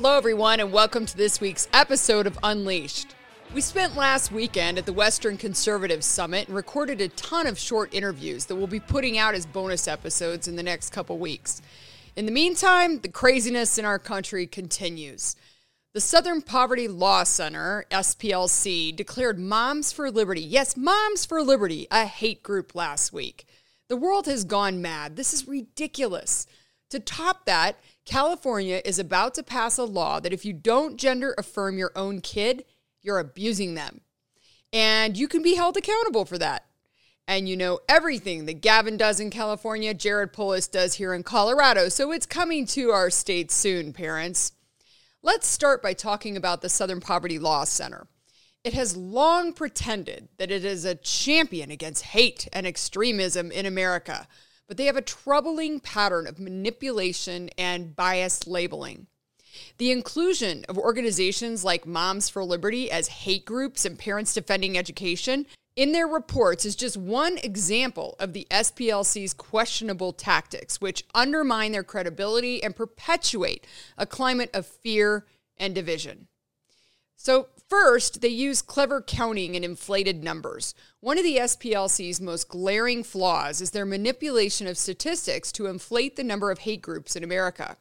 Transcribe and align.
Hello, 0.00 0.16
everyone, 0.16 0.60
and 0.60 0.72
welcome 0.72 1.06
to 1.06 1.16
this 1.16 1.40
week's 1.40 1.66
episode 1.72 2.28
of 2.28 2.38
Unleashed. 2.44 3.16
We 3.52 3.60
spent 3.60 3.96
last 3.96 4.30
weekend 4.30 4.78
at 4.78 4.86
the 4.86 4.92
Western 4.92 5.36
Conservative 5.36 6.04
Summit 6.04 6.46
and 6.46 6.54
recorded 6.54 7.00
a 7.00 7.08
ton 7.08 7.48
of 7.48 7.58
short 7.58 7.92
interviews 7.92 8.44
that 8.44 8.54
we'll 8.54 8.68
be 8.68 8.78
putting 8.78 9.18
out 9.18 9.34
as 9.34 9.44
bonus 9.44 9.88
episodes 9.88 10.46
in 10.46 10.54
the 10.54 10.62
next 10.62 10.90
couple 10.90 11.18
weeks. 11.18 11.60
In 12.14 12.26
the 12.26 12.32
meantime, 12.32 13.00
the 13.00 13.08
craziness 13.08 13.76
in 13.76 13.84
our 13.84 13.98
country 13.98 14.46
continues. 14.46 15.34
The 15.94 16.00
Southern 16.00 16.42
Poverty 16.42 16.86
Law 16.86 17.24
Center, 17.24 17.84
SPLC, 17.90 18.94
declared 18.94 19.40
Moms 19.40 19.90
for 19.90 20.12
Liberty, 20.12 20.42
yes, 20.42 20.76
Moms 20.76 21.26
for 21.26 21.42
Liberty, 21.42 21.88
a 21.90 22.04
hate 22.04 22.44
group 22.44 22.76
last 22.76 23.12
week. 23.12 23.46
The 23.88 23.96
world 23.96 24.26
has 24.26 24.44
gone 24.44 24.80
mad. 24.80 25.16
This 25.16 25.34
is 25.34 25.48
ridiculous. 25.48 26.46
To 26.90 27.00
top 27.00 27.44
that, 27.44 27.76
California 28.08 28.80
is 28.86 28.98
about 28.98 29.34
to 29.34 29.42
pass 29.42 29.76
a 29.76 29.84
law 29.84 30.18
that 30.18 30.32
if 30.32 30.42
you 30.42 30.54
don't 30.54 30.96
gender 30.96 31.34
affirm 31.36 31.76
your 31.76 31.92
own 31.94 32.22
kid, 32.22 32.64
you're 33.02 33.18
abusing 33.18 33.74
them. 33.74 34.00
And 34.72 35.14
you 35.14 35.28
can 35.28 35.42
be 35.42 35.56
held 35.56 35.76
accountable 35.76 36.24
for 36.24 36.38
that. 36.38 36.64
And 37.26 37.46
you 37.46 37.54
know 37.54 37.80
everything 37.86 38.46
that 38.46 38.62
Gavin 38.62 38.96
does 38.96 39.20
in 39.20 39.28
California, 39.28 39.92
Jared 39.92 40.32
Polis 40.32 40.68
does 40.68 40.94
here 40.94 41.12
in 41.12 41.22
Colorado. 41.22 41.90
So 41.90 42.10
it's 42.10 42.24
coming 42.24 42.64
to 42.68 42.92
our 42.92 43.10
state 43.10 43.50
soon, 43.50 43.92
parents. 43.92 44.52
Let's 45.22 45.46
start 45.46 45.82
by 45.82 45.92
talking 45.92 46.34
about 46.34 46.62
the 46.62 46.70
Southern 46.70 47.00
Poverty 47.00 47.38
Law 47.38 47.64
Center. 47.64 48.06
It 48.64 48.72
has 48.72 48.96
long 48.96 49.52
pretended 49.52 50.28
that 50.38 50.50
it 50.50 50.64
is 50.64 50.86
a 50.86 50.94
champion 50.94 51.70
against 51.70 52.04
hate 52.04 52.48
and 52.54 52.66
extremism 52.66 53.50
in 53.52 53.66
America 53.66 54.26
but 54.68 54.76
they 54.76 54.84
have 54.84 54.96
a 54.96 55.02
troubling 55.02 55.80
pattern 55.80 56.26
of 56.26 56.38
manipulation 56.38 57.50
and 57.58 57.96
biased 57.96 58.46
labeling. 58.46 59.06
The 59.78 59.90
inclusion 59.90 60.64
of 60.68 60.78
organizations 60.78 61.64
like 61.64 61.86
Moms 61.86 62.28
for 62.28 62.44
Liberty 62.44 62.90
as 62.90 63.08
hate 63.08 63.44
groups 63.44 63.84
and 63.84 63.98
Parents 63.98 64.34
Defending 64.34 64.78
Education 64.78 65.46
in 65.74 65.92
their 65.92 66.06
reports 66.06 66.64
is 66.64 66.76
just 66.76 66.96
one 66.96 67.38
example 67.38 68.16
of 68.18 68.32
the 68.32 68.46
SPLC's 68.50 69.32
questionable 69.32 70.12
tactics, 70.12 70.80
which 70.80 71.04
undermine 71.14 71.72
their 71.72 71.84
credibility 71.84 72.62
and 72.62 72.76
perpetuate 72.76 73.66
a 73.96 74.04
climate 74.04 74.50
of 74.52 74.66
fear 74.66 75.24
and 75.56 75.74
division. 75.74 76.28
So, 77.16 77.48
first, 77.68 78.20
they 78.20 78.28
use 78.28 78.62
clever 78.62 79.00
counting 79.00 79.56
and 79.56 79.64
inflated 79.64 80.22
numbers. 80.22 80.74
One 81.00 81.18
of 81.18 81.24
the 81.24 81.36
SPLC's 81.36 82.20
most 82.20 82.48
glaring 82.48 83.02
flaws 83.04 83.60
is 83.60 83.70
their 83.70 83.86
manipulation 83.86 84.66
of 84.66 84.78
statistics 84.78 85.52
to 85.52 85.66
inflate 85.66 86.16
the 86.16 86.24
number 86.24 86.50
of 86.50 86.60
hate 86.60 86.82
groups 86.82 87.16
in 87.16 87.24
America. 87.24 87.76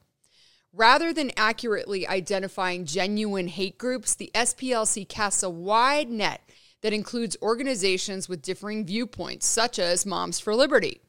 Rather 0.74 1.14
than 1.14 1.32
accurately 1.38 2.08
identifying 2.08 2.86
genuine 2.86 3.48
hate 3.48 3.78
groups, 3.78 4.14
the 4.14 4.30
SPLC 4.36 5.08
casts 5.08 5.42
a 5.42 5.50
wide 5.50 6.10
net 6.10 6.42
that 6.82 6.94
includes 6.94 7.38
organizations 7.42 8.30
with 8.30 8.42
differing 8.42 8.86
viewpoints, 8.86 9.48
such 9.48 9.80
as 9.80 10.06
Moms 10.06 10.40
for 10.40 10.54
Liberty. 10.54 11.02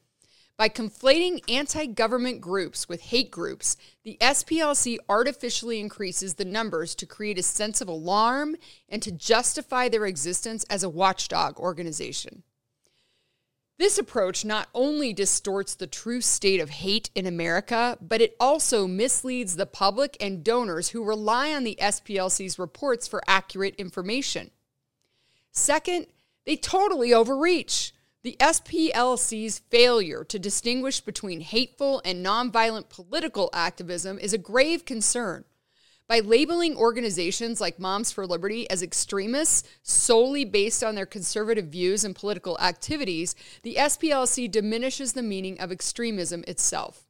By 0.59 0.69
conflating 0.69 1.41
anti 1.48 1.87
government 1.87 2.41
groups 2.41 2.89
with 2.89 3.01
hate 3.01 3.31
groups, 3.31 3.77
the 4.03 4.19
SPLC 4.20 4.97
artificially 5.09 5.78
increases 5.78 6.34
the 6.34 6.45
numbers 6.45 6.97
to 6.97 7.06
create 7.06 7.39
a 7.39 7.45
sense 7.45 7.81
of 7.81 7.87
alarm 7.87 8.56
and 8.89 9.00
to 9.03 9.12
justify 9.12 9.89
their 9.89 10.05
existence 10.05 10.65
as 10.65 10.83
a 10.83 10.89
watchdog 10.89 11.61
organization. 11.61 12.42
This 13.78 13.98
approach 13.98 14.45
not 14.45 14.69
only 14.75 15.12
distorts 15.12 15.77
the 15.77 15.87
true 15.87 16.20
state 16.20 16.59
of 16.59 16.70
hate 16.70 17.11
in 17.15 17.27
America, 17.27 17.97
but 18.00 18.21
it 18.21 18.34
also 18.41 18.88
misleads 18.88 19.54
the 19.54 19.66
public 19.66 20.16
and 20.21 20.43
donors 20.43 20.88
who 20.88 21.04
rely 21.04 21.54
on 21.54 21.62
the 21.62 21.78
SPLC's 21.81 22.59
reports 22.59 23.06
for 23.06 23.22
accurate 23.28 23.77
information. 23.77 24.50
Second, 25.53 26.06
they 26.44 26.56
totally 26.56 27.15
overreach. 27.15 27.93
The 28.25 28.37
SPLC's 28.41 29.61
failure 29.71 30.25
to 30.25 30.39
distinguish 30.41 31.01
between 31.01 31.41
hateful 31.41 32.03
and 32.05 32.25
nonviolent 32.25 32.89
political 32.89 33.49
activism 33.53 34.19
is 34.19 34.33
a 34.33 34.39
grave 34.39 34.84
concern. 34.84 35.45
By 36.09 36.21
labeling 36.21 36.75
organizations 36.77 37.61
like 37.61 37.78
Moms 37.78 38.11
for 38.11 38.27
Liberty 38.27 38.69
as 38.71 38.83
extremists 38.83 39.69
solely 39.83 40.45
based 40.45 40.83
on 40.83 40.97
their 40.97 41.07
conservative 41.07 41.67
views 41.67 42.03
and 42.03 42.17
political 42.17 42.59
activities, 42.59 43.37
the 43.62 43.77
SPLC 43.77 44.51
diminishes 44.51 45.12
the 45.12 45.23
meaning 45.23 45.61
of 45.61 45.71
extremism 45.71 46.43
itself. 46.49 47.05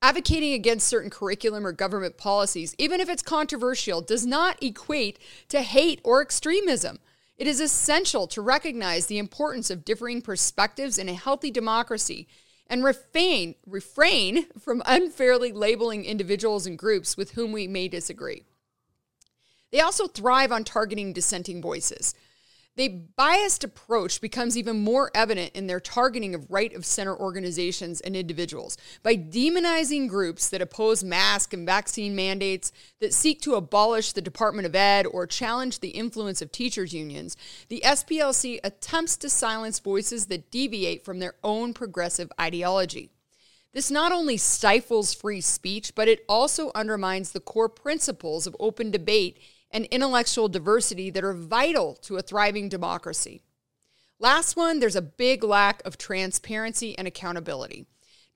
Advocating 0.00 0.52
against 0.52 0.88
certain 0.88 1.10
curriculum 1.10 1.64
or 1.64 1.70
government 1.70 2.16
policies, 2.16 2.74
even 2.76 3.00
if 3.00 3.08
it's 3.08 3.22
controversial, 3.22 4.00
does 4.00 4.26
not 4.26 4.60
equate 4.60 5.20
to 5.48 5.62
hate 5.62 6.00
or 6.02 6.20
extremism. 6.20 6.98
It 7.36 7.46
is 7.46 7.60
essential 7.60 8.26
to 8.28 8.42
recognize 8.42 9.06
the 9.06 9.18
importance 9.18 9.70
of 9.70 9.84
differing 9.84 10.22
perspectives 10.22 10.98
in 10.98 11.08
a 11.08 11.14
healthy 11.14 11.50
democracy 11.50 12.28
and 12.66 12.84
refrain, 12.84 13.54
refrain 13.66 14.46
from 14.58 14.82
unfairly 14.86 15.52
labeling 15.52 16.04
individuals 16.04 16.66
and 16.66 16.78
groups 16.78 17.16
with 17.16 17.32
whom 17.32 17.52
we 17.52 17.66
may 17.66 17.88
disagree. 17.88 18.44
They 19.70 19.80
also 19.80 20.06
thrive 20.06 20.52
on 20.52 20.64
targeting 20.64 21.12
dissenting 21.12 21.60
voices. 21.60 22.14
The 22.74 22.88
biased 22.88 23.64
approach 23.64 24.22
becomes 24.22 24.56
even 24.56 24.80
more 24.80 25.10
evident 25.14 25.52
in 25.54 25.66
their 25.66 25.78
targeting 25.78 26.34
of 26.34 26.50
right 26.50 26.72
of 26.72 26.86
center 26.86 27.14
organizations 27.14 28.00
and 28.00 28.16
individuals. 28.16 28.78
By 29.02 29.14
demonizing 29.14 30.08
groups 30.08 30.48
that 30.48 30.62
oppose 30.62 31.04
mask 31.04 31.52
and 31.52 31.66
vaccine 31.66 32.16
mandates, 32.16 32.72
that 33.00 33.12
seek 33.12 33.42
to 33.42 33.56
abolish 33.56 34.12
the 34.12 34.22
Department 34.22 34.64
of 34.64 34.74
Ed 34.74 35.04
or 35.04 35.26
challenge 35.26 35.80
the 35.80 35.90
influence 35.90 36.40
of 36.40 36.50
teachers' 36.50 36.94
unions, 36.94 37.36
the 37.68 37.82
SPLC 37.84 38.58
attempts 38.64 39.18
to 39.18 39.28
silence 39.28 39.78
voices 39.78 40.26
that 40.26 40.50
deviate 40.50 41.04
from 41.04 41.18
their 41.18 41.34
own 41.44 41.74
progressive 41.74 42.32
ideology. 42.40 43.10
This 43.74 43.90
not 43.90 44.12
only 44.12 44.38
stifles 44.38 45.12
free 45.12 45.42
speech, 45.42 45.94
but 45.94 46.08
it 46.08 46.24
also 46.26 46.70
undermines 46.74 47.32
the 47.32 47.40
core 47.40 47.68
principles 47.68 48.46
of 48.46 48.56
open 48.58 48.90
debate 48.90 49.38
and 49.72 49.86
intellectual 49.86 50.48
diversity 50.48 51.10
that 51.10 51.24
are 51.24 51.32
vital 51.32 51.94
to 52.02 52.16
a 52.16 52.22
thriving 52.22 52.68
democracy. 52.68 53.42
Last 54.18 54.56
one, 54.56 54.78
there's 54.78 54.96
a 54.96 55.02
big 55.02 55.42
lack 55.42 55.82
of 55.84 55.98
transparency 55.98 56.96
and 56.96 57.08
accountability. 57.08 57.86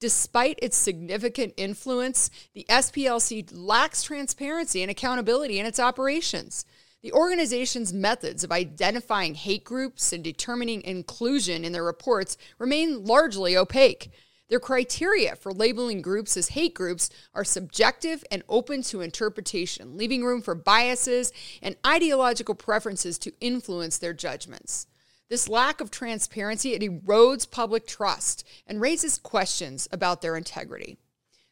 Despite 0.00 0.58
its 0.60 0.76
significant 0.76 1.54
influence, 1.56 2.30
the 2.54 2.66
SPLC 2.68 3.48
lacks 3.52 4.02
transparency 4.02 4.82
and 4.82 4.90
accountability 4.90 5.58
in 5.58 5.66
its 5.66 5.80
operations. 5.80 6.66
The 7.02 7.12
organization's 7.12 7.92
methods 7.92 8.42
of 8.42 8.50
identifying 8.50 9.34
hate 9.34 9.64
groups 9.64 10.12
and 10.12 10.24
determining 10.24 10.82
inclusion 10.82 11.64
in 11.64 11.72
their 11.72 11.84
reports 11.84 12.36
remain 12.58 13.04
largely 13.04 13.56
opaque. 13.56 14.10
Their 14.48 14.60
criteria 14.60 15.34
for 15.34 15.52
labeling 15.52 16.02
groups 16.02 16.36
as 16.36 16.50
hate 16.50 16.74
groups 16.74 17.10
are 17.34 17.44
subjective 17.44 18.22
and 18.30 18.44
open 18.48 18.82
to 18.84 19.00
interpretation, 19.00 19.96
leaving 19.96 20.24
room 20.24 20.40
for 20.40 20.54
biases 20.54 21.32
and 21.60 21.76
ideological 21.84 22.54
preferences 22.54 23.18
to 23.18 23.32
influence 23.40 23.98
their 23.98 24.12
judgments. 24.12 24.86
This 25.28 25.48
lack 25.48 25.80
of 25.80 25.90
transparency 25.90 26.74
it 26.74 26.82
erodes 26.82 27.50
public 27.50 27.86
trust 27.86 28.46
and 28.66 28.80
raises 28.80 29.18
questions 29.18 29.88
about 29.90 30.22
their 30.22 30.36
integrity. 30.36 30.98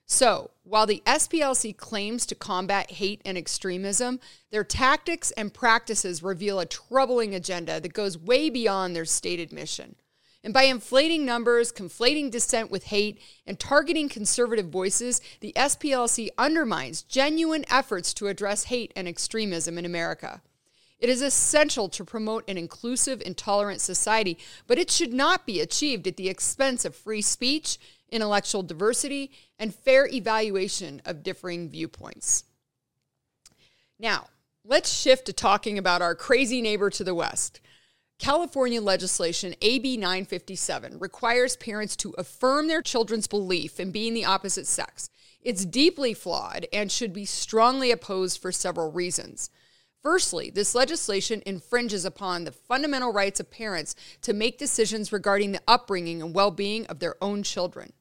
So, 0.07 0.51
while 0.63 0.87
the 0.87 1.03
SPLC 1.07 1.77
claims 1.77 2.27
to 2.27 2.35
combat 2.35 2.93
hate 2.93 3.23
and 3.25 3.37
extremism, 3.39 4.21
their 4.51 4.63
tactics 4.63 5.31
and 5.33 5.53
practices 5.53 6.23
reveal 6.23 6.61
a 6.61 6.67
troubling 6.67 7.35
agenda 7.35 7.81
that 7.81 7.95
goes 7.95 8.19
way 8.19 8.51
beyond 8.51 8.95
their 8.95 9.07
stated 9.07 9.51
mission. 9.51 9.97
And 10.45 10.53
by 10.53 10.65
inflating 10.65 11.25
numbers, 11.25 11.73
conflating 11.73 12.31
dissent 12.31 12.71
with 12.71 12.85
hate, 12.85 13.19
and 13.47 13.59
targeting 13.59 14.11
conservative 14.11 14.69
voices, 14.69 15.23
the 15.41 15.55
SPLC 15.57 16.29
undermines 16.37 17.03
genuine 17.03 17.65
efforts 17.71 18.13
to 18.15 18.27
address 18.27 18.65
hate 18.65 18.93
and 18.95 19.09
extremism 19.09 19.79
in 19.79 19.87
America. 19.87 20.43
It 20.99 21.09
is 21.09 21.23
essential 21.23 21.89
to 21.89 22.05
promote 22.05 22.49
an 22.49 22.59
inclusive 22.59 23.23
and 23.25 23.37
tolerant 23.37 23.81
society, 23.81 24.37
but 24.67 24.79
it 24.79 24.91
should 24.91 25.15
not 25.15 25.47
be 25.47 25.61
achieved 25.61 26.07
at 26.07 26.19
the 26.19 26.29
expense 26.29 26.85
of 26.85 26.95
free 26.95 27.23
speech, 27.23 27.79
intellectual 28.11 28.63
diversity, 28.63 29.33
and 29.59 29.75
fair 29.75 30.07
evaluation 30.07 31.01
of 31.07 31.23
differing 31.23 31.71
viewpoints. 31.71 32.45
Now, 33.99 34.29
let's 34.63 34.93
shift 34.93 35.25
to 35.27 35.33
talking 35.33 35.79
about 35.79 36.03
our 36.03 36.15
crazy 36.15 36.61
neighbor 36.61 36.91
to 36.91 37.05
the 37.05 37.15
west. 37.15 37.61
California 38.19 38.81
legislation 38.81 39.55
AB 39.61 39.97
957 39.97 40.99
requires 40.99 41.57
parents 41.57 41.97
to 41.97 42.15
affirm 42.17 42.69
their 42.69 42.81
children's 42.81 43.27
belief 43.27 43.81
in 43.81 43.91
being 43.91 44.15
the 44.15 44.25
opposite 44.25 44.67
sex. 44.67 45.11
It's 45.43 45.65
deeply 45.65 46.15
flawed 46.15 46.67
and 46.73 46.91
should 46.91 47.13
be 47.13 47.25
strongly 47.25 47.91
opposed 47.91 48.41
for 48.41 48.53
several 48.53 48.93
reasons. 48.93 49.51
Firstly, 50.01 50.51
this 50.51 50.75
legislation 50.75 51.43
infringes 51.45 52.05
upon 52.05 52.45
the 52.45 52.53
fundamental 52.53 53.13
rights 53.13 53.41
of 53.41 53.51
parents 53.51 53.95
to 54.23 54.33
make 54.33 54.59
decisions 54.59 55.13
regarding 55.13 55.53
the 55.53 55.63
upbringing 55.67 56.23
and 56.23 56.35
well 56.35 56.51
being 56.51 56.87
of 56.87 57.01
their 57.01 57.17
own 57.21 57.43
children. 57.43 57.93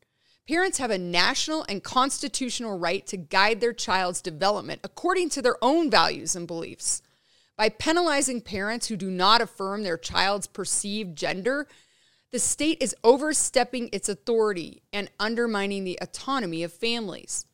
Parents 0.48 0.78
have 0.78 0.92
a 0.92 0.98
national 0.98 1.66
and 1.68 1.84
constitutional 1.84 2.78
right 2.78 3.08
to 3.08 3.18
guide 3.18 3.62
their 3.62 3.74
child's 3.74 4.22
development 4.22 4.82
according 4.84 5.30
to 5.30 5.42
their 5.42 5.56
own 5.62 5.90
values 5.90 6.36
and 6.36 6.46
beliefs. 6.46 7.02
By 7.56 7.70
penalizing 7.70 8.42
parents 8.42 8.88
who 8.88 8.96
do 8.96 9.12
not 9.12 9.42
affirm 9.42 9.84
their 9.84 9.98
child's 9.98 10.48
perceived 10.48 11.16
gender, 11.16 11.68
the 12.32 12.40
state 12.40 12.80
is 12.82 12.96
overstepping 13.04 13.90
its 13.92 14.10
authority 14.10 14.82
and 14.92 15.12
undermining 15.20 15.84
the 15.84 16.00
autonomy 16.02 16.64
of 16.64 16.74
families. 16.74 17.46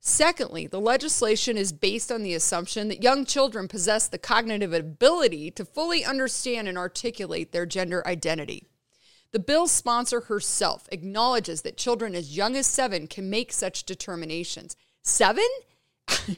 Secondly, 0.00 0.68
the 0.68 0.80
legislation 0.80 1.56
is 1.56 1.72
based 1.72 2.12
on 2.12 2.22
the 2.22 2.34
assumption 2.34 2.86
that 2.88 3.02
young 3.02 3.24
children 3.24 3.66
possess 3.66 4.06
the 4.06 4.16
cognitive 4.16 4.72
ability 4.72 5.50
to 5.50 5.64
fully 5.64 6.04
understand 6.04 6.68
and 6.68 6.78
articulate 6.78 7.50
their 7.50 7.66
gender 7.66 8.06
identity. 8.06 8.68
The 9.32 9.40
bill's 9.40 9.72
sponsor 9.72 10.22
herself 10.22 10.88
acknowledges 10.92 11.62
that 11.62 11.76
children 11.76 12.14
as 12.14 12.36
young 12.36 12.56
as 12.56 12.66
seven 12.66 13.08
can 13.08 13.28
make 13.28 13.52
such 13.52 13.84
determinations. 13.84 14.76
Seven? 15.02 15.48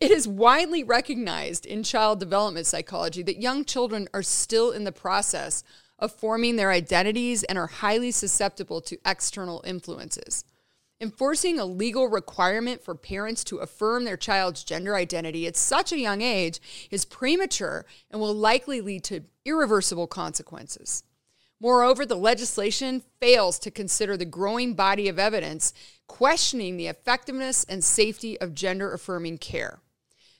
it 0.00 0.10
is 0.10 0.26
widely 0.26 0.82
recognized 0.82 1.66
in 1.66 1.82
child 1.82 2.20
development 2.20 2.66
psychology 2.66 3.22
that 3.22 3.40
young 3.40 3.64
children 3.64 4.08
are 4.12 4.22
still 4.22 4.70
in 4.70 4.84
the 4.84 4.92
process 4.92 5.62
of 5.98 6.12
forming 6.12 6.56
their 6.56 6.70
identities 6.70 7.42
and 7.44 7.58
are 7.58 7.66
highly 7.66 8.10
susceptible 8.10 8.80
to 8.80 8.98
external 9.04 9.62
influences. 9.66 10.44
Enforcing 11.02 11.58
a 11.58 11.64
legal 11.64 12.08
requirement 12.08 12.82
for 12.82 12.94
parents 12.94 13.42
to 13.44 13.58
affirm 13.58 14.04
their 14.04 14.18
child's 14.18 14.64
gender 14.64 14.94
identity 14.94 15.46
at 15.46 15.56
such 15.56 15.92
a 15.92 15.98
young 15.98 16.20
age 16.20 16.60
is 16.90 17.06
premature 17.06 17.86
and 18.10 18.20
will 18.20 18.34
likely 18.34 18.80
lead 18.80 19.02
to 19.04 19.24
irreversible 19.46 20.06
consequences. 20.06 21.02
Moreover, 21.58 22.06
the 22.06 22.16
legislation 22.16 23.02
fails 23.18 23.58
to 23.60 23.70
consider 23.70 24.16
the 24.16 24.24
growing 24.24 24.74
body 24.74 25.08
of 25.08 25.18
evidence 25.18 25.74
questioning 26.10 26.76
the 26.76 26.88
effectiveness 26.88 27.64
and 27.68 27.84
safety 27.84 28.38
of 28.40 28.52
gender 28.52 28.92
affirming 28.92 29.38
care. 29.38 29.78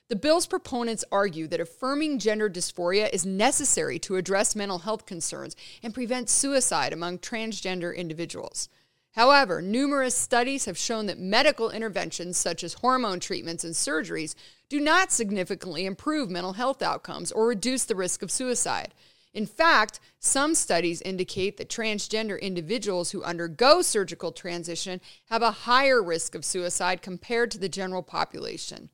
The 0.09 0.17
bill's 0.17 0.45
proponents 0.45 1.05
argue 1.13 1.47
that 1.47 1.61
affirming 1.61 2.19
gender 2.19 2.49
dysphoria 2.49 3.09
is 3.13 3.25
necessary 3.25 3.97
to 3.99 4.17
address 4.17 4.53
mental 4.53 4.79
health 4.79 5.05
concerns 5.05 5.55
and 5.81 5.93
prevent 5.93 6.29
suicide 6.29 6.91
among 6.91 7.19
transgender 7.19 7.95
individuals. 7.95 8.67
However, 9.13 9.61
numerous 9.61 10.13
studies 10.13 10.65
have 10.65 10.77
shown 10.77 11.05
that 11.05 11.17
medical 11.17 11.71
interventions 11.71 12.35
such 12.35 12.65
as 12.65 12.73
hormone 12.73 13.21
treatments 13.21 13.63
and 13.63 13.73
surgeries 13.73 14.35
do 14.67 14.81
not 14.81 15.13
significantly 15.13 15.85
improve 15.85 16.29
mental 16.29 16.53
health 16.53 16.81
outcomes 16.81 17.31
or 17.31 17.47
reduce 17.47 17.85
the 17.85 17.95
risk 17.95 18.21
of 18.21 18.29
suicide. 18.29 18.93
In 19.33 19.45
fact, 19.45 19.99
some 20.19 20.55
studies 20.55 21.01
indicate 21.01 21.57
that 21.57 21.69
transgender 21.69 22.39
individuals 22.39 23.11
who 23.11 23.23
undergo 23.23 23.81
surgical 23.81 24.31
transition 24.31 24.99
have 25.29 25.41
a 25.41 25.51
higher 25.51 26.03
risk 26.03 26.35
of 26.35 26.43
suicide 26.43 27.01
compared 27.01 27.49
to 27.51 27.57
the 27.57 27.69
general 27.69 28.03
population. 28.03 28.89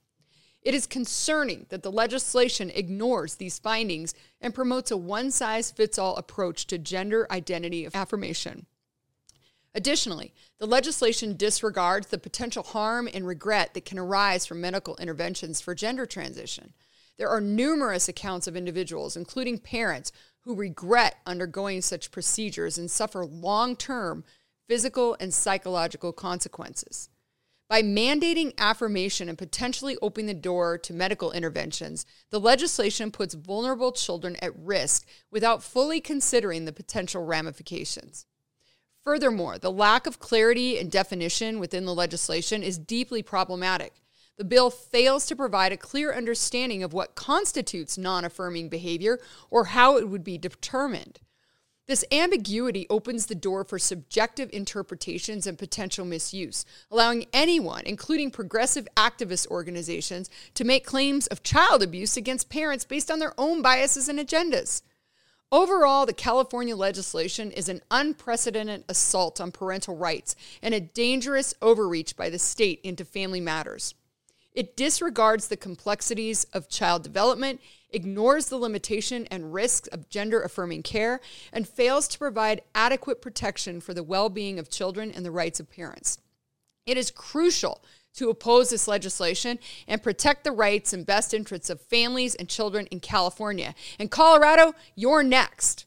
It 0.61 0.75
is 0.75 0.85
concerning 0.85 1.65
that 1.69 1.81
the 1.81 1.91
legislation 1.91 2.69
ignores 2.71 3.35
these 3.35 3.57
findings 3.57 4.13
and 4.41 4.53
promotes 4.53 4.91
a 4.91 4.97
one 4.97 5.31
size 5.31 5.71
fits 5.71 5.97
all 5.97 6.15
approach 6.17 6.67
to 6.67 6.77
gender 6.77 7.25
identity 7.31 7.87
affirmation. 7.93 8.67
Additionally, 9.73 10.33
the 10.59 10.65
legislation 10.65 11.37
disregards 11.37 12.07
the 12.07 12.17
potential 12.17 12.63
harm 12.63 13.07
and 13.13 13.25
regret 13.25 13.73
that 13.73 13.85
can 13.85 13.99
arise 13.99 14.45
from 14.45 14.59
medical 14.59 14.97
interventions 14.97 15.61
for 15.61 15.73
gender 15.73 16.05
transition. 16.05 16.73
There 17.17 17.29
are 17.29 17.41
numerous 17.41 18.07
accounts 18.07 18.47
of 18.47 18.55
individuals, 18.55 19.15
including 19.15 19.59
parents, 19.59 20.11
who 20.47 20.55
regret 20.55 21.17
undergoing 21.25 21.81
such 21.81 22.09
procedures 22.09 22.77
and 22.77 22.89
suffer 22.89 23.25
long 23.25 23.75
term 23.75 24.23
physical 24.69 25.17
and 25.19 25.33
psychological 25.33 26.13
consequences. 26.13 27.09
By 27.69 27.81
mandating 27.81 28.53
affirmation 28.57 29.27
and 29.27 29.37
potentially 29.37 29.97
opening 30.01 30.27
the 30.27 30.33
door 30.33 30.77
to 30.77 30.93
medical 30.93 31.33
interventions, 31.33 32.05
the 32.29 32.39
legislation 32.39 33.11
puts 33.11 33.33
vulnerable 33.33 33.91
children 33.91 34.37
at 34.41 34.57
risk 34.57 35.05
without 35.29 35.63
fully 35.63 35.99
considering 35.99 36.63
the 36.63 36.71
potential 36.71 37.25
ramifications. 37.25 38.25
Furthermore, 39.03 39.57
the 39.57 39.71
lack 39.71 40.07
of 40.07 40.19
clarity 40.19 40.79
and 40.79 40.89
definition 40.89 41.59
within 41.59 41.83
the 41.83 41.93
legislation 41.93 42.63
is 42.63 42.77
deeply 42.77 43.21
problematic. 43.21 43.95
The 44.37 44.45
bill 44.45 44.69
fails 44.69 45.25
to 45.27 45.35
provide 45.35 45.71
a 45.71 45.77
clear 45.77 46.13
understanding 46.13 46.83
of 46.83 46.93
what 46.93 47.15
constitutes 47.15 47.97
non 47.97 48.23
affirming 48.23 48.69
behavior 48.69 49.19
or 49.49 49.65
how 49.65 49.97
it 49.97 50.07
would 50.07 50.23
be 50.23 50.37
determined. 50.37 51.19
This 51.87 52.03
ambiguity 52.11 52.85
opens 52.89 53.25
the 53.25 53.35
door 53.35 53.63
for 53.63 53.79
subjective 53.79 54.49
interpretations 54.51 55.47
and 55.47 55.57
potential 55.57 56.05
misuse, 56.05 56.65
allowing 56.91 57.27
anyone, 57.31 57.83
including 57.85 58.29
progressive 58.29 58.87
activist 58.97 59.47
organizations, 59.47 60.29
to 60.53 60.65
make 60.65 60.85
claims 60.85 61.27
of 61.27 61.43
child 61.43 61.81
abuse 61.81 62.17
against 62.17 62.49
parents 62.49 62.83
based 62.83 63.09
on 63.09 63.19
their 63.19 63.33
own 63.37 63.61
biases 63.61 64.09
and 64.09 64.19
agendas. 64.19 64.81
Overall, 65.49 66.05
the 66.05 66.11
California 66.13 66.75
legislation 66.75 67.51
is 67.51 67.69
an 67.69 67.81
unprecedented 67.89 68.83
assault 68.89 69.39
on 69.39 69.53
parental 69.53 69.95
rights 69.95 70.35
and 70.61 70.73
a 70.73 70.81
dangerous 70.81 71.55
overreach 71.61 72.17
by 72.17 72.29
the 72.29 72.37
state 72.37 72.81
into 72.83 73.05
family 73.05 73.39
matters. 73.39 73.95
It 74.57 74.75
disregards 74.75 75.49
the 75.49 75.55
complexities 75.55 76.45
of 76.45 76.67
child 76.67 77.03
development, 77.03 77.61
ignores 77.91 78.47
the 78.47 78.57
limitation 78.57 79.27
and 79.27 79.53
risks 79.53 79.87
of 79.89 80.09
gender 80.09 80.41
affirming 80.41 80.81
care, 80.81 81.21
and 81.53 81.69
fails 81.69 82.07
to 82.07 82.17
provide 82.17 82.63
adequate 82.73 83.21
protection 83.21 83.79
for 83.81 83.93
the 83.93 84.01
well 84.01 84.29
being 84.29 84.57
of 84.57 84.71
children 84.71 85.11
and 85.11 85.23
the 85.23 85.29
rights 85.29 85.59
of 85.59 85.69
parents. 85.69 86.17
It 86.87 86.97
is 86.97 87.11
crucial 87.11 87.83
to 88.15 88.31
oppose 88.31 88.71
this 88.71 88.87
legislation 88.87 89.59
and 89.87 90.01
protect 90.01 90.43
the 90.43 90.51
rights 90.51 90.91
and 90.91 91.05
best 91.05 91.35
interests 91.35 91.69
of 91.69 91.79
families 91.79 92.33
and 92.33 92.49
children 92.49 92.87
in 92.87 92.99
California. 92.99 93.75
And 93.99 94.09
Colorado, 94.09 94.73
you're 94.95 95.21
next. 95.21 95.85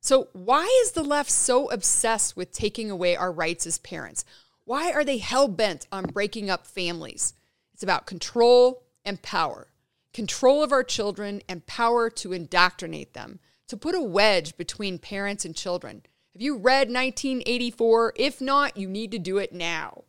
So, 0.00 0.28
why 0.32 0.62
is 0.84 0.92
the 0.92 1.02
left 1.02 1.32
so 1.32 1.68
obsessed 1.72 2.36
with 2.36 2.52
taking 2.52 2.88
away 2.88 3.16
our 3.16 3.32
rights 3.32 3.66
as 3.66 3.78
parents? 3.78 4.24
Why 4.64 4.92
are 4.92 5.02
they 5.02 5.18
hell 5.18 5.48
bent 5.48 5.88
on 5.90 6.04
breaking 6.04 6.48
up 6.48 6.68
families? 6.68 7.34
It's 7.76 7.82
about 7.82 8.06
control 8.06 8.84
and 9.04 9.20
power 9.20 9.68
control 10.14 10.62
of 10.62 10.72
our 10.72 10.82
children 10.82 11.42
and 11.46 11.66
power 11.66 12.08
to 12.08 12.32
indoctrinate 12.32 13.12
them, 13.12 13.38
to 13.68 13.76
put 13.76 13.94
a 13.94 14.00
wedge 14.00 14.56
between 14.56 14.98
parents 14.98 15.44
and 15.44 15.54
children. 15.54 16.02
Have 16.32 16.40
you 16.40 16.56
read 16.56 16.88
1984? 16.88 18.14
If 18.16 18.40
not, 18.40 18.78
you 18.78 18.88
need 18.88 19.10
to 19.10 19.18
do 19.18 19.36
it 19.36 19.52
now. 19.52 20.04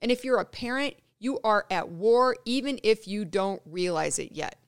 And 0.00 0.10
if 0.10 0.24
you're 0.24 0.40
a 0.40 0.44
parent, 0.44 0.96
you 1.20 1.38
are 1.44 1.64
at 1.70 1.88
war 1.88 2.34
even 2.44 2.80
if 2.82 3.06
you 3.06 3.24
don't 3.24 3.62
realize 3.64 4.18
it 4.18 4.32
yet. 4.32 4.58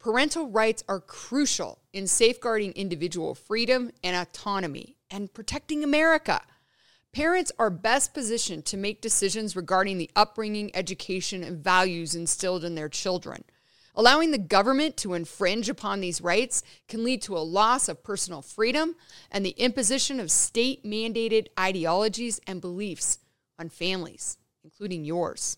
Parental 0.00 0.48
rights 0.48 0.82
are 0.88 0.98
crucial 0.98 1.78
in 1.92 2.08
safeguarding 2.08 2.72
individual 2.72 3.36
freedom 3.36 3.92
and 4.02 4.16
autonomy 4.16 4.96
and 5.12 5.32
protecting 5.32 5.84
America. 5.84 6.40
Parents 7.12 7.50
are 7.58 7.70
best 7.70 8.12
positioned 8.12 8.64
to 8.66 8.76
make 8.76 9.00
decisions 9.00 9.56
regarding 9.56 9.98
the 9.98 10.10
upbringing, 10.14 10.70
education, 10.74 11.42
and 11.42 11.62
values 11.62 12.14
instilled 12.14 12.64
in 12.64 12.74
their 12.74 12.88
children. 12.88 13.44
Allowing 13.94 14.30
the 14.30 14.38
government 14.38 14.96
to 14.98 15.14
infringe 15.14 15.68
upon 15.68 16.00
these 16.00 16.20
rights 16.20 16.62
can 16.86 17.02
lead 17.02 17.20
to 17.22 17.36
a 17.36 17.40
loss 17.40 17.88
of 17.88 18.04
personal 18.04 18.42
freedom 18.42 18.94
and 19.30 19.44
the 19.44 19.56
imposition 19.58 20.20
of 20.20 20.30
state 20.30 20.84
mandated 20.84 21.48
ideologies 21.58 22.40
and 22.46 22.60
beliefs 22.60 23.18
on 23.58 23.68
families, 23.68 24.38
including 24.62 25.04
yours. 25.04 25.56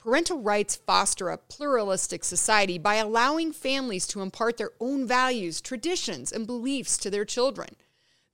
Parental 0.00 0.40
rights 0.40 0.74
foster 0.74 1.28
a 1.28 1.38
pluralistic 1.38 2.24
society 2.24 2.76
by 2.76 2.96
allowing 2.96 3.52
families 3.52 4.08
to 4.08 4.20
impart 4.20 4.56
their 4.56 4.72
own 4.80 5.06
values, 5.06 5.60
traditions, 5.60 6.32
and 6.32 6.44
beliefs 6.44 6.98
to 6.98 7.08
their 7.10 7.24
children. 7.24 7.76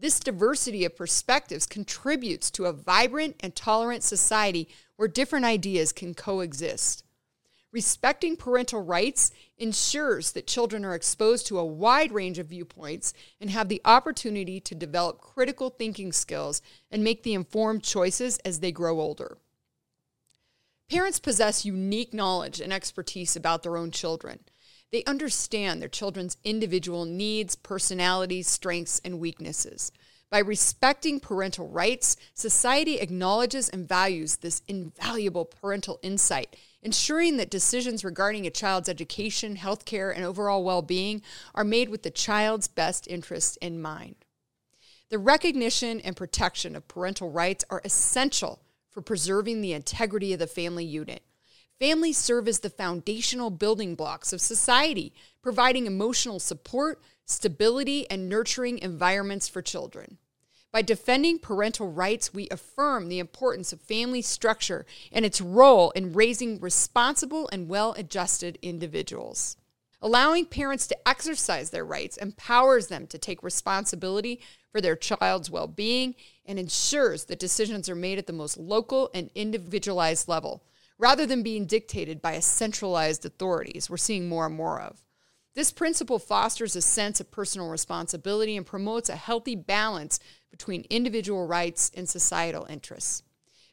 This 0.00 0.20
diversity 0.20 0.84
of 0.84 0.96
perspectives 0.96 1.66
contributes 1.66 2.50
to 2.52 2.66
a 2.66 2.72
vibrant 2.72 3.36
and 3.40 3.54
tolerant 3.54 4.04
society 4.04 4.68
where 4.96 5.08
different 5.08 5.44
ideas 5.44 5.92
can 5.92 6.14
coexist. 6.14 7.02
Respecting 7.72 8.36
parental 8.36 8.80
rights 8.80 9.30
ensures 9.58 10.32
that 10.32 10.46
children 10.46 10.84
are 10.84 10.94
exposed 10.94 11.46
to 11.48 11.58
a 11.58 11.64
wide 11.64 12.12
range 12.12 12.38
of 12.38 12.46
viewpoints 12.46 13.12
and 13.40 13.50
have 13.50 13.68
the 13.68 13.82
opportunity 13.84 14.58
to 14.60 14.74
develop 14.74 15.20
critical 15.20 15.68
thinking 15.68 16.12
skills 16.12 16.62
and 16.90 17.04
make 17.04 17.24
the 17.24 17.34
informed 17.34 17.82
choices 17.82 18.38
as 18.38 18.60
they 18.60 18.72
grow 18.72 19.00
older. 19.00 19.36
Parents 20.88 21.20
possess 21.20 21.66
unique 21.66 22.14
knowledge 22.14 22.60
and 22.60 22.72
expertise 22.72 23.36
about 23.36 23.62
their 23.62 23.76
own 23.76 23.90
children. 23.90 24.38
They 24.90 25.04
understand 25.04 25.80
their 25.82 25.88
children's 25.88 26.38
individual 26.44 27.04
needs, 27.04 27.56
personalities, 27.56 28.48
strengths, 28.48 29.00
and 29.04 29.20
weaknesses. 29.20 29.92
By 30.30 30.40
respecting 30.40 31.20
parental 31.20 31.68
rights, 31.68 32.16
society 32.34 32.98
acknowledges 32.98 33.68
and 33.68 33.88
values 33.88 34.36
this 34.36 34.62
invaluable 34.68 35.46
parental 35.46 35.98
insight, 36.02 36.54
ensuring 36.82 37.38
that 37.38 37.50
decisions 37.50 38.04
regarding 38.04 38.46
a 38.46 38.50
child's 38.50 38.90
education, 38.90 39.56
healthcare, 39.56 40.14
and 40.14 40.24
overall 40.24 40.62
well 40.62 40.82
being 40.82 41.22
are 41.54 41.64
made 41.64 41.88
with 41.88 42.02
the 42.02 42.10
child's 42.10 42.68
best 42.68 43.08
interests 43.08 43.56
in 43.56 43.80
mind. 43.80 44.16
The 45.08 45.18
recognition 45.18 46.00
and 46.00 46.14
protection 46.14 46.76
of 46.76 46.88
parental 46.88 47.30
rights 47.30 47.64
are 47.70 47.80
essential 47.82 48.60
for 48.90 49.00
preserving 49.00 49.62
the 49.62 49.72
integrity 49.72 50.34
of 50.34 50.38
the 50.38 50.46
family 50.46 50.84
unit. 50.84 51.22
Families 51.78 52.18
serve 52.18 52.48
as 52.48 52.58
the 52.58 52.70
foundational 52.70 53.50
building 53.50 53.94
blocks 53.94 54.32
of 54.32 54.40
society, 54.40 55.12
providing 55.42 55.86
emotional 55.86 56.40
support, 56.40 57.00
stability, 57.24 58.10
and 58.10 58.28
nurturing 58.28 58.78
environments 58.78 59.48
for 59.48 59.62
children. 59.62 60.18
By 60.72 60.82
defending 60.82 61.38
parental 61.38 61.90
rights, 61.90 62.34
we 62.34 62.48
affirm 62.50 63.08
the 63.08 63.20
importance 63.20 63.72
of 63.72 63.80
family 63.80 64.22
structure 64.22 64.86
and 65.12 65.24
its 65.24 65.40
role 65.40 65.92
in 65.92 66.12
raising 66.12 66.60
responsible 66.60 67.48
and 67.52 67.68
well 67.68 67.94
adjusted 67.96 68.58
individuals. 68.60 69.56
Allowing 70.02 70.46
parents 70.46 70.86
to 70.88 71.08
exercise 71.08 71.70
their 71.70 71.84
rights 71.84 72.16
empowers 72.16 72.88
them 72.88 73.06
to 73.06 73.18
take 73.18 73.42
responsibility 73.42 74.40
for 74.70 74.80
their 74.80 74.96
child's 74.96 75.50
well 75.50 75.68
being 75.68 76.16
and 76.44 76.58
ensures 76.58 77.24
that 77.26 77.38
decisions 77.38 77.88
are 77.88 77.94
made 77.94 78.18
at 78.18 78.26
the 78.26 78.32
most 78.32 78.58
local 78.58 79.10
and 79.14 79.30
individualized 79.34 80.28
level, 80.28 80.62
rather 80.98 81.24
than 81.26 81.42
being 81.42 81.64
dictated 81.64 82.20
by 82.20 82.32
a 82.32 82.42
centralized 82.42 83.24
authorities 83.24 83.88
we're 83.88 83.96
seeing 83.96 84.28
more 84.28 84.46
and 84.46 84.54
more 84.54 84.80
of. 84.80 85.04
This 85.54 85.72
principle 85.72 86.18
fosters 86.18 86.76
a 86.76 86.82
sense 86.82 87.20
of 87.20 87.30
personal 87.30 87.68
responsibility 87.68 88.56
and 88.56 88.66
promotes 88.66 89.08
a 89.08 89.16
healthy 89.16 89.56
balance 89.56 90.20
between 90.50 90.86
individual 90.90 91.46
rights 91.46 91.90
and 91.96 92.08
societal 92.08 92.66
interests. 92.66 93.22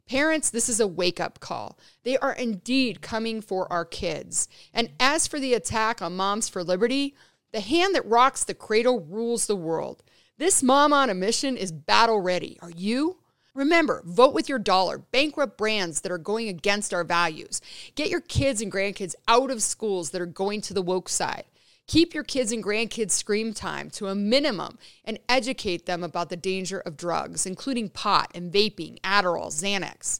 Parents, 0.07 0.51
this 0.51 0.69
is 0.69 0.79
a 0.79 0.87
wake 0.87 1.19
up 1.19 1.39
call. 1.39 1.79
They 2.03 2.17
are 2.17 2.33
indeed 2.33 3.01
coming 3.01 3.41
for 3.41 3.71
our 3.73 3.85
kids. 3.85 4.47
And 4.73 4.91
as 4.99 5.25
for 5.25 5.39
the 5.39 5.55
attack 5.55 6.01
on 6.01 6.15
Moms 6.15 6.47
for 6.47 6.63
Liberty, 6.63 7.15
the 7.51 7.59
hand 7.59 7.95
that 7.95 8.05
rocks 8.05 8.43
the 8.43 8.53
cradle 8.53 8.99
rules 8.99 9.47
the 9.47 9.55
world. 9.55 10.03
This 10.37 10.61
mom 10.61 10.93
on 10.93 11.09
a 11.09 11.15
mission 11.15 11.57
is 11.57 11.71
battle 11.71 12.19
ready. 12.19 12.59
Are 12.61 12.69
you? 12.69 13.17
Remember, 13.55 14.03
vote 14.05 14.33
with 14.33 14.49
your 14.49 14.59
dollar. 14.59 14.97
Bankrupt 14.97 15.57
brands 15.57 16.01
that 16.01 16.11
are 16.11 16.17
going 16.17 16.49
against 16.49 16.93
our 16.93 17.05
values. 17.05 17.61
Get 17.95 18.09
your 18.09 18.19
kids 18.19 18.61
and 18.61 18.71
grandkids 18.71 19.15
out 19.29 19.49
of 19.49 19.63
schools 19.63 20.09
that 20.09 20.21
are 20.21 20.25
going 20.25 20.59
to 20.61 20.73
the 20.73 20.81
woke 20.81 21.07
side. 21.07 21.45
Keep 21.87 22.13
your 22.13 22.23
kids 22.23 22.51
and 22.51 22.63
grandkids' 22.63 23.11
screen 23.11 23.53
time 23.53 23.89
to 23.91 24.07
a 24.07 24.15
minimum 24.15 24.77
and 25.05 25.19
educate 25.29 25.85
them 25.85 26.03
about 26.03 26.29
the 26.29 26.35
danger 26.35 26.79
of 26.79 26.97
drugs, 26.97 27.45
including 27.45 27.89
pot 27.89 28.29
and 28.35 28.51
vaping, 28.51 28.99
Adderall, 29.01 29.47
Xanax. 29.47 30.19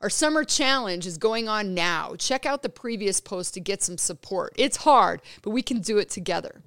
Our 0.00 0.10
summer 0.10 0.44
challenge 0.44 1.04
is 1.04 1.18
going 1.18 1.48
on 1.48 1.74
now. 1.74 2.14
Check 2.16 2.46
out 2.46 2.62
the 2.62 2.68
previous 2.68 3.20
post 3.20 3.54
to 3.54 3.60
get 3.60 3.82
some 3.82 3.98
support. 3.98 4.52
It's 4.56 4.76
hard, 4.78 5.20
but 5.42 5.50
we 5.50 5.62
can 5.62 5.80
do 5.80 5.98
it 5.98 6.10
together. 6.10 6.62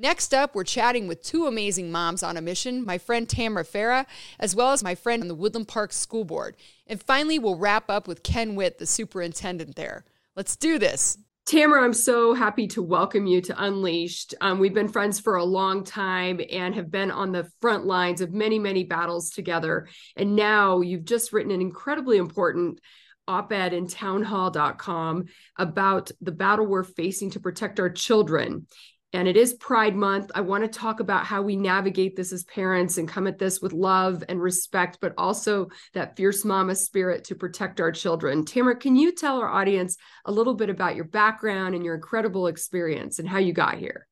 Next 0.00 0.32
up, 0.32 0.54
we're 0.54 0.64
chatting 0.64 1.08
with 1.08 1.22
two 1.22 1.46
amazing 1.46 1.92
moms 1.92 2.22
on 2.22 2.38
a 2.38 2.40
mission 2.40 2.86
my 2.86 2.96
friend 2.96 3.28
Tamra 3.28 3.66
Farah, 3.66 4.06
as 4.38 4.56
well 4.56 4.72
as 4.72 4.82
my 4.82 4.94
friend 4.94 5.20
on 5.20 5.28
the 5.28 5.34
Woodland 5.34 5.68
Park 5.68 5.92
School 5.92 6.24
Board. 6.24 6.56
And 6.86 7.02
finally, 7.02 7.38
we'll 7.38 7.58
wrap 7.58 7.90
up 7.90 8.08
with 8.08 8.22
Ken 8.22 8.54
Witt, 8.54 8.78
the 8.78 8.86
superintendent 8.86 9.76
there. 9.76 10.06
Let's 10.34 10.56
do 10.56 10.78
this. 10.78 11.18
Tamara, 11.44 11.84
I'm 11.84 11.92
so 11.92 12.32
happy 12.32 12.66
to 12.68 12.82
welcome 12.82 13.26
you 13.26 13.42
to 13.42 13.62
Unleashed. 13.62 14.34
Um, 14.40 14.58
we've 14.58 14.72
been 14.72 14.88
friends 14.88 15.20
for 15.20 15.36
a 15.36 15.44
long 15.44 15.84
time 15.84 16.40
and 16.50 16.74
have 16.76 16.90
been 16.90 17.10
on 17.10 17.32
the 17.32 17.50
front 17.60 17.84
lines 17.84 18.22
of 18.22 18.32
many, 18.32 18.58
many 18.58 18.84
battles 18.84 19.28
together. 19.28 19.86
And 20.16 20.34
now 20.34 20.80
you've 20.80 21.04
just 21.04 21.30
written 21.30 21.52
an 21.52 21.60
incredibly 21.60 22.16
important 22.16 22.80
op 23.28 23.52
ed 23.52 23.74
in 23.74 23.86
townhall.com 23.86 25.26
about 25.58 26.10
the 26.22 26.32
battle 26.32 26.66
we're 26.66 26.84
facing 26.84 27.30
to 27.32 27.40
protect 27.40 27.78
our 27.78 27.90
children 27.90 28.66
and 29.12 29.26
it 29.26 29.36
is 29.36 29.54
Pride 29.54 29.96
Month. 29.96 30.30
I 30.34 30.40
want 30.40 30.62
to 30.62 30.78
talk 30.78 31.00
about 31.00 31.26
how 31.26 31.42
we 31.42 31.56
navigate 31.56 32.14
this 32.14 32.32
as 32.32 32.44
parents 32.44 32.96
and 32.96 33.08
come 33.08 33.26
at 33.26 33.38
this 33.38 33.60
with 33.60 33.72
love 33.72 34.22
and 34.28 34.40
respect, 34.40 34.98
but 35.00 35.14
also 35.18 35.68
that 35.94 36.16
fierce 36.16 36.44
mama 36.44 36.76
spirit 36.76 37.24
to 37.24 37.34
protect 37.34 37.80
our 37.80 37.90
children. 37.90 38.44
Tamra, 38.44 38.78
can 38.78 38.94
you 38.94 39.12
tell 39.12 39.38
our 39.38 39.48
audience 39.48 39.96
a 40.26 40.32
little 40.32 40.54
bit 40.54 40.70
about 40.70 40.94
your 40.94 41.06
background 41.06 41.74
and 41.74 41.84
your 41.84 41.96
incredible 41.96 42.46
experience 42.46 43.18
and 43.18 43.28
how 43.28 43.38
you 43.38 43.52
got 43.52 43.78
here? 43.78 44.06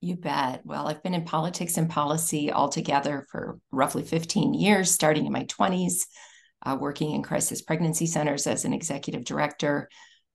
You 0.00 0.16
bet. 0.16 0.62
Well, 0.64 0.88
I've 0.88 1.02
been 1.02 1.14
in 1.14 1.24
politics 1.24 1.76
and 1.76 1.90
policy 1.90 2.52
altogether 2.52 3.26
for 3.30 3.58
roughly 3.70 4.04
15 4.04 4.54
years, 4.54 4.90
starting 4.90 5.26
in 5.26 5.32
my 5.32 5.44
20s, 5.44 6.06
uh, 6.64 6.76
working 6.80 7.12
in 7.12 7.22
crisis 7.22 7.60
pregnancy 7.60 8.06
centers 8.06 8.46
as 8.46 8.64
an 8.64 8.72
executive 8.72 9.24
director 9.24 9.90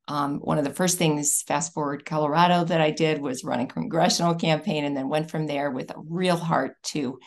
um, 0.07 0.39
one 0.39 0.57
of 0.57 0.65
the 0.65 0.73
first 0.73 0.97
things, 0.97 1.43
fast 1.43 1.73
forward 1.73 2.05
Colorado, 2.05 2.65
that 2.65 2.81
I 2.81 2.91
did 2.91 3.21
was 3.21 3.43
run 3.43 3.61
a 3.61 3.65
congressional 3.65 4.35
campaign 4.35 4.83
and 4.83 4.95
then 4.95 5.07
went 5.07 5.31
from 5.31 5.47
there 5.47 5.71
with 5.71 5.91
a 5.91 6.01
real 6.09 6.35
heart 6.35 6.75
to 6.83 7.19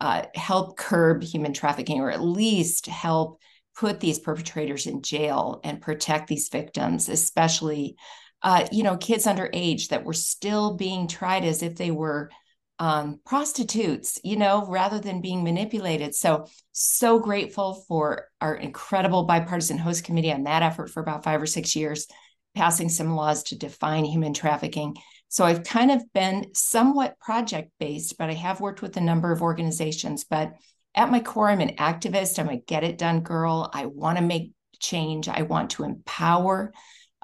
uh, 0.00 0.24
help 0.34 0.76
curb 0.76 1.22
human 1.22 1.52
trafficking 1.52 2.00
or 2.00 2.10
at 2.10 2.22
least 2.22 2.86
help 2.86 3.40
put 3.76 4.00
these 4.00 4.18
perpetrators 4.18 4.86
in 4.86 5.02
jail 5.02 5.60
and 5.64 5.80
protect 5.80 6.28
these 6.28 6.48
victims, 6.48 7.08
especially, 7.08 7.96
uh, 8.42 8.66
you 8.70 8.82
know, 8.82 8.96
kids 8.96 9.26
underage 9.26 9.88
that 9.88 10.04
were 10.04 10.12
still 10.12 10.76
being 10.76 11.08
tried 11.08 11.44
as 11.44 11.62
if 11.62 11.76
they 11.76 11.90
were 11.90 12.30
um, 12.78 13.20
prostitutes, 13.24 14.18
you 14.24 14.36
know, 14.36 14.66
rather 14.66 14.98
than 14.98 15.20
being 15.20 15.44
manipulated. 15.44 16.14
So, 16.14 16.46
so 16.72 17.18
grateful 17.18 17.84
for 17.86 18.28
our 18.40 18.54
incredible 18.54 19.24
bipartisan 19.24 19.78
host 19.78 20.04
committee 20.04 20.32
on 20.32 20.44
that 20.44 20.62
effort 20.62 20.90
for 20.90 21.00
about 21.00 21.24
five 21.24 21.40
or 21.40 21.46
six 21.46 21.76
years, 21.76 22.06
passing 22.54 22.88
some 22.88 23.14
laws 23.14 23.44
to 23.44 23.58
define 23.58 24.04
human 24.04 24.34
trafficking. 24.34 24.96
So, 25.28 25.44
I've 25.44 25.64
kind 25.64 25.90
of 25.90 26.02
been 26.12 26.54
somewhat 26.54 27.18
project 27.18 27.70
based, 27.78 28.18
but 28.18 28.30
I 28.30 28.34
have 28.34 28.60
worked 28.60 28.82
with 28.82 28.96
a 28.96 29.00
number 29.00 29.32
of 29.32 29.42
organizations. 29.42 30.24
But 30.24 30.52
at 30.94 31.10
my 31.10 31.20
core, 31.20 31.48
I'm 31.48 31.60
an 31.60 31.76
activist. 31.76 32.38
I'm 32.38 32.48
a 32.48 32.56
get 32.56 32.84
it 32.84 32.98
done 32.98 33.20
girl. 33.20 33.70
I 33.72 33.86
want 33.86 34.18
to 34.18 34.24
make 34.24 34.52
change, 34.82 35.28
I 35.28 35.42
want 35.42 35.70
to 35.70 35.84
empower 35.84 36.72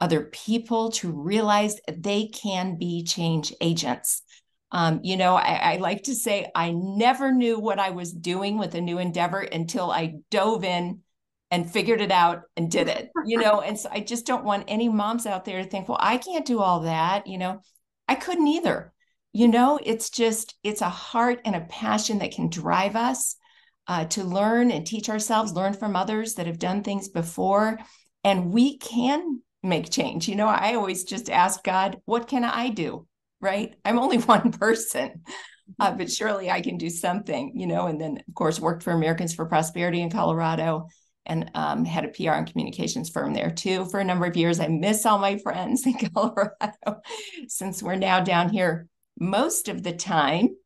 other 0.00 0.24
people 0.32 0.90
to 0.92 1.10
realize 1.10 1.80
they 1.92 2.28
can 2.28 2.78
be 2.78 3.02
change 3.02 3.52
agents. 3.60 4.22
Um, 4.70 5.00
you 5.02 5.16
know, 5.16 5.34
I, 5.34 5.74
I, 5.74 5.76
like 5.76 6.02
to 6.04 6.14
say 6.14 6.50
I 6.54 6.72
never 6.72 7.32
knew 7.32 7.58
what 7.58 7.78
I 7.78 7.90
was 7.90 8.12
doing 8.12 8.58
with 8.58 8.74
a 8.74 8.82
new 8.82 8.98
endeavor 8.98 9.40
until 9.40 9.90
I 9.90 10.16
dove 10.30 10.62
in 10.62 11.00
and 11.50 11.70
figured 11.70 12.02
it 12.02 12.10
out 12.10 12.42
and 12.56 12.70
did 12.70 12.88
it, 12.88 13.08
you 13.24 13.38
know. 13.38 13.62
And 13.62 13.78
so 13.78 13.88
I 13.90 14.00
just 14.00 14.26
don't 14.26 14.44
want 14.44 14.64
any 14.68 14.90
moms 14.90 15.24
out 15.24 15.46
there 15.46 15.62
to 15.62 15.68
think, 15.68 15.88
well, 15.88 15.98
I 15.98 16.18
can't 16.18 16.44
do 16.44 16.60
all 16.60 16.80
that, 16.80 17.26
you 17.26 17.38
know. 17.38 17.62
I 18.06 18.14
couldn't 18.14 18.46
either. 18.46 18.92
You 19.32 19.48
know, 19.48 19.78
it's 19.82 20.10
just, 20.10 20.54
it's 20.62 20.82
a 20.82 20.88
heart 20.88 21.40
and 21.44 21.56
a 21.56 21.66
passion 21.70 22.18
that 22.18 22.32
can 22.32 22.50
drive 22.50 22.96
us 22.96 23.36
uh, 23.86 24.04
to 24.06 24.22
learn 24.22 24.70
and 24.70 24.86
teach 24.86 25.08
ourselves, 25.08 25.52
learn 25.52 25.72
from 25.72 25.96
others 25.96 26.34
that 26.34 26.46
have 26.46 26.58
done 26.58 26.82
things 26.82 27.08
before. 27.08 27.78
And 28.24 28.52
we 28.52 28.76
can 28.76 29.40
make 29.62 29.90
change. 29.90 30.28
You 30.28 30.36
know, 30.36 30.48
I 30.48 30.74
always 30.74 31.04
just 31.04 31.30
ask 31.30 31.64
God, 31.64 32.00
what 32.04 32.28
can 32.28 32.44
I 32.44 32.68
do? 32.68 33.06
Right? 33.40 33.74
I'm 33.84 33.98
only 33.98 34.18
one 34.18 34.52
person, 34.52 35.22
uh, 35.78 35.92
but 35.92 36.10
surely 36.10 36.50
I 36.50 36.60
can 36.60 36.76
do 36.78 36.90
something, 36.90 37.52
you 37.54 37.66
know. 37.66 37.86
And 37.86 38.00
then, 38.00 38.22
of 38.26 38.34
course, 38.34 38.60
worked 38.60 38.82
for 38.82 38.92
Americans 38.92 39.34
for 39.34 39.46
Prosperity 39.46 40.00
in 40.00 40.10
Colorado 40.10 40.88
and 41.28 41.50
um, 41.54 41.84
had 41.84 42.04
a 42.04 42.08
PR 42.08 42.32
and 42.32 42.50
communications 42.50 43.10
firm 43.10 43.34
there 43.34 43.50
too 43.50 43.84
for 43.86 44.00
a 44.00 44.04
number 44.04 44.26
of 44.26 44.36
years. 44.36 44.60
I 44.60 44.68
miss 44.68 45.04
all 45.04 45.18
my 45.18 45.38
friends 45.38 45.86
in 45.86 45.94
Colorado 45.94 47.02
since 47.46 47.82
we're 47.82 47.96
now 47.96 48.20
down 48.20 48.48
here 48.48 48.88
most 49.20 49.68
of 49.68 49.82
the 49.82 49.92
time 49.92 50.56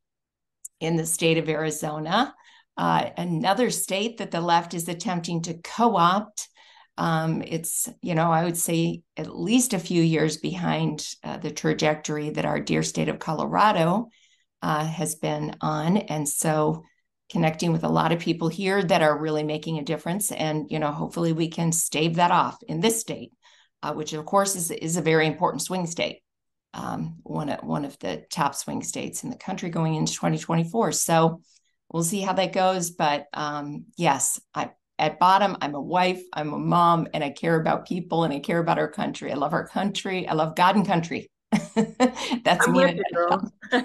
in 0.81 0.97
the 0.97 1.07
state 1.07 1.39
of 1.39 1.49
Arizona. 1.49 2.35
Uh, 2.77 3.11
another 3.17 3.71
state 3.71 4.19
that 4.19 4.31
the 4.31 4.41
left 4.41 4.73
is 4.73 4.89
attempting 4.89 5.43
to 5.43 5.55
co 5.55 5.97
opt 5.97 6.49
um, 6.99 7.43
it's, 7.43 7.89
you 8.03 8.15
know, 8.15 8.31
I 8.31 8.45
would 8.45 8.57
say 8.57 9.03
at 9.17 9.35
least 9.35 9.73
a 9.73 9.79
few 9.79 10.03
years 10.03 10.37
behind 10.37 11.07
uh, 11.25 11.39
the 11.39 11.51
trajectory 11.51 12.31
that 12.31 12.45
our 12.45 12.61
dear 12.61 12.83
state 12.83 13.09
of 13.09 13.19
Colorado 13.19 14.09
uh, 14.61 14.85
has 14.85 15.15
been 15.15 15.57
on. 15.61 15.97
And 15.97 16.29
so 16.29 16.85
connecting 17.31 17.73
with 17.73 17.83
a 17.83 17.89
lot 17.89 18.13
of 18.13 18.21
people 18.21 18.49
here 18.49 18.83
that 18.83 19.03
are 19.03 19.19
really 19.19 19.43
making 19.43 19.79
a 19.79 19.85
difference. 19.85 20.31
And, 20.31 20.67
you 20.71 20.79
know, 20.79 20.93
hopefully 20.93 21.33
we 21.33 21.49
can 21.49 21.73
stave 21.73 22.17
that 22.17 22.31
off 22.31 22.59
in 22.69 22.81
this 22.81 23.01
state, 23.01 23.33
uh, 23.83 23.95
which 23.95 24.13
of 24.13 24.27
course 24.27 24.55
is, 24.55 24.71
is 24.71 24.99
a 24.99 25.03
very 25.03 25.27
important 25.27 25.63
swing 25.63 25.87
state. 25.87 26.19
Um, 26.75 27.17
one, 27.23 27.49
of, 27.49 27.65
one 27.65 27.85
of 27.85 27.99
the 27.99 28.25
top 28.31 28.55
swing 28.55 28.83
states 28.83 29.25
in 29.25 29.31
the 29.31 29.37
country 29.37 29.71
going 29.71 29.95
into 29.95 30.13
2024. 30.13 30.93
So 30.93 31.41
we'll 31.91 32.03
see 32.03 32.21
how 32.21 32.35
that 32.35 32.53
goes. 32.53 32.91
But 32.91 33.27
um, 33.33 33.87
yes, 33.97 34.41
I, 34.55 34.71
at 35.03 35.19
bottom, 35.19 35.57
I'm 35.61 35.75
a 35.75 35.81
wife, 35.81 36.23
I'm 36.33 36.53
a 36.53 36.59
mom, 36.59 37.09
and 37.13 37.25
I 37.25 37.31
care 37.31 37.61
about 37.61 37.89
people 37.89 38.23
and 38.23 38.33
I 38.33 38.39
care 38.39 38.61
about 38.61 38.79
our 38.79 38.89
country. 38.89 39.33
I 39.33 39.35
love 39.35 39.53
our 39.53 39.67
country. 39.67 40.29
I 40.29 40.35
love 40.35 40.55
God 40.55 40.77
and 40.77 40.87
country. 40.87 41.29
That's 42.45 42.69
I'm 42.69 42.73
me. 42.73 43.03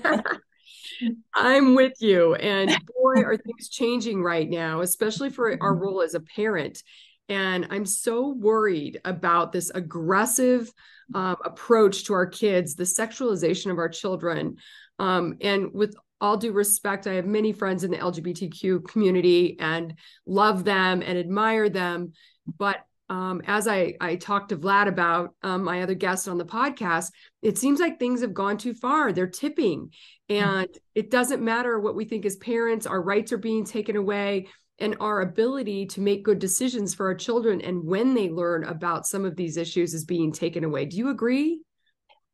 I'm 1.34 1.74
with 1.74 1.94
you. 2.02 2.36
And 2.36 2.70
boy, 3.02 3.24
are 3.24 3.36
things 3.36 3.68
changing 3.68 4.22
right 4.22 4.48
now, 4.48 4.82
especially 4.82 5.32
for 5.32 5.50
our 5.50 5.74
mm-hmm. 5.74 5.82
role 5.82 6.02
as 6.04 6.14
a 6.14 6.20
parent. 6.20 6.84
And 7.30 7.66
I'm 7.72 7.88
so 7.88 8.30
worried 8.30 9.02
about 9.04 9.52
this 9.52 9.72
aggressive 9.72 10.72
um, 11.16 11.38
approach 11.44 12.06
to 12.06 12.14
our 12.14 12.28
kids, 12.28 12.76
the 12.76 12.84
sexualization 12.84 13.72
of 13.72 13.80
our 13.80 13.90
children. 13.90 14.58
Um, 15.00 15.38
and 15.42 15.74
with 15.74 15.96
all 16.20 16.38
due 16.38 16.52
respect, 16.52 17.08
I 17.08 17.14
have 17.14 17.26
many 17.26 17.52
friends 17.52 17.84
in 17.84 17.92
the 17.92 17.98
LGBTQ 17.98 18.88
community 18.88 19.58
and 19.60 19.94
love 20.26 20.64
them 20.64 21.02
and 21.02 21.18
admire 21.18 21.70
them. 21.70 22.14
But 22.58 22.78
um, 23.10 23.42
as 23.48 23.68
I, 23.68 23.96
I 24.02 24.16
talked 24.16 24.50
to 24.50 24.58
Vlad 24.58 24.88
about 24.88 25.34
um, 25.42 25.64
my 25.64 25.82
other 25.82 25.94
guest 25.94 26.28
on 26.28 26.38
the 26.38 26.46
podcast, 26.46 27.12
it 27.42 27.58
seems 27.58 27.80
like 27.80 28.00
things 28.00 28.22
have 28.22 28.34
gone 28.34 28.58
too 28.58 28.74
far. 28.74 29.14
They're 29.14 29.28
tipping. 29.28 29.92
Mm-hmm. 30.30 30.46
And 30.46 30.68
mm-hmm. 30.70 30.78
it 30.96 31.10
doesn't 31.10 31.42
matter 31.42 31.80
what 31.80 31.96
we 31.96 32.06
think 32.06 32.26
as 32.26 32.36
parents, 32.36 32.86
our 32.86 33.02
rights 33.02 33.32
are 33.32 33.38
being 33.38 33.66
taken 33.66 33.96
away 33.96 34.48
and 34.80 34.96
our 35.00 35.22
ability 35.22 35.88
to 35.88 36.02
make 36.02 36.24
good 36.24 36.40
decisions 36.40 36.94
for 36.94 37.08
our 37.08 37.16
children 37.16 37.62
and 37.62 37.84
when 37.84 38.14
they 38.14 38.30
learn 38.30 38.64
about 38.64 39.08
some 39.08 39.26
of 39.26 39.36
these 39.36 39.58
issues 39.58 39.94
is 39.94 40.06
being 40.06 40.32
taken 40.32 40.64
away. 40.64 40.86
Do 40.86 40.98
you 40.98 41.10
agree? 41.10 41.62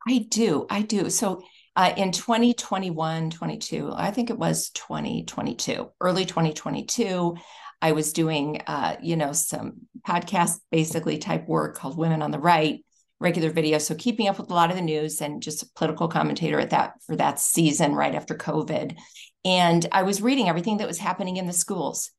I 0.08 0.25
do. 0.30 0.66
I 0.70 0.82
do. 0.82 1.10
So 1.10 1.42
uh, 1.75 1.94
in 1.98 2.12
2021, 2.12 3.32
22, 3.32 3.92
I 3.96 4.12
think 4.12 4.30
it 4.30 4.38
was 4.38 4.70
2022, 4.72 5.89
early 6.00 6.25
2022, 6.25 7.36
I 7.82 7.92
was 7.92 8.13
doing, 8.13 8.62
uh, 8.68 8.96
you 9.01 9.15
know, 9.15 9.34
some 9.34 9.82
podcast 10.08 10.60
basically 10.72 11.18
type 11.18 11.48
work 11.48 11.75
called 11.75 11.98
Women 11.98 12.22
on 12.22 12.32
the 12.32 12.39
Right, 12.39 12.86
regular 13.20 13.50
video. 13.50 13.77
So 13.77 13.96
keeping 13.96 14.27
up 14.27 14.39
with 14.39 14.51
a 14.51 14.53
lot 14.53 14.70
of 14.70 14.75
the 14.75 14.82
news 14.82 15.22
and 15.22 15.42
just 15.42 15.63
a 15.63 15.70
political 15.75 16.08
commentator 16.08 16.60
at 16.60 16.70
that 16.70 16.94
for 17.06 17.15
that 17.15 17.39
season 17.39 17.96
right 17.96 18.15
after 18.15 18.36
COVID. 18.36 18.96
And 19.44 19.86
I 19.92 20.03
was 20.03 20.22
reading 20.22 20.48
everything 20.48 20.77
that 20.77 20.88
was 20.88 21.00
happening 21.00 21.38
in 21.38 21.48
the 21.48 21.53
schools. 21.53 22.12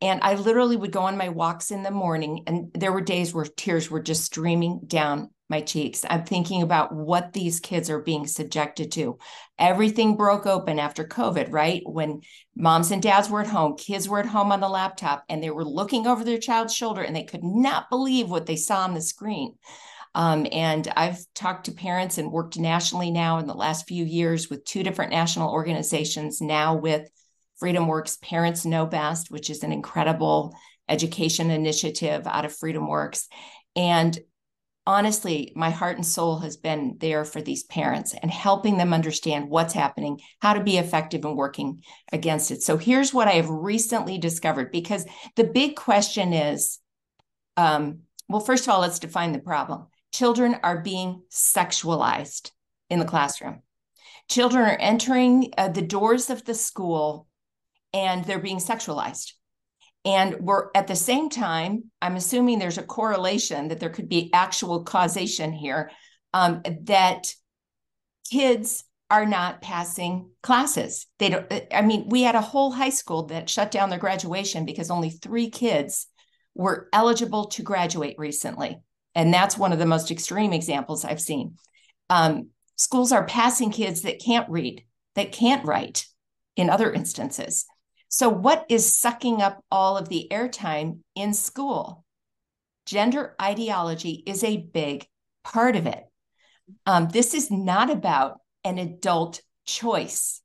And 0.00 0.20
I 0.22 0.34
literally 0.34 0.76
would 0.76 0.92
go 0.92 1.02
on 1.02 1.16
my 1.16 1.28
walks 1.28 1.70
in 1.70 1.82
the 1.82 1.90
morning, 1.90 2.44
and 2.46 2.70
there 2.74 2.92
were 2.92 3.00
days 3.00 3.34
where 3.34 3.44
tears 3.44 3.90
were 3.90 4.02
just 4.02 4.24
streaming 4.24 4.80
down 4.86 5.30
my 5.50 5.60
cheeks. 5.60 6.04
I'm 6.08 6.24
thinking 6.24 6.62
about 6.62 6.94
what 6.94 7.32
these 7.32 7.58
kids 7.58 7.88
are 7.90 8.00
being 8.00 8.26
subjected 8.26 8.92
to. 8.92 9.18
Everything 9.58 10.16
broke 10.16 10.46
open 10.46 10.78
after 10.78 11.04
COVID, 11.04 11.50
right? 11.50 11.82
When 11.84 12.20
moms 12.54 12.90
and 12.90 13.02
dads 13.02 13.30
were 13.30 13.40
at 13.40 13.46
home, 13.46 13.76
kids 13.76 14.08
were 14.08 14.20
at 14.20 14.26
home 14.26 14.52
on 14.52 14.60
the 14.60 14.68
laptop, 14.68 15.24
and 15.28 15.42
they 15.42 15.50
were 15.50 15.64
looking 15.64 16.06
over 16.06 16.22
their 16.22 16.38
child's 16.38 16.74
shoulder 16.74 17.00
and 17.00 17.16
they 17.16 17.24
could 17.24 17.42
not 17.42 17.90
believe 17.90 18.30
what 18.30 18.46
they 18.46 18.56
saw 18.56 18.80
on 18.80 18.94
the 18.94 19.00
screen. 19.00 19.54
Um, 20.14 20.46
and 20.52 20.90
I've 20.96 21.18
talked 21.34 21.66
to 21.66 21.72
parents 21.72 22.18
and 22.18 22.32
worked 22.32 22.58
nationally 22.58 23.10
now 23.10 23.38
in 23.38 23.46
the 23.46 23.54
last 23.54 23.86
few 23.88 24.04
years 24.04 24.50
with 24.50 24.64
two 24.64 24.82
different 24.82 25.12
national 25.12 25.50
organizations, 25.50 26.40
now 26.40 26.76
with 26.76 27.08
FreedomWorks 27.62 28.20
Parents 28.20 28.64
Know 28.64 28.86
Best, 28.86 29.30
which 29.30 29.50
is 29.50 29.62
an 29.62 29.72
incredible 29.72 30.54
education 30.88 31.50
initiative 31.50 32.26
out 32.26 32.44
of 32.44 32.56
FreedomWorks. 32.56 33.26
And 33.76 34.18
honestly, 34.86 35.52
my 35.54 35.70
heart 35.70 35.96
and 35.96 36.06
soul 36.06 36.38
has 36.38 36.56
been 36.56 36.96
there 36.98 37.24
for 37.24 37.42
these 37.42 37.64
parents 37.64 38.14
and 38.14 38.30
helping 38.30 38.78
them 38.78 38.94
understand 38.94 39.50
what's 39.50 39.74
happening, 39.74 40.20
how 40.40 40.54
to 40.54 40.64
be 40.64 40.78
effective 40.78 41.24
in 41.24 41.36
working 41.36 41.82
against 42.12 42.50
it. 42.50 42.62
So 42.62 42.78
here's 42.78 43.12
what 43.12 43.28
I 43.28 43.32
have 43.32 43.50
recently 43.50 44.18
discovered 44.18 44.72
because 44.72 45.04
the 45.36 45.44
big 45.44 45.76
question 45.76 46.32
is 46.32 46.78
um, 47.58 48.02
well, 48.28 48.40
first 48.40 48.64
of 48.64 48.70
all, 48.70 48.80
let's 48.80 48.98
define 48.98 49.32
the 49.32 49.38
problem. 49.40 49.86
Children 50.12 50.56
are 50.62 50.80
being 50.80 51.22
sexualized 51.30 52.52
in 52.88 52.98
the 52.98 53.04
classroom. 53.04 53.62
Children 54.28 54.64
are 54.66 54.78
entering 54.78 55.52
uh, 55.56 55.68
the 55.68 55.82
doors 55.82 56.30
of 56.30 56.44
the 56.44 56.54
school 56.54 57.26
and 57.92 58.24
they're 58.24 58.38
being 58.38 58.58
sexualized. 58.58 59.32
And 60.04 60.36
we're 60.40 60.68
at 60.74 60.86
the 60.86 60.96
same 60.96 61.28
time, 61.28 61.90
I'm 62.00 62.16
assuming 62.16 62.58
there's 62.58 62.78
a 62.78 62.82
correlation 62.82 63.68
that 63.68 63.80
there 63.80 63.90
could 63.90 64.08
be 64.08 64.30
actual 64.32 64.84
causation 64.84 65.52
here 65.52 65.90
um, 66.32 66.62
that 66.84 67.32
kids 68.30 68.84
are 69.10 69.26
not 69.26 69.62
passing 69.62 70.30
classes. 70.42 71.06
They 71.18 71.30
don't, 71.30 71.52
I 71.72 71.82
mean, 71.82 72.08
we 72.08 72.22
had 72.22 72.34
a 72.34 72.40
whole 72.40 72.70
high 72.70 72.90
school 72.90 73.26
that 73.26 73.48
shut 73.48 73.70
down 73.70 73.90
their 73.90 73.98
graduation 73.98 74.64
because 74.64 74.90
only 74.90 75.10
three 75.10 75.50
kids 75.50 76.06
were 76.54 76.88
eligible 76.92 77.46
to 77.46 77.62
graduate 77.62 78.16
recently. 78.18 78.80
And 79.14 79.32
that's 79.32 79.56
one 79.58 79.72
of 79.72 79.78
the 79.78 79.86
most 79.86 80.10
extreme 80.10 80.52
examples 80.52 81.04
I've 81.04 81.20
seen. 81.20 81.56
Um, 82.10 82.50
schools 82.76 83.12
are 83.12 83.26
passing 83.26 83.70
kids 83.70 84.02
that 84.02 84.22
can't 84.22 84.48
read, 84.50 84.84
that 85.14 85.32
can't 85.32 85.64
write 85.64 86.06
in 86.56 86.68
other 86.70 86.92
instances. 86.92 87.64
So, 88.08 88.28
what 88.28 88.64
is 88.68 88.98
sucking 88.98 89.42
up 89.42 89.62
all 89.70 89.96
of 89.96 90.08
the 90.08 90.28
airtime 90.30 91.00
in 91.14 91.34
school? 91.34 92.04
Gender 92.86 93.36
ideology 93.40 94.22
is 94.26 94.42
a 94.42 94.56
big 94.56 95.06
part 95.44 95.76
of 95.76 95.86
it. 95.86 96.04
Um, 96.86 97.08
this 97.08 97.34
is 97.34 97.50
not 97.50 97.90
about 97.90 98.40
an 98.64 98.78
adult 98.78 99.42
choice. 99.66 100.40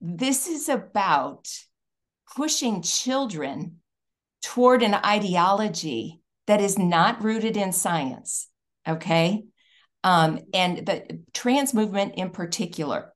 This 0.00 0.46
is 0.46 0.68
about 0.68 1.48
pushing 2.36 2.82
children 2.82 3.76
toward 4.42 4.82
an 4.82 4.94
ideology 4.94 6.20
that 6.46 6.60
is 6.60 6.78
not 6.78 7.24
rooted 7.24 7.56
in 7.56 7.72
science. 7.72 8.48
Okay. 8.86 9.44
Um, 10.02 10.40
and 10.52 10.86
the 10.86 11.22
trans 11.32 11.72
movement 11.72 12.16
in 12.16 12.28
particular 12.28 13.13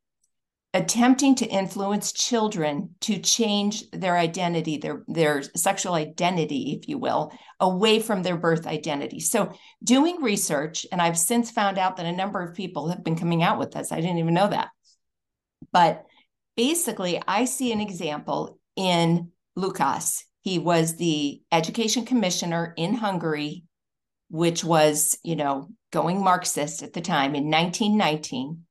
attempting 0.79 1.35
to 1.35 1.47
influence 1.47 2.13
children 2.13 2.91
to 3.01 3.19
change 3.19 3.91
their 3.91 4.17
identity, 4.17 4.79
their, 4.79 5.03
their 5.09 5.43
sexual 5.43 5.95
identity, 5.95 6.79
if 6.81 6.89
you 6.89 6.99
will, 6.99 7.33
away 7.59 7.99
from 7.99 8.23
their 8.23 8.37
birth 8.37 8.65
identity. 8.65 9.19
So, 9.19 9.53
doing 9.83 10.23
research, 10.23 10.87
and 10.93 11.03
I've 11.03 11.19
since 11.19 11.51
found 11.51 11.79
out 11.79 11.97
that 11.97 12.07
a 12.07 12.13
number 12.13 12.41
of 12.41 12.55
people 12.55 12.91
have 12.91 13.03
been 13.03 13.19
coming 13.19 13.43
out 13.43 13.59
with 13.59 13.73
this. 13.73 13.91
I 13.91 14.01
didn't 14.01 14.19
even 14.19 14.35
know 14.35 14.49
that. 14.49 14.69
But 15.73 16.05
basically, 16.57 17.21
I 17.27 17.45
see 17.45 17.73
an 17.73 17.81
example 17.81 18.61
in 18.77 19.33
Lukács. 19.59 20.23
He 20.43 20.61
was 20.61 20.97
the 20.97 21.43
education 21.51 22.05
commissioner 22.05 22.73
in 22.77 22.95
Hungary, 22.95 23.65
which 24.31 24.63
was, 24.63 25.19
you 25.25 25.35
know, 25.35 25.71
going 25.91 26.23
Marxist 26.23 26.85
at 26.85 26.93
the 26.93 27.01
time 27.01 27.35
in 27.35 27.51
1919 27.51 28.63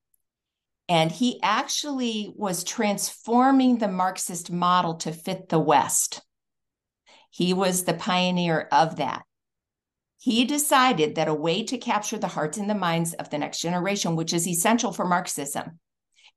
and 0.90 1.12
he 1.12 1.40
actually 1.44 2.34
was 2.36 2.64
transforming 2.64 3.78
the 3.78 3.88
Marxist 3.88 4.52
model 4.52 4.96
to 4.96 5.12
fit 5.12 5.50
the 5.50 5.60
West. 5.60 6.22
He 7.30 7.54
was 7.54 7.84
the 7.84 7.94
pioneer 7.94 8.68
of 8.72 8.96
that. 8.98 9.24
He 10.20 10.46
decided 10.46 11.16
that 11.16 11.28
a 11.28 11.34
way 11.34 11.64
to 11.66 11.78
capture 11.78 12.18
the 12.18 12.28
hearts 12.28 12.58
and 12.58 12.70
the 12.70 12.76
minds 12.76 13.14
of 13.14 13.30
the 13.30 13.38
next 13.38 13.60
generation, 13.60 14.16
which 14.16 14.34
is 14.34 14.48
essential 14.48 14.92
for 14.92 15.06
Marxism, 15.06 15.80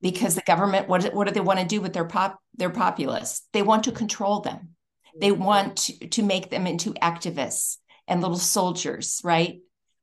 because 0.02 0.34
the 0.34 0.42
government, 0.42 0.88
what, 0.88 1.14
what 1.14 1.26
do 1.26 1.32
they 1.32 1.40
want 1.40 1.60
to 1.60 1.64
do 1.64 1.80
with 1.80 1.92
their 1.92 2.04
pop 2.04 2.38
their 2.54 2.70
populace? 2.70 3.42
They 3.52 3.62
want 3.62 3.84
to 3.84 3.92
control 3.92 4.40
them. 4.40 4.70
They 5.18 5.30
mm-hmm. 5.30 5.42
want 5.42 5.76
to, 5.78 6.08
to 6.08 6.22
make 6.22 6.50
them 6.50 6.66
into 6.66 6.92
activists 6.94 7.78
and 8.06 8.20
little 8.20 8.36
soldiers, 8.36 9.20
right? 9.24 9.60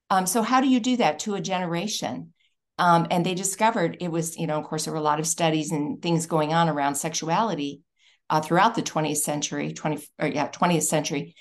Um, 0.09 0.25
so 0.25 0.41
how 0.41 0.61
do 0.61 0.67
you 0.67 0.79
do 0.79 0.97
that 0.97 1.19
to 1.19 1.35
a 1.35 1.41
generation? 1.41 2.33
Um, 2.79 3.07
and 3.09 3.25
they 3.25 3.33
discovered 3.33 3.97
it 3.99 4.11
was, 4.11 4.37
you 4.37 4.47
know, 4.47 4.59
of 4.59 4.65
course, 4.65 4.85
there 4.85 4.93
were 4.93 4.99
a 4.99 5.03
lot 5.03 5.19
of 5.19 5.27
studies 5.27 5.71
and 5.71 6.01
things 6.01 6.27
going 6.27 6.53
on 6.53 6.69
around 6.69 6.95
sexuality 6.95 7.81
uh, 8.29 8.41
throughout 8.41 8.75
the 8.75 8.83
20th 8.83 9.17
century, 9.17 9.73
20, 9.73 10.07
or 10.19 10.27
yeah, 10.27 10.49
20th 10.49 10.83
century. 10.83 11.35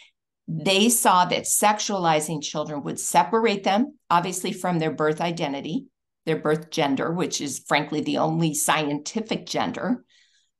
They 0.48 0.88
saw 0.88 1.24
that 1.24 1.42
sexualizing 1.42 2.42
children 2.42 2.82
would 2.84 3.00
separate 3.00 3.64
them, 3.64 3.98
obviously, 4.08 4.52
from 4.52 4.78
their 4.78 4.92
birth 4.92 5.20
identity, 5.20 5.86
their 6.24 6.36
birth 6.36 6.70
gender, 6.70 7.12
which 7.12 7.40
is 7.40 7.64
frankly 7.66 8.00
the 8.00 8.18
only 8.18 8.54
scientific 8.54 9.46
gender. 9.46 10.04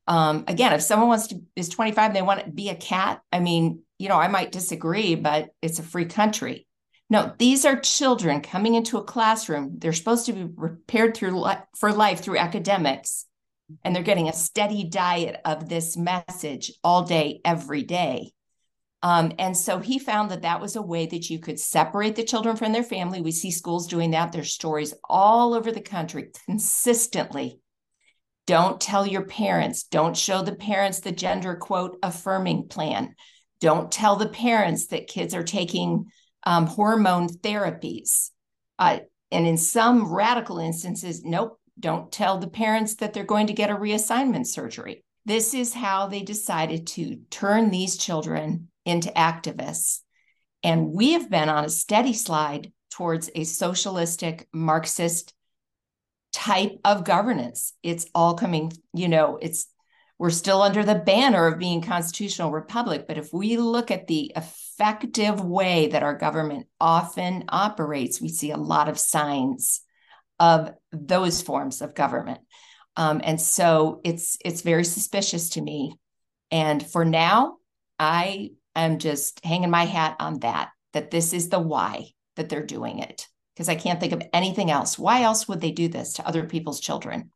Um, 0.08 0.44
again, 0.48 0.72
if 0.72 0.82
someone 0.82 1.08
wants 1.08 1.28
to 1.28 1.40
is 1.54 1.68
25 1.68 2.06
and 2.06 2.16
they 2.16 2.22
want 2.22 2.44
to 2.44 2.50
be 2.50 2.68
a 2.68 2.76
cat, 2.76 3.20
I 3.32 3.40
mean, 3.40 3.82
you 3.98 4.08
know, 4.08 4.18
I 4.18 4.28
might 4.28 4.52
disagree, 4.52 5.14
but 5.14 5.50
it's 5.62 5.78
a 5.78 5.84
free 5.84 6.04
country. 6.04 6.65
No, 7.08 7.32
these 7.38 7.64
are 7.64 7.78
children 7.78 8.40
coming 8.40 8.74
into 8.74 8.98
a 8.98 9.04
classroom. 9.04 9.78
They're 9.78 9.92
supposed 9.92 10.26
to 10.26 10.32
be 10.32 10.46
prepared 10.46 11.16
through 11.16 11.40
li- 11.40 11.54
for 11.76 11.92
life 11.92 12.20
through 12.20 12.38
academics, 12.38 13.26
and 13.84 13.94
they're 13.94 14.02
getting 14.02 14.28
a 14.28 14.32
steady 14.32 14.84
diet 14.84 15.40
of 15.44 15.68
this 15.68 15.96
message 15.96 16.72
all 16.82 17.04
day, 17.04 17.40
every 17.44 17.84
day. 17.84 18.32
Um, 19.02 19.32
and 19.38 19.56
so 19.56 19.78
he 19.78 20.00
found 20.00 20.32
that 20.32 20.42
that 20.42 20.60
was 20.60 20.74
a 20.74 20.82
way 20.82 21.06
that 21.06 21.30
you 21.30 21.38
could 21.38 21.60
separate 21.60 22.16
the 22.16 22.24
children 22.24 22.56
from 22.56 22.72
their 22.72 22.82
family. 22.82 23.20
We 23.20 23.30
see 23.30 23.52
schools 23.52 23.86
doing 23.86 24.10
that. 24.12 24.32
There's 24.32 24.52
stories 24.52 24.94
all 25.08 25.54
over 25.54 25.70
the 25.70 25.80
country 25.80 26.30
consistently. 26.46 27.60
Don't 28.48 28.80
tell 28.80 29.06
your 29.06 29.24
parents. 29.24 29.84
Don't 29.84 30.16
show 30.16 30.42
the 30.42 30.56
parents 30.56 31.00
the 31.00 31.12
gender 31.12 31.54
quote 31.54 31.98
affirming 32.02 32.68
plan. 32.68 33.14
Don't 33.60 33.92
tell 33.92 34.16
the 34.16 34.28
parents 34.28 34.88
that 34.88 35.08
kids 35.08 35.34
are 35.34 35.44
taking 35.44 36.06
um, 36.46 36.66
hormone 36.66 37.28
therapies. 37.28 38.30
Uh, 38.78 39.00
and 39.30 39.46
in 39.46 39.58
some 39.58 40.10
radical 40.10 40.58
instances, 40.58 41.24
nope, 41.24 41.60
don't 41.78 42.10
tell 42.10 42.38
the 42.38 42.48
parents 42.48 42.94
that 42.96 43.12
they're 43.12 43.24
going 43.24 43.48
to 43.48 43.52
get 43.52 43.70
a 43.70 43.74
reassignment 43.76 44.46
surgery. 44.46 45.04
This 45.26 45.52
is 45.52 45.74
how 45.74 46.06
they 46.06 46.22
decided 46.22 46.86
to 46.88 47.16
turn 47.30 47.70
these 47.70 47.96
children 47.96 48.68
into 48.84 49.10
activists. 49.10 50.00
And 50.62 50.92
we 50.92 51.12
have 51.12 51.28
been 51.28 51.48
on 51.48 51.64
a 51.64 51.68
steady 51.68 52.12
slide 52.12 52.72
towards 52.90 53.28
a 53.34 53.44
socialistic 53.44 54.48
Marxist 54.54 55.34
type 56.32 56.78
of 56.84 57.04
governance. 57.04 57.74
It's 57.82 58.06
all 58.14 58.34
coming, 58.34 58.72
you 58.94 59.08
know, 59.08 59.38
it's 59.42 59.66
we're 60.18 60.30
still 60.30 60.62
under 60.62 60.82
the 60.82 60.94
banner 60.94 61.46
of 61.46 61.58
being 61.58 61.82
constitutional 61.82 62.50
republic. 62.50 63.06
But 63.06 63.18
if 63.18 63.32
we 63.32 63.56
look 63.56 63.90
at 63.90 64.06
the 64.06 64.32
effective 64.34 65.44
way 65.44 65.88
that 65.88 66.02
our 66.02 66.16
government 66.16 66.66
often 66.80 67.44
operates, 67.48 68.20
we 68.20 68.28
see 68.28 68.50
a 68.50 68.56
lot 68.56 68.88
of 68.88 68.98
signs 68.98 69.82
of 70.38 70.72
those 70.92 71.42
forms 71.42 71.82
of 71.82 71.94
government. 71.94 72.40
Um, 72.96 73.20
and 73.22 73.40
so 73.40 74.00
it's 74.04 74.38
it's 74.44 74.62
very 74.62 74.84
suspicious 74.84 75.50
to 75.50 75.60
me. 75.60 75.98
And 76.50 76.84
for 76.84 77.04
now, 77.04 77.56
I 77.98 78.52
am 78.74 78.98
just 78.98 79.44
hanging 79.44 79.70
my 79.70 79.84
hat 79.84 80.16
on 80.18 80.40
that, 80.40 80.70
that 80.92 81.10
this 81.10 81.32
is 81.32 81.48
the 81.48 81.58
why 81.58 82.06
that 82.36 82.48
they're 82.48 82.64
doing 82.64 83.00
it. 83.00 83.26
Because 83.54 83.68
I 83.68 83.74
can't 83.74 84.00
think 84.00 84.12
of 84.12 84.22
anything 84.32 84.70
else. 84.70 84.98
Why 84.98 85.22
else 85.22 85.48
would 85.48 85.60
they 85.60 85.72
do 85.72 85.88
this 85.88 86.14
to 86.14 86.26
other 86.26 86.44
people's 86.44 86.80
children? 86.80 87.30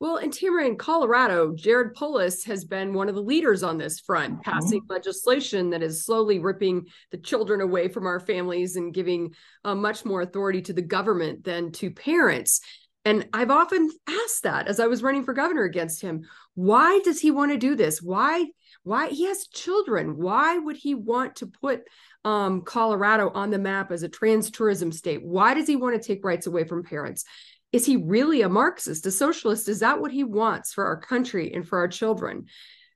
Well, 0.00 0.16
in 0.16 0.30
Tamra, 0.30 0.66
in 0.66 0.76
Colorado, 0.76 1.54
Jared 1.54 1.92
Polis 1.92 2.42
has 2.44 2.64
been 2.64 2.94
one 2.94 3.10
of 3.10 3.14
the 3.14 3.20
leaders 3.20 3.62
on 3.62 3.76
this 3.76 4.00
front, 4.00 4.32
mm-hmm. 4.32 4.50
passing 4.50 4.80
legislation 4.88 5.70
that 5.70 5.82
is 5.82 6.06
slowly 6.06 6.38
ripping 6.38 6.86
the 7.10 7.18
children 7.18 7.60
away 7.60 7.88
from 7.88 8.06
our 8.06 8.18
families 8.18 8.76
and 8.76 8.94
giving 8.94 9.34
uh, 9.62 9.74
much 9.74 10.06
more 10.06 10.22
authority 10.22 10.62
to 10.62 10.72
the 10.72 10.80
government 10.80 11.44
than 11.44 11.70
to 11.72 11.90
parents. 11.90 12.62
And 13.04 13.28
I've 13.34 13.50
often 13.50 13.90
asked 14.08 14.44
that 14.44 14.68
as 14.68 14.80
I 14.80 14.86
was 14.86 15.02
running 15.02 15.24
for 15.24 15.34
governor 15.34 15.64
against 15.64 16.00
him. 16.00 16.22
Why 16.54 17.00
does 17.04 17.20
he 17.20 17.30
want 17.30 17.52
to 17.52 17.58
do 17.58 17.74
this? 17.74 18.00
Why? 18.00 18.46
Why 18.82 19.08
he 19.08 19.26
has 19.26 19.48
children? 19.48 20.16
Why 20.16 20.56
would 20.56 20.76
he 20.76 20.94
want 20.94 21.36
to 21.36 21.46
put 21.46 21.82
um, 22.24 22.62
Colorado 22.62 23.30
on 23.30 23.50
the 23.50 23.58
map 23.58 23.92
as 23.92 24.02
a 24.02 24.08
trans 24.08 24.50
tourism 24.50 24.92
state? 24.92 25.22
Why 25.22 25.52
does 25.52 25.66
he 25.66 25.76
want 25.76 26.00
to 26.00 26.06
take 26.06 26.24
rights 26.24 26.46
away 26.46 26.64
from 26.64 26.84
parents? 26.84 27.24
Is 27.72 27.86
he 27.86 27.96
really 27.96 28.42
a 28.42 28.48
Marxist, 28.48 29.06
a 29.06 29.10
socialist? 29.10 29.68
Is 29.68 29.80
that 29.80 30.00
what 30.00 30.10
he 30.10 30.24
wants 30.24 30.72
for 30.72 30.86
our 30.86 31.00
country 31.00 31.52
and 31.54 31.66
for 31.66 31.78
our 31.78 31.88
children? 31.88 32.46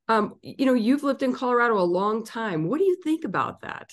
Um, 0.09 0.35
you 0.43 0.67
know, 0.67 0.75
you've 0.75 1.03
lived 1.03 1.23
in 1.23 1.33
Colorado 1.33 1.79
a 1.79 1.85
long 1.85 2.25
time. 2.25 2.69
What 2.69 2.79
do 2.79 2.85
you 2.85 2.97
think 3.03 3.25
about 3.25 3.63
that? 3.63 3.91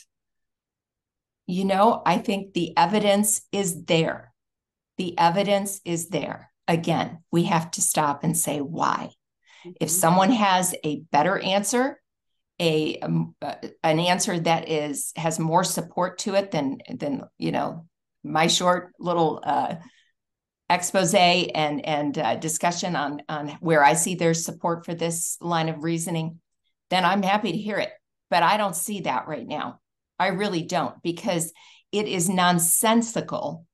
You 1.47 1.65
know, 1.65 2.01
I 2.05 2.17
think 2.17 2.53
the 2.53 2.75
evidence 2.77 3.41
is 3.51 3.85
there. 3.85 4.33
The 4.97 5.17
evidence 5.17 5.81
is 5.85 6.09
there. 6.09 6.51
Again, 6.67 7.19
we 7.31 7.43
have 7.43 7.71
to 7.71 7.81
stop 7.81 8.23
and 8.23 8.37
say 8.37 8.59
why. 8.59 9.11
Mm-hmm. 9.65 9.71
If 9.79 9.89
someone 9.89 10.31
has 10.31 10.75
a 10.83 11.01
better 11.11 11.37
answer, 11.39 12.01
a 12.59 12.97
um, 12.99 13.35
uh, 13.41 13.55
an 13.83 13.99
answer 13.99 14.39
that 14.39 14.69
is 14.69 15.11
has 15.15 15.39
more 15.39 15.63
support 15.63 16.19
to 16.19 16.35
it 16.35 16.51
than 16.51 16.77
than 16.89 17.23
you 17.37 17.51
know 17.51 17.87
my 18.23 18.47
short 18.47 18.93
little 18.99 19.41
uh, 19.43 19.75
expose 20.75 21.13
and 21.13 21.85
and 21.85 22.17
uh, 22.17 22.35
discussion 22.35 22.95
on 22.95 23.23
on 23.29 23.49
where 23.59 23.83
I 23.83 23.93
see 23.93 24.15
there's 24.15 24.45
support 24.45 24.85
for 24.85 24.93
this 24.93 25.37
line 25.41 25.69
of 25.69 25.83
reasoning, 25.83 26.39
then 26.89 27.05
I'm 27.05 27.23
happy 27.23 27.51
to 27.51 27.57
hear 27.57 27.77
it. 27.77 27.91
But 28.29 28.43
I 28.43 28.57
don't 28.57 28.75
see 28.75 29.01
that 29.01 29.27
right 29.27 29.47
now. 29.47 29.79
I 30.17 30.27
really 30.27 30.63
don't 30.63 31.01
because 31.03 31.51
it 31.91 32.07
is 32.07 32.29
nonsensical 32.29 33.65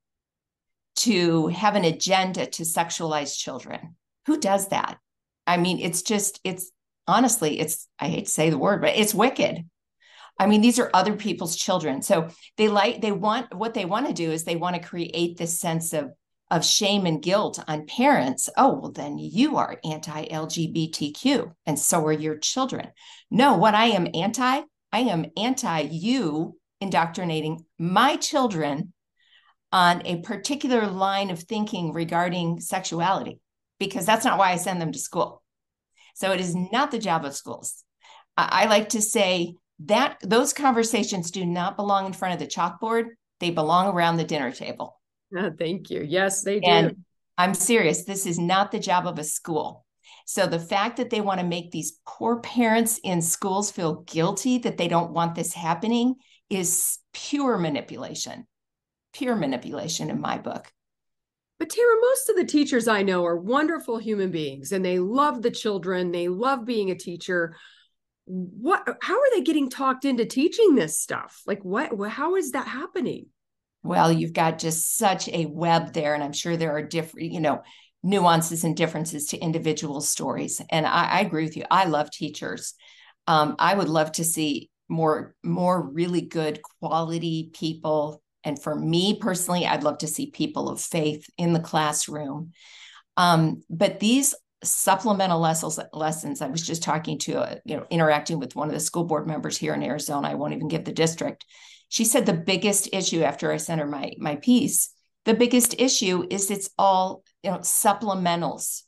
to 0.98 1.48
have 1.48 1.76
an 1.76 1.86
agenda 1.86 2.48
to 2.48 2.64
sexualize 2.64 3.38
children. 3.38 3.96
Who 4.26 4.40
does 4.40 4.70
that? 4.70 4.98
I 5.46 5.58
mean, 5.58 5.80
it's 5.80 6.02
just 6.02 6.40
it's 6.44 6.72
honestly, 7.08 7.60
it's 7.60 7.88
I 8.00 8.10
hate 8.10 8.26
to 8.26 8.32
say 8.32 8.50
the 8.50 8.58
word, 8.58 8.82
but 8.82 8.96
it's 8.96 9.14
wicked. 9.14 9.64
I 10.40 10.46
mean, 10.46 10.62
these 10.62 10.80
are 10.80 10.92
other 10.94 11.16
people's 11.16 11.56
children. 11.56 12.02
So 12.02 12.30
they 12.58 12.68
like 12.68 13.02
they 13.02 13.12
want 13.12 13.56
what 13.56 13.74
they 13.74 13.86
want 13.86 14.08
to 14.08 14.14
do 14.14 14.32
is 14.32 14.44
they 14.44 14.56
want 14.56 14.76
to 14.76 14.88
create 14.88 15.38
this 15.38 15.60
sense 15.60 15.94
of 15.94 16.12
of 16.50 16.66
shame 16.66 17.06
and 17.06 17.22
guilt 17.22 17.60
on 17.68 17.86
parents, 17.86 18.50
oh, 18.58 18.74
well, 18.74 18.92
then 18.92 19.18
you 19.18 19.58
are 19.58 19.80
anti 19.84 20.26
LGBTQ 20.28 21.52
and 21.66 21.78
so 21.78 22.06
are 22.06 22.12
your 22.12 22.38
children. 22.38 22.90
No, 23.30 23.58
what 23.58 23.76
I 23.76 23.88
am 23.88 24.08
anti, 24.14 24.62
I 24.92 25.00
am 25.00 25.26
anti 25.36 25.82
you 25.82 26.58
indoctrinating 26.80 27.66
my 27.78 28.16
children 28.16 28.94
on 29.72 30.02
a 30.06 30.22
particular 30.22 30.88
line 30.88 31.30
of 31.30 31.44
thinking 31.44 31.92
regarding 31.92 32.62
sexuality, 32.62 33.40
because 33.80 34.06
that's 34.06 34.24
not 34.24 34.38
why 34.38 34.52
I 34.52 34.58
send 34.58 34.82
them 34.82 34.94
to 34.94 35.00
school. 35.00 35.44
So 36.16 36.32
it 36.32 36.40
is 36.40 36.56
not 36.56 36.92
the 36.92 37.00
job 37.00 37.26
of 37.26 37.36
schools. 37.36 37.84
I, 38.38 38.64
I 38.64 38.66
like 38.68 38.90
to 38.90 39.02
say 39.02 39.56
that 39.80 40.18
those 40.24 40.54
conversations 40.54 41.32
do 41.32 41.46
not 41.46 41.76
belong 41.76 42.06
in 42.06 42.14
front 42.14 42.34
of 42.34 42.40
the 42.40 42.48
chalkboard, 42.48 43.10
they 43.40 43.52
belong 43.52 43.94
around 43.94 44.18
the 44.18 44.24
dinner 44.24 44.52
table. 44.52 44.97
Oh, 45.36 45.52
thank 45.60 45.90
you. 45.90 46.02
Yes, 46.02 46.44
they 46.44 46.60
do. 46.60 46.70
And 46.70 46.98
I'm 47.38 47.54
serious. 47.54 48.04
This 48.04 48.26
is 48.26 48.40
not 48.40 48.72
the 48.72 48.80
job 48.80 49.08
of 49.08 49.20
a 49.20 49.24
school. 49.24 49.86
So 50.26 50.46
the 50.46 50.60
fact 50.60 50.98
that 50.98 51.10
they 51.10 51.22
want 51.22 51.40
to 51.40 51.46
make 51.46 51.72
these 51.72 52.00
poor 52.06 52.40
parents 52.40 53.00
in 53.04 53.22
schools 53.22 53.72
feel 53.72 54.02
guilty 54.02 54.58
that 54.60 54.78
they 54.78 54.88
don't 54.88 55.12
want 55.12 55.36
this 55.36 55.54
happening 55.54 56.16
is 56.50 56.98
pure 57.14 57.58
manipulation. 57.58 58.46
Pure 59.14 59.38
manipulation 59.38 60.10
in 60.10 60.20
my 60.20 60.38
book. 60.38 60.72
But 61.60 61.70
Tara, 61.70 61.96
most 62.02 62.30
of 62.30 62.36
the 62.36 62.46
teachers 62.46 62.88
I 62.88 63.04
know 63.04 63.26
are 63.26 63.38
wonderful 63.38 63.98
human 63.98 64.30
beings 64.30 64.72
and 64.72 64.84
they 64.84 65.00
love 65.00 65.42
the 65.42 65.52
children, 65.52 66.12
they 66.12 66.28
love 66.28 66.66
being 66.66 66.92
a 66.92 66.96
teacher. 66.96 67.56
What 68.26 68.98
how 69.02 69.16
are 69.16 69.30
they 69.34 69.42
getting 69.42 69.70
talked 69.70 70.06
into 70.06 70.26
teaching 70.26 70.76
this 70.76 71.00
stuff? 71.00 71.42
Like 71.48 71.64
what 71.64 71.90
how 72.10 72.36
is 72.36 72.52
that 72.52 72.68
happening? 72.68 73.28
Well 73.88 74.12
you've 74.12 74.34
got 74.34 74.60
just 74.60 74.98
such 74.98 75.28
a 75.30 75.46
web 75.46 75.94
there 75.94 76.14
and 76.14 76.24
i'm 76.24 76.34
sure 76.34 76.58
there 76.58 76.76
are 76.76 76.82
different 76.82 77.32
you 77.32 77.40
know 77.40 77.62
nuances 78.04 78.64
and 78.64 78.78
differences 78.78 79.28
to 79.28 79.38
individual 79.38 80.02
stories 80.02 80.62
and 80.70 80.86
i, 80.86 81.06
I 81.06 81.20
agree 81.22 81.44
with 81.44 81.58
you. 81.58 81.64
I 81.70 81.86
love 81.86 82.12
teachers. 82.12 82.74
Um, 83.28 83.56
i 83.60 83.74
would 83.74 83.90
love 83.90 84.12
to 84.14 84.24
see 84.24 84.70
more 84.90 85.36
more 85.44 85.82
really 85.82 86.22
good 86.22 86.62
quality 86.80 87.52
people 87.54 88.22
and 88.44 88.62
for 88.62 88.74
me 88.74 89.18
personally 89.20 89.66
i'd 89.66 89.84
love 89.84 89.98
to 89.98 90.08
see 90.08 90.32
people 90.32 90.70
of 90.70 90.80
faith 90.82 91.26
in 91.38 91.54
the 91.54 91.60
classroom. 91.60 92.54
Um, 93.18 93.64
but 93.70 94.00
these 94.00 94.36
supplemental 94.64 95.40
lessons 95.40 95.80
lessons 95.94 96.42
i 96.42 96.48
was 96.48 96.66
just 96.66 96.82
talking 96.82 97.20
to 97.20 97.40
a, 97.40 97.60
you 97.64 97.78
know 97.78 97.86
interacting 97.92 98.40
with 98.40 98.56
one 98.56 98.68
of 98.68 98.74
the 98.74 98.80
school 98.80 99.04
board 99.04 99.28
members 99.28 99.56
here 99.56 99.74
in 99.76 99.84
arizona 99.84 100.30
i 100.30 100.34
won't 100.34 100.54
even 100.54 100.68
give 100.68 100.84
the 100.84 100.92
district 100.92 101.46
she 101.90 102.04
said 102.04 102.26
the 102.26 102.34
biggest 102.34 102.90
issue 102.94 103.22
after 103.22 103.52
I 103.52 103.58
sent 103.58 103.82
her 103.82 103.88
my 103.88 104.14
my 104.18 104.36
piece, 104.36 104.90
the 105.26 105.34
biggest 105.34 105.76
issue 105.80 106.26
is 106.30 106.50
it's 106.50 106.70
all 106.78 107.24
you 107.44 107.52
know 107.52 107.60
supplementals. 107.60 108.84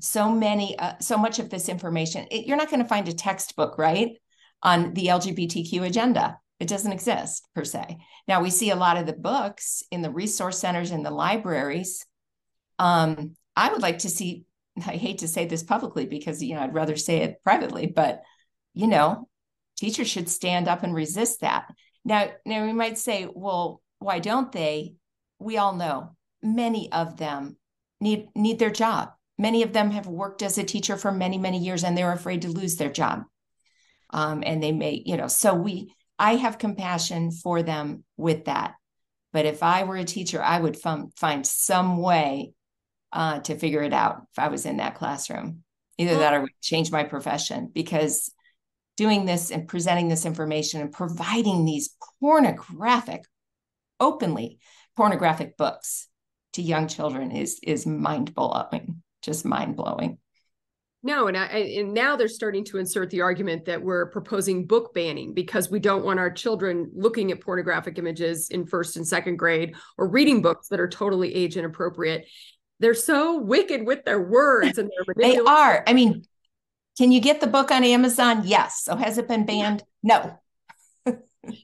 So 0.00 0.30
many, 0.30 0.78
uh, 0.78 0.98
so 1.00 1.16
much 1.16 1.38
of 1.38 1.48
this 1.48 1.68
information, 1.68 2.26
it, 2.30 2.46
you're 2.46 2.58
not 2.58 2.68
going 2.68 2.82
to 2.82 2.88
find 2.88 3.08
a 3.08 3.12
textbook, 3.14 3.78
right, 3.78 4.10
on 4.62 4.92
the 4.92 5.06
LGBTQ 5.06 5.86
agenda. 5.86 6.38
It 6.60 6.68
doesn't 6.68 6.92
exist 6.92 7.48
per 7.54 7.64
se. 7.64 7.96
Now 8.26 8.42
we 8.42 8.50
see 8.50 8.70
a 8.70 8.76
lot 8.76 8.98
of 8.98 9.06
the 9.06 9.12
books 9.14 9.82
in 9.90 10.02
the 10.02 10.10
resource 10.10 10.58
centers 10.58 10.90
in 10.90 11.02
the 11.02 11.10
libraries. 11.10 12.04
Um, 12.78 13.34
I 13.56 13.72
would 13.72 13.82
like 13.82 14.00
to 14.00 14.10
see. 14.10 14.44
I 14.76 14.92
hate 14.92 15.18
to 15.18 15.28
say 15.28 15.46
this 15.46 15.62
publicly 15.62 16.06
because 16.06 16.42
you 16.42 16.54
know 16.54 16.60
I'd 16.60 16.74
rather 16.74 16.96
say 16.96 17.18
it 17.18 17.42
privately, 17.42 17.86
but 17.86 18.22
you 18.74 18.86
know, 18.86 19.28
teachers 19.76 20.08
should 20.08 20.28
stand 20.28 20.68
up 20.68 20.82
and 20.82 20.94
resist 20.94 21.40
that. 21.40 21.68
Now, 22.08 22.30
now 22.46 22.64
we 22.64 22.72
might 22.72 22.96
say, 22.96 23.28
well, 23.30 23.82
why 23.98 24.18
don't 24.18 24.50
they? 24.50 24.94
We 25.38 25.58
all 25.58 25.74
know 25.74 26.16
many 26.42 26.90
of 26.90 27.18
them 27.18 27.58
need 28.00 28.28
need 28.34 28.58
their 28.58 28.70
job. 28.70 29.10
Many 29.36 29.62
of 29.62 29.74
them 29.74 29.90
have 29.90 30.06
worked 30.06 30.42
as 30.42 30.56
a 30.56 30.64
teacher 30.64 30.96
for 30.96 31.12
many, 31.12 31.36
many 31.36 31.58
years, 31.58 31.84
and 31.84 31.96
they're 31.96 32.10
afraid 32.10 32.42
to 32.42 32.48
lose 32.48 32.76
their 32.76 32.90
job. 32.90 33.24
Um, 34.10 34.42
and 34.44 34.62
they 34.62 34.72
may, 34.72 35.02
you 35.04 35.18
know, 35.18 35.28
so 35.28 35.54
we, 35.54 35.92
I 36.18 36.36
have 36.36 36.56
compassion 36.56 37.30
for 37.30 37.62
them 37.62 38.04
with 38.16 38.46
that. 38.46 38.74
But 39.34 39.44
if 39.44 39.62
I 39.62 39.84
were 39.84 39.96
a 39.96 40.04
teacher, 40.04 40.42
I 40.42 40.58
would 40.58 40.78
f- 40.82 41.10
find 41.14 41.46
some 41.46 41.98
way 41.98 42.54
uh, 43.12 43.40
to 43.40 43.58
figure 43.58 43.82
it 43.82 43.92
out 43.92 44.22
if 44.32 44.38
I 44.38 44.48
was 44.48 44.64
in 44.64 44.78
that 44.78 44.94
classroom. 44.94 45.62
Either 45.98 46.16
that 46.16 46.32
or 46.32 46.48
change 46.62 46.90
my 46.90 47.04
profession 47.04 47.70
because 47.70 48.32
doing 48.98 49.24
this 49.24 49.50
and 49.50 49.68
presenting 49.68 50.08
this 50.08 50.26
information 50.26 50.80
and 50.80 50.92
providing 50.92 51.64
these 51.64 51.94
pornographic, 52.20 53.24
openly 54.00 54.58
pornographic 54.96 55.56
books 55.56 56.08
to 56.54 56.62
young 56.62 56.88
children 56.88 57.30
is 57.30 57.60
is 57.62 57.86
mind 57.86 58.34
blowing, 58.34 59.02
just 59.22 59.46
mind 59.46 59.76
blowing. 59.76 60.18
No, 61.04 61.28
and 61.28 61.36
I 61.36 61.46
and 61.78 61.94
now 61.94 62.16
they're 62.16 62.26
starting 62.26 62.64
to 62.64 62.78
insert 62.78 63.10
the 63.10 63.20
argument 63.20 63.66
that 63.66 63.80
we're 63.80 64.10
proposing 64.10 64.66
book 64.66 64.92
banning 64.92 65.32
because 65.32 65.70
we 65.70 65.78
don't 65.78 66.04
want 66.04 66.18
our 66.18 66.30
children 66.30 66.90
looking 66.92 67.30
at 67.30 67.40
pornographic 67.40 67.98
images 67.98 68.50
in 68.50 68.66
first 68.66 68.96
and 68.96 69.06
second 69.06 69.36
grade 69.36 69.76
or 69.96 70.08
reading 70.08 70.42
books 70.42 70.68
that 70.68 70.80
are 70.80 70.88
totally 70.88 71.32
age 71.32 71.56
inappropriate. 71.56 72.26
They're 72.80 72.94
so 72.94 73.38
wicked 73.38 73.86
with 73.86 74.04
their 74.04 74.20
words 74.20 74.78
and 74.78 74.90
their 74.90 75.14
they 75.16 75.38
are. 75.38 75.84
I 75.86 75.92
mean, 75.92 76.24
can 76.98 77.12
you 77.12 77.20
get 77.20 77.40
the 77.40 77.46
book 77.46 77.70
on 77.70 77.84
Amazon? 77.84 78.42
Yes. 78.44 78.82
So 78.82 78.96
has 78.96 79.18
it 79.18 79.28
been 79.28 79.46
banned? 79.46 79.84
No. 80.02 80.38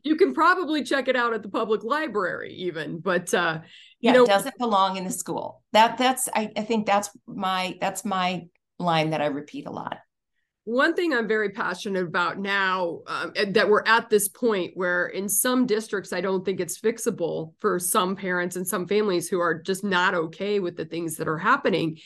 you 0.05 0.17
can 0.17 0.33
probably 0.33 0.85
check 0.85 1.09
it 1.09 1.17
out 1.17 1.35
at 1.35 1.43
the 1.43 1.49
public 1.49 1.83
library 1.83 2.55
even, 2.55 3.01
but 3.01 3.35
uh 3.35 3.61
yeah, 4.01 4.13
know, 4.13 4.25
it 4.25 4.29
doesn't 4.29 4.59
belong 4.59 4.97
in 4.97 5.05
the 5.05 5.11
school. 5.11 5.63
That 5.73 5.99
that's 5.99 6.29
I, 6.33 6.51
I 6.57 6.63
think 6.63 6.87
that's 6.87 7.11
my 7.27 7.77
that's 7.81 8.05
my 8.05 8.47
line 8.79 9.11
that 9.11 9.21
I 9.21 9.27
repeat 9.27 9.67
a 9.67 9.71
lot. 9.71 9.99
One 10.67 10.95
thing 10.95 11.13
I'm 11.13 11.29
very 11.29 11.51
passionate 11.51 12.05
about 12.05 12.39
now 12.39 13.01
um, 13.07 13.35
that 13.51 13.69
we're 13.69 13.85
at 13.85 14.09
this 14.09 14.29
point 14.29 14.73
where 14.75 15.09
in 15.09 15.29
some 15.29 15.67
districts, 15.67 16.11
I 16.11 16.23
don't 16.23 16.43
think 16.43 16.59
it's 16.59 16.81
fixable 16.81 17.53
for 17.59 17.79
some 17.79 18.17
parents 18.17 18.57
and 18.57 18.67
some 18.67 18.87
families 18.87 19.29
who 19.29 19.41
are 19.41 19.61
just 19.61 19.85
not 19.85 20.15
okay 20.15 20.61
with 20.61 20.77
the 20.77 20.87
things 20.87 21.17
that 21.17 21.29
are 21.29 21.37
happening 21.37 21.99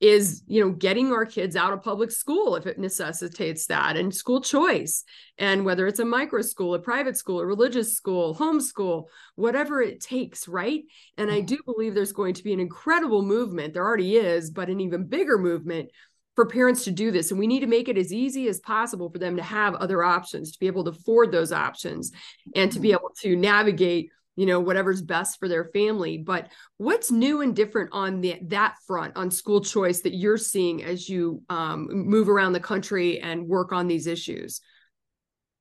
is 0.00 0.42
you 0.46 0.60
know 0.60 0.70
getting 0.70 1.12
our 1.12 1.24
kids 1.24 1.54
out 1.54 1.72
of 1.72 1.82
public 1.82 2.10
school 2.10 2.56
if 2.56 2.66
it 2.66 2.78
necessitates 2.78 3.66
that 3.66 3.96
and 3.96 4.14
school 4.14 4.40
choice 4.40 5.04
and 5.38 5.64
whether 5.64 5.86
it's 5.86 6.00
a 6.00 6.04
micro 6.04 6.42
school 6.42 6.74
a 6.74 6.78
private 6.78 7.16
school 7.16 7.40
a 7.40 7.46
religious 7.46 7.94
school 7.94 8.34
homeschool 8.34 9.04
whatever 9.36 9.80
it 9.80 10.00
takes 10.00 10.48
right 10.48 10.82
and 11.16 11.30
i 11.30 11.38
mm-hmm. 11.38 11.46
do 11.46 11.58
believe 11.64 11.94
there's 11.94 12.12
going 12.12 12.34
to 12.34 12.42
be 12.42 12.52
an 12.52 12.60
incredible 12.60 13.22
movement 13.22 13.72
there 13.72 13.84
already 13.84 14.16
is 14.16 14.50
but 14.50 14.68
an 14.68 14.80
even 14.80 15.04
bigger 15.04 15.38
movement 15.38 15.88
for 16.34 16.44
parents 16.44 16.82
to 16.82 16.90
do 16.90 17.12
this 17.12 17.30
and 17.30 17.38
we 17.38 17.46
need 17.46 17.60
to 17.60 17.68
make 17.68 17.88
it 17.88 17.96
as 17.96 18.12
easy 18.12 18.48
as 18.48 18.58
possible 18.58 19.08
for 19.08 19.18
them 19.18 19.36
to 19.36 19.42
have 19.42 19.76
other 19.76 20.02
options 20.02 20.50
to 20.50 20.58
be 20.58 20.66
able 20.66 20.82
to 20.82 20.90
afford 20.90 21.30
those 21.30 21.52
options 21.52 22.10
and 22.56 22.72
to 22.72 22.80
be 22.80 22.88
mm-hmm. 22.88 22.96
able 22.96 23.10
to 23.20 23.36
navigate 23.36 24.10
you 24.36 24.46
know 24.46 24.60
whatever's 24.60 25.02
best 25.02 25.38
for 25.38 25.48
their 25.48 25.64
family. 25.64 26.18
But 26.18 26.48
what's 26.76 27.10
new 27.10 27.40
and 27.40 27.54
different 27.54 27.90
on 27.92 28.20
the, 28.20 28.38
that 28.48 28.76
front 28.86 29.16
on 29.16 29.30
school 29.30 29.60
choice 29.60 30.00
that 30.02 30.14
you're 30.14 30.38
seeing 30.38 30.82
as 30.82 31.08
you 31.08 31.42
um, 31.48 31.88
move 31.90 32.28
around 32.28 32.52
the 32.52 32.60
country 32.60 33.20
and 33.20 33.46
work 33.46 33.72
on 33.72 33.86
these 33.86 34.06
issues? 34.06 34.60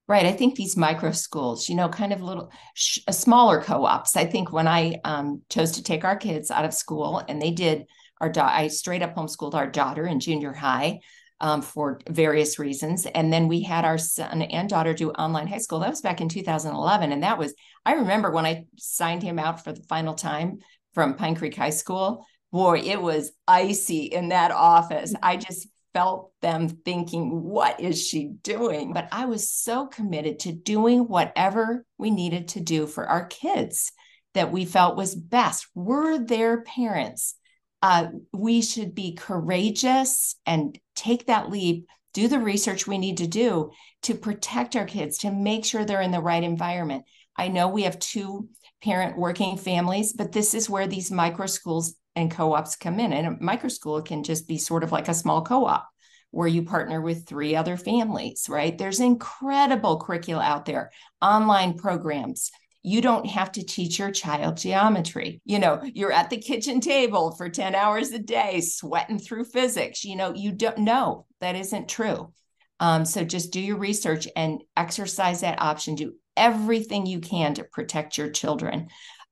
Right 0.06 0.26
i 0.26 0.34
think 0.34 0.56
these 0.56 0.76
micro 0.76 1.12
schools 1.12 1.70
you 1.70 1.76
know 1.76 1.88
kind 1.88 2.12
of 2.12 2.22
little 2.22 2.52
sh- 2.74 3.00
uh, 3.08 3.14
smaller 3.14 3.62
co-ops. 3.62 4.18
I 4.18 4.26
think 4.26 4.52
when 4.52 4.68
i 4.68 5.00
um, 5.06 5.42
chose 5.50 5.72
to 5.74 5.84
take 5.84 6.04
our 6.04 6.18
kids 6.18 6.52
out 6.52 6.66
of 6.66 6.74
school 6.74 7.24
and 7.28 7.42
they 7.42 7.52
did 7.52 7.86
our 8.20 8.30
da- 8.30 8.54
i 8.54 8.68
straight 8.68 9.02
up 9.02 9.16
homeschooled 9.16 9.54
our 9.54 9.66
daughter 9.66 10.06
in 10.06 10.20
junior 10.20 10.52
high 10.52 11.00
um, 11.44 11.62
for 11.62 12.00
various 12.10 12.58
reasons. 12.58 13.06
And 13.06 13.32
then 13.32 13.50
we 13.50 13.62
had 13.62 13.84
our 13.84 13.98
son 13.98 14.44
and 14.44 14.70
daughter 14.70 14.94
do 14.94 15.12
online 15.12 15.48
high 15.48 15.58
school. 15.58 15.80
That 15.80 15.90
was 15.90 16.00
back 16.00 16.22
in 16.22 16.30
2011. 16.30 17.12
And 17.12 17.22
that 17.22 17.38
was, 17.38 17.54
I 17.86 17.96
remember 17.96 18.32
when 18.32 18.46
I 18.46 18.64
signed 18.78 19.22
him 19.22 19.38
out 19.38 19.62
for 19.62 19.74
the 19.74 19.84
final 19.84 20.14
time 20.14 20.60
from 20.94 21.16
Pine 21.16 21.36
Creek 21.36 21.56
High 21.56 21.72
School. 21.72 22.26
Boy, 22.54 22.80
it 22.80 23.02
was 23.02 23.34
icy 23.46 24.06
in 24.06 24.30
that 24.30 24.52
office. 24.52 25.14
I 25.22 25.36
just 25.36 25.68
felt 25.94 26.32
them 26.42 26.70
thinking, 26.70 27.44
what 27.44 27.78
is 27.82 28.02
she 28.02 28.30
doing? 28.42 28.94
But 28.94 29.10
I 29.12 29.26
was 29.26 29.52
so 29.52 29.86
committed 29.88 30.40
to 30.40 30.54
doing 30.54 31.10
whatever 31.10 31.86
we 31.98 32.10
needed 32.10 32.48
to 32.50 32.62
do 32.62 32.88
for 32.88 33.06
our 33.06 33.26
kids 33.26 33.92
that 34.34 34.50
we 34.50 34.64
felt 34.64 34.96
was 34.96 35.14
best. 35.14 35.68
We're 35.76 36.20
their 36.20 36.62
parents 36.62 37.36
uh, 37.84 38.08
we 38.32 38.62
should 38.62 38.96
be 38.96 39.14
courageous 39.14 40.38
and 40.46 40.80
take 40.96 41.28
that 41.28 41.52
leap, 41.52 41.86
do 42.14 42.30
the 42.30 42.40
research 42.40 42.88
we 42.88 42.98
need 42.98 43.18
to 43.18 43.28
do 43.28 43.72
to 44.04 44.16
protect 44.16 44.78
our 44.78 44.86
kids, 44.86 45.18
to 45.18 45.32
make 45.32 45.66
sure 45.66 45.84
they're 45.84 46.02
in 46.02 46.12
the 46.12 46.22
right 46.22 46.44
environment. 46.44 47.04
I 47.36 47.50
know 47.50 47.68
we 47.68 47.84
have 47.84 48.00
two 48.00 48.48
parent 48.82 49.18
working 49.18 49.58
families, 49.58 50.14
but 50.14 50.32
this 50.32 50.54
is 50.54 50.70
where 50.70 50.88
these 50.88 51.12
micro 51.12 51.46
schools 51.46 51.96
and 52.16 52.32
co 52.32 52.54
ops 52.54 52.78
come 52.78 53.02
in. 53.02 53.12
And 53.12 53.28
a 53.28 53.44
micro 53.44 53.68
school 53.68 54.02
can 54.02 54.24
just 54.24 54.48
be 54.48 54.58
sort 54.58 54.86
of 54.86 54.94
like 54.94 55.10
a 55.10 55.14
small 55.14 55.42
co 55.42 55.66
op 55.66 55.90
where 56.32 56.48
you 56.48 56.64
partner 56.64 57.02
with 57.02 57.28
three 57.28 57.54
other 57.54 57.76
families, 57.76 58.46
right? 58.48 58.78
There's 58.78 59.02
incredible 59.02 60.00
curricula 60.00 60.42
out 60.42 60.66
there, 60.66 60.90
online 61.22 61.78
programs 61.78 62.50
you 62.84 63.02
don't 63.02 63.26
have 63.26 63.52
to 63.54 63.64
teach 63.64 63.98
your 63.98 64.12
child 64.12 64.58
geometry. 64.58 65.42
You 65.46 65.60
know, 65.60 65.82
you're 65.94 66.12
at 66.12 66.30
the 66.30 66.38
kitchen 66.38 66.82
table 66.82 67.32
for 67.32 67.50
10 67.50 67.76
hours 67.76 68.12
a 68.12 68.20
day, 68.20 68.60
sweating 68.60 69.20
through 69.20 69.46
physics. 69.46 70.04
You 70.04 70.18
know, 70.18 70.34
you 70.34 70.52
don't 70.52 70.80
know 70.80 71.26
that 71.40 71.56
isn't 71.56 71.88
true. 71.88 72.34
Um, 72.82 73.06
so 73.06 73.24
just 73.24 73.54
do 73.54 73.62
your 73.62 73.78
research 73.78 74.28
and 74.36 74.62
exercise 74.76 75.42
that 75.42 75.62
option. 75.62 75.96
Do 75.96 76.16
everything 76.36 77.06
you 77.06 77.22
can 77.22 77.54
to 77.54 77.64
protect 77.64 78.18
your 78.18 78.30
children. 78.30 78.90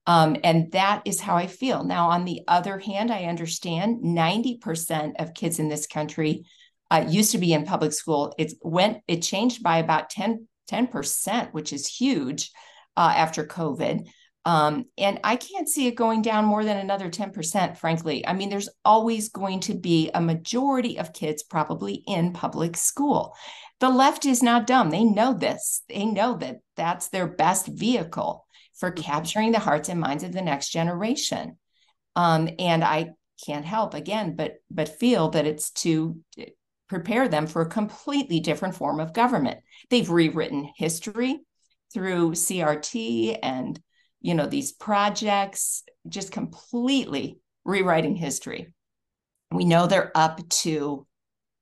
Um, 0.08 0.38
and 0.44 0.72
that 0.72 1.02
is 1.04 1.20
how 1.20 1.36
I 1.36 1.48
feel. 1.48 1.84
Now, 1.84 2.10
on 2.10 2.24
the 2.24 2.42
other 2.48 2.80
hand, 2.80 3.12
I 3.12 3.26
understand 3.26 4.02
90% 4.02 5.20
of 5.20 5.34
kids 5.34 5.60
in 5.60 5.68
this 5.68 5.88
country 5.88 6.46
uh, 6.90 7.06
used 7.08 7.32
to 7.32 7.38
be 7.38 7.54
in 7.54 7.66
public 7.66 7.92
school. 7.92 8.34
It 8.38 8.54
went, 8.62 9.00
it 9.08 9.22
changed 9.22 9.62
by 9.62 9.78
about 9.78 10.10
10, 10.10 10.48
10%, 10.70 11.52
which 11.52 11.74
is 11.74 11.88
huge 11.88 12.52
uh, 12.98 13.14
after 13.16 13.46
COVID. 13.46 14.08
Um, 14.44 14.86
and 14.98 15.20
I 15.24 15.36
can't 15.36 15.70
see 15.70 15.88
it 15.88 15.96
going 15.96 16.24
down 16.24 16.46
more 16.46 16.64
than 16.64 16.78
another 16.78 17.10
10%, 17.10 17.78
frankly. 17.78 18.26
I 18.26 18.34
mean, 18.34 18.50
there's 18.50 18.70
always 18.84 19.30
going 19.30 19.60
to 19.62 19.76
be 19.76 20.10
a 20.14 20.22
majority 20.22 20.98
of 20.98 21.14
kids 21.14 21.44
probably 21.44 22.04
in 22.08 22.34
public 22.34 22.76
school. 22.76 23.36
The 23.80 23.90
left 23.90 24.26
is 24.26 24.42
not 24.42 24.68
dumb. 24.68 24.90
They 24.90 25.04
know 25.04 25.34
this. 25.34 25.84
They 25.90 26.06
know 26.06 26.38
that 26.38 26.58
that's 26.76 27.10
their 27.10 27.28
best 27.28 27.68
vehicle 27.68 28.46
for 28.80 28.92
mm-hmm. 28.92 29.04
capturing 29.04 29.52
the 29.52 29.60
hearts 29.60 29.90
and 29.90 30.00
minds 30.00 30.24
of 30.24 30.34
the 30.34 30.42
next 30.42 30.70
generation. 30.70 31.58
Um, 32.16 32.50
and 32.58 32.84
I 32.84 33.12
can't 33.46 33.66
help 33.66 33.94
again, 33.94 34.36
but 34.36 34.56
but 34.70 35.00
feel 35.00 35.30
that 35.30 35.48
it's 35.48 35.72
to 35.72 36.20
prepare 36.88 37.28
them 37.28 37.48
for 37.48 37.62
a 37.62 37.70
completely 37.70 38.40
different 38.40 38.76
form 38.76 39.00
of 39.00 39.14
government. 39.14 39.60
They've 39.90 40.10
rewritten 40.10 40.70
history 40.76 41.40
through 41.94 42.32
CRT 42.32 43.38
and 43.42 43.80
you 44.22 44.36
know 44.36 44.46
these 44.46 44.72
projects 44.72 45.84
just 46.08 46.32
completely 46.32 47.40
rewriting 47.66 48.16
history. 48.16 48.74
We 49.52 49.66
know 49.66 49.88
they're 49.88 50.12
up 50.16 50.48
to 50.50 51.06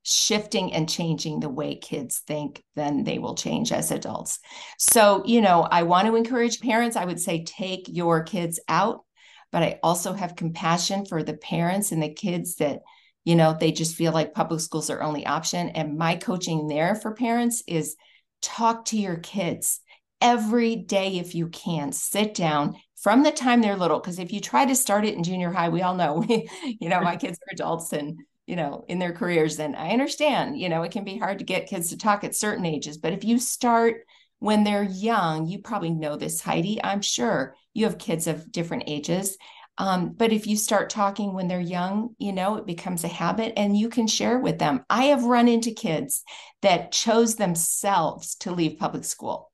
shifting 0.04 0.74
and 0.74 0.90
changing 0.90 1.40
the 1.40 1.50
way 1.50 1.76
kids 1.76 2.22
think, 2.26 2.64
then 2.76 3.04
they 3.04 3.20
will 3.20 3.36
change 3.36 3.72
as 3.72 3.92
adults. 3.92 4.40
So, 4.78 5.24
you 5.26 5.42
know, 5.42 5.62
I 5.62 5.84
want 5.84 6.08
to 6.08 6.16
encourage 6.16 6.62
parents. 6.62 6.96
I 6.96 7.06
would 7.06 7.20
say 7.20 7.44
take 7.44 7.88
your 7.88 8.24
kids 8.24 8.60
out, 8.68 9.04
but 9.52 9.64
I 9.64 9.80
also 9.84 10.14
have 10.14 10.36
compassion 10.36 11.06
for 11.06 11.22
the 11.22 11.36
parents 11.36 11.92
and 11.92 12.02
the 12.02 12.14
kids 12.14 12.56
that, 12.56 12.80
you 13.26 13.36
know, 13.36 13.56
they 13.60 13.72
just 13.72 13.96
feel 13.96 14.12
like 14.14 14.34
public 14.34 14.62
schools 14.62 14.90
are 14.90 15.04
only 15.04 15.26
option. 15.26 15.70
And 15.70 15.98
my 15.98 16.16
coaching 16.16 16.68
there 16.68 16.96
for 16.96 17.14
parents 17.14 17.62
is 17.68 17.96
talk 18.42 18.86
to 18.86 18.98
your 18.98 19.18
kids 19.18 19.82
every 20.22 20.76
day 20.76 21.18
if 21.18 21.34
you 21.34 21.48
can 21.48 21.92
sit 21.92 22.34
down 22.34 22.76
from 23.02 23.24
the 23.24 23.32
time 23.32 23.62
they're 23.62 23.78
little 23.78 24.00
because 24.00 24.20
if 24.20 24.34
you 24.34 24.40
try 24.40 24.66
to 24.66 24.76
start 24.76 25.06
it 25.06 25.16
in 25.16 25.24
junior 25.24 25.52
high 25.52 25.70
we 25.70 25.82
all 25.82 25.96
know 25.96 26.24
you 26.80 26.90
know 26.90 27.02
my 27.02 27.16
kids 27.16 27.38
are 27.38 27.54
adults 27.54 27.94
and 27.94 28.20
you 28.46 28.56
know 28.56 28.84
in 28.88 29.00
their 29.00 29.14
careers 29.14 29.60
and 29.60 29.76
i 29.76 29.90
understand 29.90 30.60
you 30.60 30.70
know 30.70 30.84
it 30.84 30.92
can 30.92 31.04
be 31.04 31.18
hard 31.18 31.40
to 31.40 31.46
get 31.46 31.68
kids 31.68 31.90
to 31.90 31.98
talk 31.98 32.24
at 32.24 32.36
certain 32.36 32.66
ages 32.66 32.98
but 32.98 33.14
if 33.14 33.24
you 33.24 33.40
start 33.40 34.02
when 34.40 34.64
they're 34.64 34.84
young 34.84 35.46
you 35.48 35.60
probably 35.60 35.92
know 35.92 36.16
this 36.16 36.42
heidi 36.42 36.84
i'm 36.84 37.02
sure 37.02 37.56
you 37.74 37.86
have 37.86 37.98
kids 37.98 38.28
of 38.28 38.52
different 38.52 38.84
ages 38.88 39.38
um, 39.80 40.10
but 40.10 40.34
if 40.34 40.46
you 40.46 40.58
start 40.58 40.90
talking 40.90 41.32
when 41.32 41.48
they're 41.48 41.62
young, 41.62 42.14
you 42.18 42.34
know, 42.34 42.58
it 42.58 42.66
becomes 42.66 43.06
a 43.06 43.08
habit 43.08 43.54
and 43.56 43.78
you 43.78 43.88
can 43.88 44.08
share 44.08 44.38
with 44.38 44.60
them. 44.60 44.84
I 44.90 45.06
have 45.06 45.24
run 45.24 45.48
into 45.48 45.72
kids 45.72 46.22
that 46.62 46.92
chose 46.92 47.36
themselves 47.36 48.36
to 48.40 48.52
leave 48.52 48.78
public 48.78 49.06
school 49.06 49.49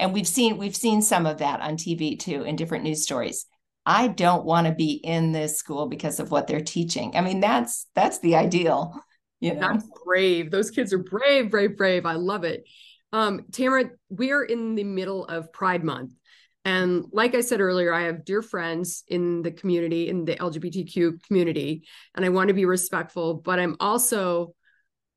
and 0.00 0.12
we've 0.12 0.26
seen 0.26 0.56
we've 0.56 0.74
seen 0.74 1.02
some 1.02 1.26
of 1.26 1.38
that 1.38 1.60
on 1.60 1.76
tv 1.76 2.18
too 2.18 2.42
in 2.42 2.56
different 2.56 2.84
news 2.84 3.02
stories. 3.02 3.46
I 3.86 4.08
don't 4.08 4.44
want 4.44 4.66
to 4.66 4.74
be 4.74 4.92
in 4.92 5.32
this 5.32 5.58
school 5.58 5.86
because 5.86 6.20
of 6.20 6.30
what 6.30 6.46
they're 6.46 6.60
teaching. 6.60 7.12
I 7.14 7.20
mean 7.20 7.40
that's 7.40 7.86
that's 7.94 8.18
the 8.18 8.36
ideal 8.36 8.94
you 9.40 9.54
know? 9.54 9.60
That's 9.60 9.86
brave. 10.04 10.50
Those 10.50 10.70
kids 10.70 10.92
are 10.92 10.98
brave 10.98 11.50
brave 11.50 11.76
brave. 11.76 12.06
I 12.06 12.14
love 12.14 12.44
it. 12.44 12.64
Um 13.12 13.46
tamra 13.50 13.90
we 14.08 14.32
are 14.32 14.42
in 14.42 14.74
the 14.74 14.84
middle 14.84 15.24
of 15.26 15.52
pride 15.52 15.84
month. 15.84 16.12
And 16.64 17.06
like 17.12 17.34
I 17.34 17.40
said 17.40 17.60
earlier, 17.60 17.92
I 17.92 18.02
have 18.02 18.24
dear 18.24 18.42
friends 18.42 19.02
in 19.08 19.40
the 19.40 19.50
community, 19.50 20.08
in 20.08 20.26
the 20.26 20.36
LGBTQ 20.36 21.22
community, 21.24 21.86
and 22.14 22.24
I 22.24 22.28
want 22.28 22.48
to 22.48 22.54
be 22.54 22.66
respectful, 22.66 23.34
but 23.34 23.58
I'm 23.58 23.76
also 23.80 24.54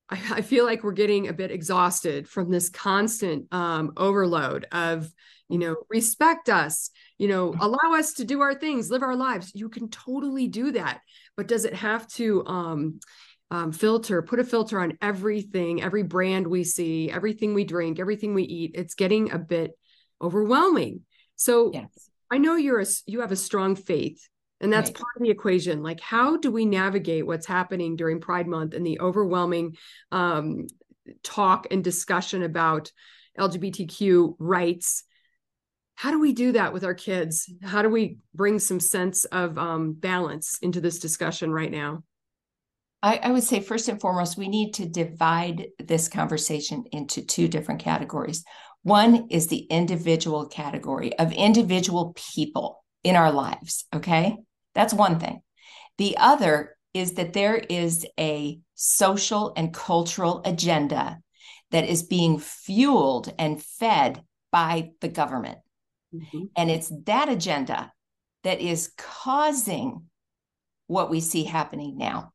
I, 0.09 0.19
I 0.35 0.41
feel 0.41 0.65
like 0.65 0.83
we're 0.83 0.91
getting 0.91 1.27
a 1.27 1.33
bit 1.33 1.51
exhausted 1.51 2.27
from 2.27 2.51
this 2.51 2.69
constant 2.69 3.53
um, 3.53 3.93
overload 3.97 4.65
of, 4.71 5.11
you 5.49 5.57
know, 5.57 5.75
respect 5.89 6.49
us, 6.49 6.89
you 7.17 7.27
know, 7.27 7.51
mm-hmm. 7.51 7.61
allow 7.61 7.97
us 7.97 8.13
to 8.13 8.25
do 8.25 8.41
our 8.41 8.53
things, 8.53 8.89
live 8.89 9.03
our 9.03 9.15
lives. 9.15 9.51
You 9.53 9.69
can 9.69 9.89
totally 9.89 10.47
do 10.47 10.71
that, 10.71 11.01
but 11.37 11.47
does 11.47 11.65
it 11.65 11.73
have 11.73 12.07
to 12.09 12.45
um, 12.45 12.99
um, 13.51 13.71
filter, 13.71 14.21
put 14.21 14.39
a 14.39 14.43
filter 14.43 14.79
on 14.79 14.97
everything, 15.01 15.81
every 15.81 16.03
brand 16.03 16.47
we 16.47 16.63
see, 16.63 17.11
everything 17.11 17.53
we 17.53 17.63
drink, 17.63 17.99
everything 17.99 18.33
we 18.33 18.43
eat? 18.43 18.71
It's 18.75 18.95
getting 18.95 19.31
a 19.31 19.39
bit 19.39 19.71
overwhelming. 20.21 21.01
So 21.35 21.71
yes. 21.73 22.09
I 22.31 22.37
know 22.37 22.55
you're 22.55 22.79
a 22.79 22.85
you 23.05 23.21
have 23.21 23.31
a 23.31 23.35
strong 23.35 23.75
faith 23.75 24.27
and 24.63 24.71
that's 24.71 24.89
right. 24.89 24.95
part 24.95 25.15
of 25.17 25.23
the 25.23 25.29
equation. 25.29 25.83
Like, 25.83 25.99
how 25.99 26.37
do 26.37 26.49
we 26.49 26.65
navigate 26.65 27.27
what's 27.27 27.45
happening 27.45 27.95
during 27.95 28.21
Pride 28.21 28.47
Month 28.47 28.73
and 28.73 28.85
the 28.85 28.99
overwhelming 28.99 29.77
um, 30.11 30.67
talk 31.21 31.67
and 31.69 31.83
discussion 31.83 32.43
about 32.43 32.91
LGBTQ 33.37 34.35
rights? 34.39 35.03
How 35.95 36.11
do 36.11 36.19
we 36.19 36.33
do 36.33 36.53
that 36.53 36.73
with 36.73 36.83
our 36.83 36.93
kids? 36.93 37.51
How 37.61 37.81
do 37.81 37.89
we 37.89 38.17
bring 38.33 38.57
some 38.57 38.79
sense 38.79 39.25
of 39.25 39.57
um, 39.57 39.93
balance 39.93 40.57
into 40.61 40.81
this 40.81 40.99
discussion 40.99 41.51
right 41.51 41.71
now? 41.71 42.03
I, 43.03 43.19
I, 43.21 43.31
would 43.31 43.43
say 43.43 43.59
first 43.59 43.89
and 43.89 43.99
foremost, 43.99 44.37
we 44.37 44.47
need 44.47 44.75
to 44.75 44.85
divide 44.85 45.67
this 45.77 46.07
conversation 46.07 46.85
into 46.93 47.21
two 47.21 47.49
different 47.49 47.81
categories. 47.81 48.45
One 48.83 49.27
is 49.29 49.47
the 49.47 49.59
individual 49.59 50.47
category 50.47 51.17
of 51.19 51.33
individual 51.33 52.13
people 52.15 52.83
in 53.03 53.17
our 53.17 53.31
lives. 53.31 53.85
Okay. 53.93 54.37
That's 54.75 54.93
one 54.93 55.19
thing. 55.19 55.41
The 55.97 56.17
other 56.17 56.75
is 56.93 57.13
that 57.13 57.33
there 57.33 57.55
is 57.55 58.05
a 58.19 58.59
social 58.75 59.53
and 59.55 59.73
cultural 59.73 60.41
agenda 60.45 61.19
that 61.71 61.87
is 61.87 62.03
being 62.03 62.39
fueled 62.39 63.33
and 63.39 63.61
fed 63.61 64.23
by 64.51 64.91
the 65.01 65.07
government. 65.07 65.57
Mm-hmm. 66.13 66.43
And 66.55 66.69
it's 66.69 66.91
that 67.05 67.29
agenda 67.29 67.91
that 68.43 68.61
is 68.61 68.91
causing 68.97 70.03
what 70.87 71.09
we 71.09 71.19
see 71.19 71.43
happening 71.43 71.97
now. 71.97 72.31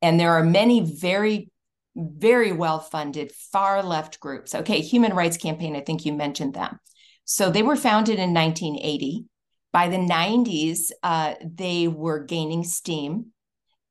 And 0.00 0.20
there 0.20 0.34
are 0.34 0.44
many 0.44 0.80
very, 0.80 1.50
very 1.96 2.52
well 2.52 2.78
funded 2.78 3.32
far 3.32 3.82
left 3.82 4.20
groups. 4.20 4.54
Okay, 4.54 4.80
Human 4.80 5.14
Rights 5.14 5.36
Campaign, 5.36 5.74
I 5.74 5.80
think 5.80 6.06
you 6.06 6.12
mentioned 6.12 6.54
them. 6.54 6.78
So 7.24 7.50
they 7.50 7.62
were 7.62 7.76
founded 7.76 8.18
in 8.18 8.32
1980. 8.32 9.24
By 9.72 9.88
the 9.88 9.98
90s, 9.98 10.90
uh, 11.02 11.34
they 11.44 11.88
were 11.88 12.24
gaining 12.24 12.64
steam 12.64 13.26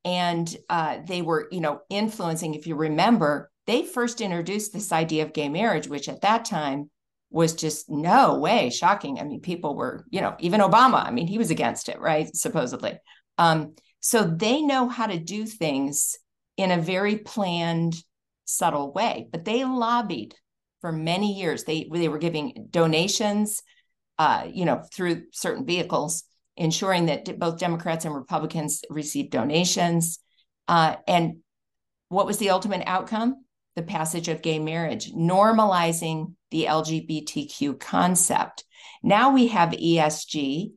and 0.04 0.56
uh, 0.70 1.00
they 1.06 1.22
were, 1.22 1.48
you 1.52 1.62
know, 1.62 1.82
influencing. 1.90 2.56
If 2.56 2.66
you 2.66 2.76
remember, 2.76 3.52
they 3.68 3.84
first 3.84 4.22
introduced 4.22 4.74
this 4.74 4.92
idea 4.92 5.24
of 5.24 5.34
gay 5.34 5.50
marriage, 5.50 5.88
which 5.88 6.10
at 6.10 6.22
that 6.22 6.46
time 6.46 6.90
was 7.30 7.54
just 7.54 7.90
no 7.90 8.40
way 8.40 8.70
shocking. 8.70 9.20
I 9.20 9.24
mean, 9.24 9.42
people 9.42 9.76
were, 9.76 10.06
you 10.10 10.22
know, 10.22 10.36
even 10.40 10.62
Obama, 10.62 11.06
I 11.06 11.12
mean, 11.12 11.28
he 11.28 11.38
was 11.38 11.52
against 11.52 11.90
it, 11.90 12.00
right? 12.00 12.34
Supposedly. 12.34 12.98
Um, 13.38 13.76
so 14.00 14.24
they 14.24 14.62
know 14.62 14.88
how 14.88 15.08
to 15.08 15.20
do 15.20 15.46
things 15.46 16.18
in 16.56 16.72
a 16.72 16.82
very 16.82 17.18
planned, 17.18 17.96
subtle 18.46 18.94
way. 18.94 19.28
But 19.32 19.46
they 19.46 19.64
lobbied 19.66 20.36
for 20.82 20.92
many 20.92 21.38
years. 21.38 21.64
They 21.64 21.90
they 21.92 22.08
were 22.08 22.18
giving 22.18 22.68
donations, 22.70 23.62
uh, 24.20 24.48
you 24.52 24.66
know, 24.66 24.84
through 24.94 25.24
certain 25.32 25.66
vehicles, 25.66 26.24
ensuring 26.56 27.08
that 27.08 27.38
both 27.40 27.60
Democrats 27.60 28.06
and 28.06 28.16
Republicans 28.16 28.84
received 28.90 29.32
donations. 29.32 30.20
Uh, 30.68 30.96
and 31.08 31.38
what 32.10 32.26
was 32.26 32.38
the 32.38 32.50
ultimate 32.50 32.84
outcome? 32.88 33.46
The 33.76 33.84
passage 33.84 34.28
of 34.28 34.42
gay 34.42 34.60
marriage, 34.60 35.12
normalizing 35.14 36.34
the 36.52 36.66
LGBTQ 36.66 37.80
concept. 37.80 38.64
Now 39.04 39.32
we 39.32 39.48
have 39.48 39.70
ESG, 39.70 40.72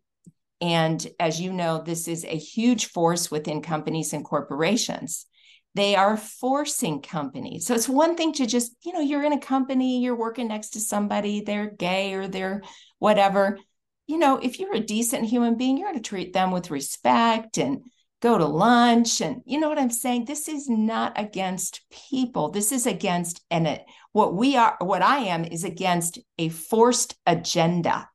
and 0.61 1.07
as 1.18 1.40
you 1.40 1.53
know, 1.53 1.83
this 1.83 2.09
is 2.09 2.24
a 2.24 2.37
huge 2.37 2.87
force 2.87 3.31
within 3.31 3.62
companies 3.62 4.12
and 4.12 4.24
corporations. 4.24 5.26
They 5.74 5.94
are 5.94 6.16
forcing 6.16 7.00
companies. 7.00 7.66
So 7.66 7.74
it's 7.74 7.88
one 7.88 8.16
thing 8.16 8.33
to 8.35 8.46
just, 8.46 8.72
you 8.85 8.92
know, 8.92 9.00
you're 9.00 9.24
in 9.24 9.33
a 9.33 9.40
company, 9.40 10.00
you're 10.03 10.16
working 10.16 10.48
next 10.48 10.70
to 10.70 10.81
somebody, 10.81 11.42
they're 11.42 11.70
gay 11.70 12.14
or 12.14 12.26
they're 12.26 12.62
whatever. 13.00 13.58
You 14.06 14.18
know, 14.18 14.38
if 14.38 14.60
you're 14.60 14.74
a 14.74 14.80
decent 14.80 15.24
human 15.24 15.56
being, 15.56 15.76
you're 15.76 15.90
going 15.90 16.00
to 16.00 16.08
treat 16.08 16.32
them 16.32 16.52
with 16.52 16.70
respect 16.70 17.58
and 17.58 17.82
go 18.22 18.38
to 18.38 18.46
lunch. 18.46 19.20
And 19.20 19.42
you 19.44 19.58
know 19.58 19.68
what 19.68 19.78
I'm 19.78 19.90
saying? 19.90 20.24
This 20.24 20.48
is 20.48 20.68
not 20.68 21.18
against 21.18 21.80
people. 21.90 22.50
This 22.50 22.70
is 22.70 22.86
against, 22.86 23.42
and 23.50 23.66
it, 23.66 23.84
what 24.12 24.34
we 24.34 24.56
are, 24.56 24.76
what 24.80 25.02
I 25.02 25.18
am 25.18 25.44
is 25.44 25.64
against 25.64 26.18
a 26.38 26.48
forced 26.48 27.16
agenda 27.26 28.08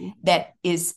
mm-hmm. 0.00 0.10
that 0.24 0.54
is 0.62 0.94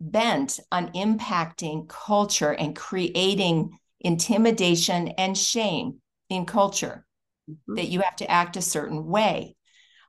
bent 0.00 0.60
on 0.72 0.92
impacting 0.92 1.88
culture 1.88 2.52
and 2.52 2.74
creating 2.74 3.78
intimidation 4.00 5.08
and 5.08 5.36
shame 5.36 6.00
in 6.30 6.46
culture 6.46 7.06
mm-hmm. 7.50 7.74
that 7.76 7.88
you 7.88 8.00
have 8.00 8.16
to 8.16 8.30
act 8.30 8.56
a 8.56 8.62
certain 8.62 9.06
way. 9.06 9.56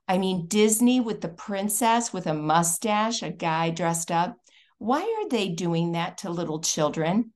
I 0.08 0.18
mean, 0.18 0.48
Disney 0.48 1.00
with 1.00 1.22
the 1.22 1.30
princess 1.30 2.13
with 2.13 2.28
a 2.28 2.34
mustache, 2.34 3.24
a 3.24 3.32
guy 3.32 3.72
dressed 3.72 4.12
up. 4.12 4.38
Why 4.78 5.02
are 5.02 5.30
they 5.30 5.50
doing 5.50 5.94
that 5.94 6.20
to 6.20 6.30
little 6.30 6.60
children? 6.60 7.34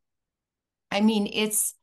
I 0.92 1.02
mean, 1.02 1.30
it's 1.32 1.74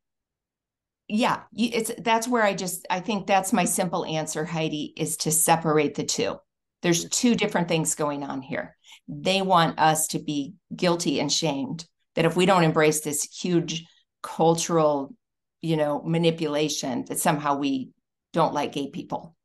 yeah, 1.08 1.42
it's 1.54 1.92
that's 1.98 2.26
where 2.26 2.42
I 2.42 2.54
just 2.54 2.86
I 2.90 3.00
think 3.00 3.26
that's 3.26 3.52
my 3.52 3.64
simple 3.64 4.04
answer, 4.04 4.44
Heidi, 4.44 4.92
is 4.96 5.16
to 5.18 5.30
separate 5.30 5.94
the 5.94 6.04
two. 6.04 6.36
There's 6.82 7.08
two 7.08 7.34
different 7.34 7.68
things 7.68 7.94
going 7.94 8.24
on 8.24 8.42
here. 8.42 8.76
They 9.08 9.42
want 9.42 9.78
us 9.78 10.08
to 10.08 10.18
be 10.18 10.54
guilty 10.74 11.20
and 11.20 11.32
shamed 11.32 11.86
that 12.16 12.24
if 12.24 12.36
we 12.36 12.46
don't 12.46 12.64
embrace 12.64 13.00
this 13.00 13.22
huge 13.22 13.84
cultural, 14.22 15.14
you 15.62 15.76
know, 15.76 16.02
manipulation, 16.04 17.04
that 17.08 17.20
somehow 17.20 17.56
we 17.56 17.90
don't 18.32 18.54
like 18.54 18.72
gay 18.72 18.90
people. 18.90 19.35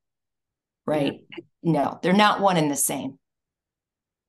Right? 0.92 1.22
Yeah. 1.30 1.44
No, 1.64 2.00
they're 2.02 2.14
not 2.14 2.42
one 2.42 2.58
and 2.58 2.70
the 2.70 2.76
same. 2.76 3.18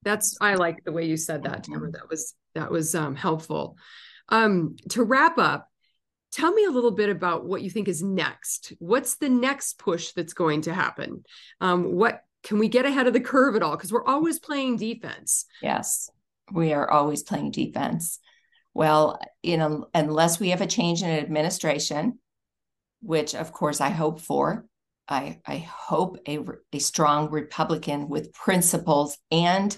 That's 0.02 0.36
I 0.40 0.54
like 0.54 0.84
the 0.84 0.92
way 0.92 1.06
you 1.06 1.16
said 1.16 1.44
that, 1.44 1.64
Tamra. 1.64 1.92
That 1.92 2.08
was 2.08 2.34
that 2.54 2.70
was 2.70 2.94
um, 2.94 3.14
helpful. 3.14 3.76
Um, 4.28 4.76
to 4.90 5.02
wrap 5.02 5.38
up, 5.38 5.68
tell 6.32 6.52
me 6.52 6.64
a 6.64 6.70
little 6.70 6.90
bit 6.90 7.08
about 7.08 7.44
what 7.44 7.62
you 7.62 7.70
think 7.70 7.88
is 7.88 8.02
next. 8.02 8.72
What's 8.78 9.16
the 9.16 9.28
next 9.28 9.78
push 9.78 10.12
that's 10.12 10.34
going 10.34 10.62
to 10.62 10.74
happen? 10.74 11.24
Um, 11.60 11.92
what 11.94 12.22
can 12.42 12.58
we 12.58 12.68
get 12.68 12.86
ahead 12.86 13.06
of 13.06 13.12
the 13.12 13.20
curve 13.20 13.56
at 13.56 13.62
all? 13.62 13.76
Because 13.76 13.92
we're 13.92 14.04
always 14.04 14.38
playing 14.38 14.76
defense. 14.76 15.46
Yes, 15.62 16.10
we 16.52 16.72
are 16.72 16.90
always 16.90 17.22
playing 17.22 17.50
defense. 17.52 18.18
Well, 18.74 19.20
you 19.42 19.56
know, 19.56 19.86
unless 19.94 20.40
we 20.40 20.50
have 20.50 20.60
a 20.60 20.66
change 20.66 21.02
in 21.02 21.10
administration, 21.10 22.18
which 23.00 23.34
of 23.34 23.52
course 23.52 23.80
I 23.80 23.90
hope 23.90 24.20
for, 24.20 24.64
I, 25.08 25.40
I 25.46 25.58
hope 25.58 26.18
a, 26.26 26.38
a 26.72 26.78
strong 26.78 27.30
Republican 27.30 28.08
with 28.08 28.32
principles 28.32 29.18
and 29.30 29.76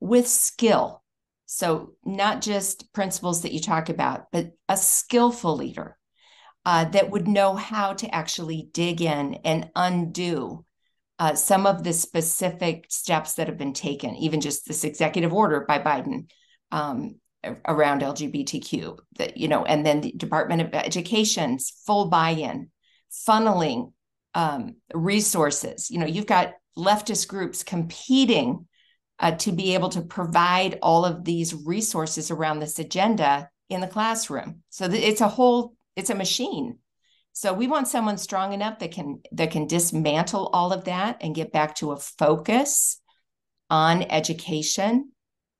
with 0.00 0.26
skill. 0.26 1.02
So, 1.46 1.92
not 2.04 2.40
just 2.40 2.92
principles 2.92 3.42
that 3.42 3.52
you 3.52 3.60
talk 3.60 3.88
about, 3.90 4.32
but 4.32 4.52
a 4.68 4.76
skillful 4.76 5.56
leader 5.56 5.98
uh, 6.64 6.86
that 6.86 7.10
would 7.10 7.28
know 7.28 7.54
how 7.54 7.92
to 7.94 8.14
actually 8.14 8.68
dig 8.72 9.02
in 9.02 9.34
and 9.44 9.70
undo 9.76 10.64
uh, 11.18 11.34
some 11.34 11.66
of 11.66 11.84
the 11.84 11.92
specific 11.92 12.86
steps 12.88 13.34
that 13.34 13.48
have 13.48 13.58
been 13.58 13.74
taken, 13.74 14.16
even 14.16 14.40
just 14.40 14.66
this 14.66 14.84
executive 14.84 15.32
order 15.32 15.64
by 15.68 15.78
Biden 15.78 16.30
um, 16.70 17.16
around 17.66 18.02
LGBTQ, 18.02 18.98
that 19.18 19.36
you 19.36 19.48
know, 19.48 19.64
and 19.64 19.84
then 19.84 20.00
the 20.00 20.12
Department 20.12 20.62
of 20.62 20.74
Education's 20.74 21.70
full 21.86 22.08
buy-in, 22.08 22.70
funneling 23.28 23.92
um, 24.34 24.76
resources. 24.94 25.90
You 25.90 25.98
know, 25.98 26.06
you've 26.06 26.26
got 26.26 26.54
leftist 26.76 27.28
groups 27.28 27.62
competing 27.62 28.66
uh, 29.18 29.32
to 29.32 29.52
be 29.52 29.74
able 29.74 29.90
to 29.90 30.02
provide 30.02 30.78
all 30.82 31.04
of 31.04 31.24
these 31.24 31.54
resources 31.54 32.30
around 32.30 32.58
this 32.58 32.78
agenda 32.78 33.48
in 33.68 33.80
the 33.80 33.86
classroom. 33.86 34.62
So 34.70 34.88
th- 34.88 35.02
it's 35.02 35.20
a 35.20 35.28
whole, 35.28 35.74
it's 35.96 36.10
a 36.10 36.14
machine 36.14 36.78
so 37.32 37.52
we 37.52 37.66
want 37.66 37.88
someone 37.88 38.18
strong 38.18 38.52
enough 38.52 38.78
that 38.80 38.92
can 38.92 39.20
that 39.32 39.50
can 39.50 39.66
dismantle 39.66 40.50
all 40.52 40.72
of 40.72 40.84
that 40.84 41.18
and 41.20 41.34
get 41.34 41.52
back 41.52 41.76
to 41.76 41.92
a 41.92 41.96
focus 41.96 43.00
on 43.70 44.02
education. 44.02 45.12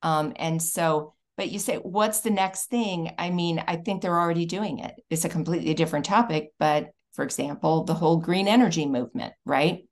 Um, 0.03 0.33
and 0.35 0.61
so, 0.61 1.15
but 1.35 1.49
you 1.49 1.57
say, 1.57 1.77
what's 1.77 2.19
the 2.19 2.29
next 2.29 2.65
thing? 2.65 3.11
I 3.17 3.31
mean, 3.31 3.63
I 3.65 3.77
think 3.77 4.01
they're 4.01 4.19
already 4.19 4.45
doing 4.45 4.79
it. 4.79 4.93
It's 5.09 5.25
a 5.25 5.29
completely 5.29 5.73
different 5.73 6.05
topic, 6.05 6.51
but 6.59 6.91
for 7.13 7.23
example, 7.23 7.83
the 7.83 7.93
whole 7.93 8.17
green 8.17 8.47
energy 8.47 8.85
movement, 8.85 9.33
right? 9.45 9.87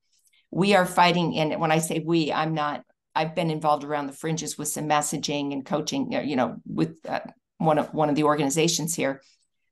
We 0.50 0.74
are 0.74 0.86
fighting, 0.86 1.36
and 1.38 1.60
when 1.60 1.72
I 1.72 1.78
say 1.78 2.02
we, 2.04 2.32
I'm 2.32 2.54
not. 2.54 2.84
I've 3.14 3.34
been 3.34 3.50
involved 3.50 3.84
around 3.84 4.06
the 4.06 4.14
fringes 4.14 4.56
with 4.56 4.68
some 4.68 4.88
messaging 4.88 5.52
and 5.52 5.66
coaching, 5.66 6.12
you 6.12 6.34
know, 6.34 6.56
with 6.66 6.96
uh, 7.06 7.20
one 7.58 7.78
of 7.78 7.92
one 7.92 8.08
of 8.08 8.14
the 8.14 8.24
organizations 8.24 8.94
here 8.94 9.20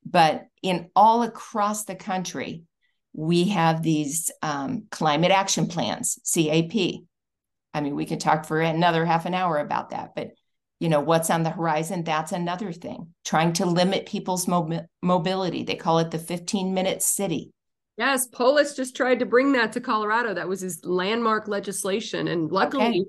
but 0.05 0.47
in 0.63 0.91
all 0.97 1.23
across 1.23 1.85
the 1.85 1.95
country, 1.95 2.63
we 3.13 3.49
have 3.49 3.83
these 3.83 4.31
um, 4.43 4.85
climate 4.91 5.31
action 5.31 5.67
plans, 5.67 6.19
CAP. 6.33 7.03
I 7.73 7.81
mean, 7.81 7.95
we 7.95 8.07
could 8.07 8.21
talk 8.21 8.45
for 8.45 8.61
another 8.61 9.05
half 9.05 9.27
an 9.27 9.35
hour 9.35 9.59
about 9.59 9.91
that, 9.91 10.11
but 10.15 10.31
you 10.81 10.89
know 10.89 11.01
what's 11.01 11.31
on 11.31 11.43
the 11.43 11.51
horizon 11.51 12.03
that's 12.03 12.33
another 12.33 12.73
thing. 12.73 13.09
Trying 13.25 13.53
to 13.55 13.67
limit 13.67 14.07
people's 14.07 14.49
mobility. 15.03 15.63
They 15.63 15.77
call 15.77 15.99
it 16.01 16.11
the 16.11 16.19
15 16.19 16.75
minute 16.75 17.03
city. 17.03 17.53
Yes 17.97 18.27
polis 18.27 18.75
just 18.75 18.97
tried 18.97 19.21
to 19.21 19.27
bring 19.27 19.53
that 19.53 19.73
to 19.75 19.81
colorado. 19.81 20.35
That 20.35 20.49
was 20.49 20.63
his 20.63 20.85
landmark 20.85 21.47
legislation 21.47 22.29
and 22.29 22.51
luckily 22.51 22.85
okay. 22.85 23.05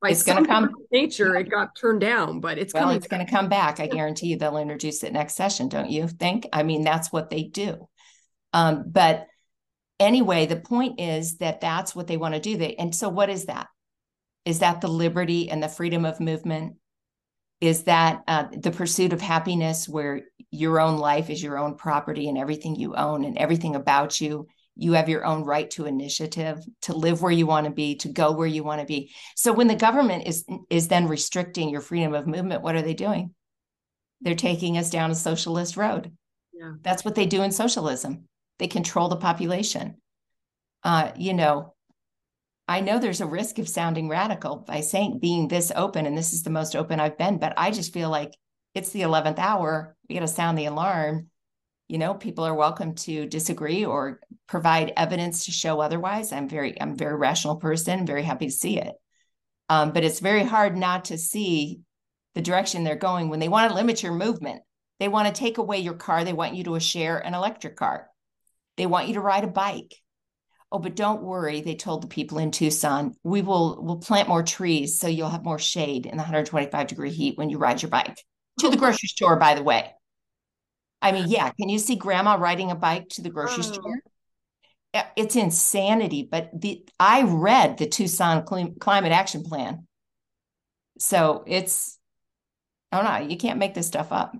by 0.00 0.10
it's 0.10 0.22
going 0.22 0.44
to 0.44 0.48
come 0.48 0.70
nature 0.92 1.34
it 1.34 1.50
got 1.50 1.74
turned 1.74 2.00
down 2.00 2.40
but 2.40 2.58
it's 2.58 2.72
well 2.72 2.90
it's 2.90 3.08
going 3.08 3.26
to 3.26 3.30
come 3.30 3.48
back. 3.48 3.80
I 3.80 3.88
guarantee 3.88 4.28
you 4.28 4.38
they'll 4.38 4.56
introduce 4.56 5.02
it 5.02 5.12
next 5.12 5.34
session 5.34 5.68
don't 5.68 5.90
you 5.90 6.06
think? 6.06 6.46
I 6.52 6.62
mean 6.62 6.84
that's 6.84 7.12
what 7.12 7.28
they 7.28 7.42
do. 7.42 7.88
Um, 8.52 8.84
but 8.86 9.26
anyway 9.98 10.46
the 10.46 10.56
point 10.56 11.00
is 11.00 11.38
that 11.38 11.60
that's 11.60 11.96
what 11.96 12.06
they 12.06 12.16
want 12.16 12.34
to 12.34 12.40
do. 12.40 12.56
They 12.56 12.76
and 12.76 12.94
so 12.94 13.08
what 13.08 13.30
is 13.30 13.46
that? 13.46 13.66
Is 14.44 14.60
that 14.60 14.80
the 14.80 14.86
liberty 14.86 15.50
and 15.50 15.60
the 15.60 15.68
freedom 15.68 16.04
of 16.04 16.20
movement 16.20 16.76
is 17.60 17.84
that 17.84 18.22
uh, 18.28 18.44
the 18.52 18.70
pursuit 18.70 19.12
of 19.12 19.20
happiness 19.20 19.88
where 19.88 20.22
your 20.50 20.78
own 20.78 20.98
life 20.98 21.30
is 21.30 21.42
your 21.42 21.58
own 21.58 21.76
property 21.76 22.28
and 22.28 22.38
everything 22.38 22.76
you 22.76 22.94
own 22.94 23.24
and 23.24 23.38
everything 23.38 23.74
about 23.74 24.20
you 24.20 24.46
you 24.76 24.92
have 24.92 25.08
your 25.08 25.24
own 25.24 25.42
right 25.42 25.70
to 25.70 25.86
initiative 25.86 26.62
to 26.82 26.94
live 26.94 27.22
where 27.22 27.32
you 27.32 27.46
want 27.46 27.64
to 27.64 27.72
be 27.72 27.96
to 27.96 28.08
go 28.08 28.32
where 28.32 28.46
you 28.46 28.62
want 28.62 28.80
to 28.80 28.86
be. 28.86 29.10
So 29.34 29.52
when 29.52 29.68
the 29.68 29.74
government 29.74 30.26
is 30.26 30.44
is 30.68 30.88
then 30.88 31.08
restricting 31.08 31.70
your 31.70 31.80
freedom 31.80 32.14
of 32.14 32.26
movement 32.26 32.62
what 32.62 32.76
are 32.76 32.82
they 32.82 32.94
doing? 32.94 33.34
They're 34.20 34.34
taking 34.34 34.78
us 34.78 34.90
down 34.90 35.10
a 35.10 35.14
socialist 35.14 35.76
road. 35.76 36.12
Yeah. 36.52 36.72
that's 36.80 37.04
what 37.04 37.14
they 37.14 37.26
do 37.26 37.42
in 37.42 37.52
socialism. 37.52 38.28
They 38.58 38.66
control 38.66 39.08
the 39.08 39.16
population. 39.16 39.96
Uh, 40.82 41.12
you 41.16 41.34
know 41.34 41.74
I 42.68 42.80
know 42.80 42.98
there's 42.98 43.20
a 43.20 43.26
risk 43.26 43.58
of 43.58 43.68
sounding 43.68 44.08
radical 44.08 44.56
by 44.56 44.80
saying 44.80 45.20
being 45.20 45.46
this 45.46 45.70
open, 45.74 46.04
and 46.04 46.18
this 46.18 46.32
is 46.32 46.42
the 46.42 46.50
most 46.50 46.74
open 46.74 46.98
I've 46.98 47.16
been, 47.16 47.38
but 47.38 47.54
I 47.56 47.70
just 47.70 47.92
feel 47.92 48.10
like 48.10 48.36
it's 48.74 48.90
the 48.90 49.02
11th 49.02 49.38
hour. 49.38 49.96
We 50.08 50.16
got 50.16 50.22
to 50.22 50.28
sound 50.28 50.58
the 50.58 50.66
alarm. 50.66 51.28
You 51.86 51.98
know, 51.98 52.14
people 52.14 52.44
are 52.44 52.54
welcome 52.54 52.96
to 52.96 53.26
disagree 53.26 53.84
or 53.84 54.18
provide 54.48 54.92
evidence 54.96 55.44
to 55.44 55.52
show 55.52 55.80
otherwise. 55.80 56.32
I'm 56.32 56.48
very, 56.48 56.80
I'm 56.80 56.92
a 56.92 56.96
very 56.96 57.16
rational 57.16 57.56
person, 57.56 58.04
very 58.04 58.24
happy 58.24 58.46
to 58.46 58.52
see 58.52 58.78
it. 58.80 58.94
Um, 59.68 59.92
but 59.92 60.02
it's 60.02 60.18
very 60.18 60.42
hard 60.42 60.76
not 60.76 61.06
to 61.06 61.18
see 61.18 61.80
the 62.34 62.42
direction 62.42 62.82
they're 62.82 62.96
going 62.96 63.28
when 63.28 63.38
they 63.38 63.48
want 63.48 63.70
to 63.70 63.76
limit 63.76 64.02
your 64.02 64.12
movement. 64.12 64.62
They 64.98 65.08
want 65.08 65.32
to 65.32 65.38
take 65.38 65.58
away 65.58 65.78
your 65.78 65.94
car. 65.94 66.24
They 66.24 66.32
want 66.32 66.56
you 66.56 66.64
to 66.64 66.80
share 66.80 67.18
an 67.18 67.34
electric 67.34 67.76
car. 67.76 68.08
They 68.76 68.86
want 68.86 69.06
you 69.06 69.14
to 69.14 69.20
ride 69.20 69.44
a 69.44 69.48
bike 69.48 69.94
oh 70.72 70.78
but 70.78 70.96
don't 70.96 71.22
worry 71.22 71.60
they 71.60 71.74
told 71.74 72.02
the 72.02 72.08
people 72.08 72.38
in 72.38 72.50
tucson 72.50 73.14
we 73.22 73.42
will 73.42 73.78
we'll 73.80 73.98
plant 73.98 74.28
more 74.28 74.42
trees 74.42 74.98
so 74.98 75.06
you'll 75.06 75.30
have 75.30 75.44
more 75.44 75.58
shade 75.58 76.06
in 76.06 76.12
the 76.12 76.22
125 76.22 76.86
degree 76.86 77.10
heat 77.10 77.38
when 77.38 77.50
you 77.50 77.58
ride 77.58 77.82
your 77.82 77.90
bike. 77.90 78.16
To 78.60 78.70
the 78.70 78.76
grocery 78.76 79.08
store 79.08 79.36
by 79.36 79.54
the 79.54 79.62
way. 79.62 79.92
I 81.02 81.12
mean 81.12 81.28
yeah 81.28 81.50
can 81.50 81.68
you 81.68 81.78
see 81.78 81.96
grandma 81.96 82.34
riding 82.34 82.70
a 82.70 82.74
bike 82.74 83.08
to 83.10 83.22
the 83.22 83.30
grocery 83.30 83.64
oh. 83.66 83.72
store? 83.72 83.98
It's 85.14 85.36
insanity 85.36 86.26
but 86.30 86.50
the 86.58 86.88
i 86.98 87.22
read 87.22 87.76
the 87.76 87.86
tucson 87.86 88.44
climate 88.80 89.12
action 89.12 89.42
plan. 89.42 89.86
So 90.98 91.44
it's 91.46 91.98
i 92.90 92.96
don't 92.96 93.04
know 93.04 93.28
you 93.28 93.36
can't 93.36 93.58
make 93.58 93.74
this 93.74 93.86
stuff 93.86 94.10
up 94.10 94.34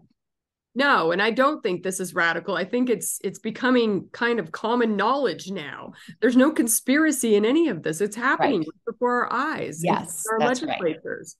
no, 0.76 1.10
and 1.10 1.22
I 1.22 1.30
don't 1.30 1.62
think 1.62 1.82
this 1.82 2.00
is 2.00 2.14
radical. 2.14 2.54
I 2.54 2.64
think 2.64 2.90
it's 2.90 3.18
it's 3.24 3.38
becoming 3.38 4.10
kind 4.12 4.38
of 4.38 4.52
common 4.52 4.94
knowledge 4.94 5.50
now. 5.50 5.94
There's 6.20 6.36
no 6.36 6.52
conspiracy 6.52 7.34
in 7.34 7.46
any 7.46 7.68
of 7.68 7.82
this. 7.82 8.02
It's 8.02 8.14
happening 8.14 8.60
right. 8.60 8.68
before 8.86 9.24
our 9.24 9.32
eyes. 9.32 9.80
Yes, 9.82 10.26
our 10.30 10.38
legislators. 10.38 11.36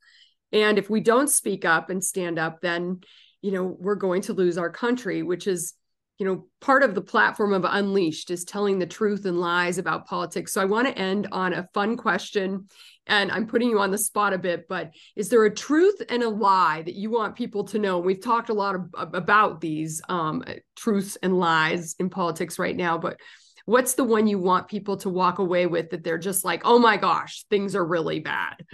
Right. 0.52 0.60
And 0.60 0.78
if 0.78 0.88
we 0.88 1.00
don't 1.02 1.28
speak 1.28 1.66
up 1.66 1.90
and 1.90 2.02
stand 2.02 2.38
up, 2.38 2.62
then 2.62 3.02
you 3.42 3.52
know 3.52 3.76
we're 3.78 3.96
going 3.96 4.22
to 4.22 4.32
lose 4.32 4.56
our 4.56 4.70
country, 4.70 5.22
which 5.22 5.46
is 5.46 5.74
you 6.18 6.24
know 6.24 6.46
part 6.62 6.82
of 6.82 6.94
the 6.94 7.02
platform 7.02 7.52
of 7.52 7.66
Unleashed 7.66 8.30
is 8.30 8.42
telling 8.42 8.78
the 8.78 8.86
truth 8.86 9.26
and 9.26 9.38
lies 9.38 9.76
about 9.76 10.06
politics. 10.06 10.54
So 10.54 10.62
I 10.62 10.64
want 10.64 10.88
to 10.88 10.98
end 10.98 11.28
on 11.30 11.52
a 11.52 11.68
fun 11.74 11.98
question 11.98 12.68
and 13.06 13.30
I'm 13.30 13.46
putting 13.46 13.70
you 13.70 13.78
on 13.78 13.90
the 13.90 13.98
spot 13.98 14.32
a 14.32 14.38
bit, 14.38 14.66
but 14.68 14.92
is 15.14 15.28
there 15.28 15.44
a 15.44 15.54
truth 15.54 16.02
and 16.08 16.22
a 16.22 16.28
lie 16.28 16.82
that 16.82 16.94
you 16.94 17.10
want 17.10 17.36
people 17.36 17.64
to 17.64 17.78
know? 17.78 17.98
We've 17.98 18.22
talked 18.22 18.48
a 18.48 18.54
lot 18.54 18.74
of, 18.74 18.88
about 18.94 19.60
these 19.60 20.02
um, 20.08 20.44
truths 20.76 21.16
and 21.22 21.38
lies 21.38 21.94
in 21.98 22.10
politics 22.10 22.58
right 22.58 22.76
now, 22.76 22.98
but 22.98 23.18
what's 23.64 23.94
the 23.94 24.04
one 24.04 24.26
you 24.26 24.38
want 24.38 24.68
people 24.68 24.96
to 24.98 25.10
walk 25.10 25.38
away 25.38 25.66
with 25.66 25.90
that 25.90 26.04
they're 26.04 26.18
just 26.18 26.44
like, 26.44 26.62
oh 26.64 26.78
my 26.78 26.96
gosh, 26.96 27.44
things 27.50 27.76
are 27.76 27.84
really 27.84 28.20
bad? 28.20 28.64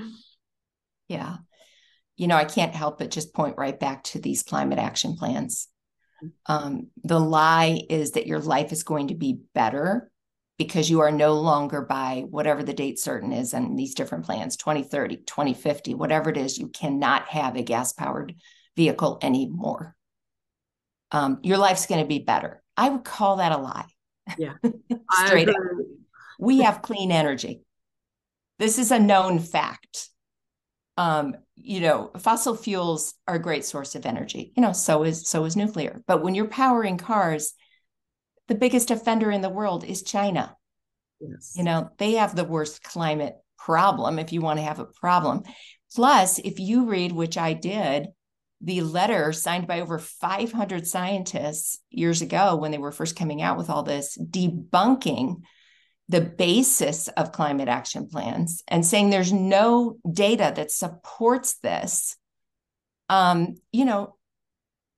Yeah. 1.09 1.37
You 2.17 2.27
know, 2.27 2.37
I 2.37 2.45
can't 2.45 2.75
help 2.75 2.99
but 2.99 3.11
just 3.11 3.35
point 3.35 3.57
right 3.59 3.79
back 3.79 4.05
to 4.05 4.21
these 4.21 4.43
climate 4.43 4.79
action 4.79 5.17
plans. 5.17 5.69
Mm-hmm. 6.23 6.53
Um, 6.53 6.87
the 7.03 7.19
lie 7.19 7.83
is 7.91 8.13
that 8.13 8.27
your 8.27 8.39
life 8.39 8.73
is 8.73 8.83
going 8.83 9.09
to 9.09 9.15
be 9.15 9.41
better 9.55 10.12
because 10.59 10.91
you 10.91 11.01
are 11.01 11.11
no 11.11 11.35
longer 11.35 11.83
by 11.83 12.25
whatever 12.29 12.63
the 12.63 12.73
date 12.73 12.99
certain 12.99 13.33
is 13.33 13.55
and 13.55 13.79
these 13.79 13.95
different 13.95 14.25
plans 14.25 14.57
2030 14.57 15.17
2050 15.19 15.95
whatever 15.95 16.31
it 16.31 16.37
is 16.37 16.59
you 16.59 16.69
cannot 16.69 17.27
have 17.29 17.57
a 17.57 17.63
gas 17.63 17.93
powered 17.93 18.35
vehicle 18.77 19.19
anymore. 19.23 19.95
Um, 21.11 21.39
your 21.43 21.59
life's 21.59 21.87
going 21.87 22.01
to 22.01 22.07
be 22.07 22.21
better. 22.21 22.63
I 22.77 22.89
would 22.89 23.05
call 23.05 23.37
that 23.37 23.53
a 23.53 23.59
lie. 23.59 23.87
Yeah. 24.39 24.55
Straight 25.27 25.49
up. 25.49 25.57
We 26.39 26.63
have 26.63 26.83
clean 26.83 27.13
energy. 27.13 27.63
This 28.59 28.79
is 28.79 28.91
a 28.91 28.99
known 28.99 29.39
fact. 29.39 30.09
Um, 30.97 31.37
you 31.57 31.81
know 31.81 32.11
fossil 32.19 32.57
fuels 32.57 33.15
are 33.27 33.37
a 33.37 33.43
great 33.43 33.65
source 33.65 33.95
of 33.95 34.05
energy. 34.05 34.53
You 34.57 34.63
know 34.63 34.73
so 34.73 35.05
is 35.05 35.29
so 35.29 35.45
is 35.45 35.57
nuclear. 35.57 36.03
But 36.07 36.23
when 36.23 36.35
you're 36.35 36.49
powering 36.49 36.99
cars 36.99 37.55
the 38.49 38.55
biggest 38.55 38.91
offender 38.91 39.31
in 39.31 39.41
the 39.41 39.49
world 39.49 39.85
is 39.85 40.03
China. 40.03 40.57
Yes. 41.21 41.55
You 41.57 41.65
know, 41.65 41.91
they 41.99 42.13
have 42.13 42.35
the 42.35 42.45
worst 42.45 42.83
climate 42.83 43.37
problem 43.57 44.19
if 44.19 44.33
you 44.33 44.41
want 44.41 44.59
to 44.59 44.65
have 44.65 44.81
a 44.81 44.85
problem. 44.85 45.43
Plus, 45.95 46.39
if 46.39 46.59
you 46.59 46.87
read, 46.87 47.13
which 47.13 47.39
I 47.39 47.53
did, 47.53 48.09
the 48.61 48.81
letter 48.81 49.33
signed 49.33 49.67
by 49.67 49.81
over 49.81 49.99
500 49.99 50.87
scientists 50.87 51.81
years 51.91 52.23
ago 52.23 52.57
when 52.57 52.71
they 52.71 52.79
were 52.79 52.93
first 52.93 53.17
coming 53.17 53.43
out 53.43 53.59
with 53.59 53.69
all 53.69 53.83
this, 53.83 54.17
debunking 54.19 55.43
the 56.09 56.21
basis 56.21 57.09
of 57.09 57.33
climate 57.33 57.69
action 57.69 58.09
plans 58.09 58.63
and 58.69 58.85
saying 58.87 59.11
there's 59.11 59.33
no 59.33 59.97
data 60.11 60.53
that 60.55 60.71
supports 60.71 61.55
this. 61.63 62.17
Um, 63.09 63.57
you 63.73 63.85
know, 63.85 64.17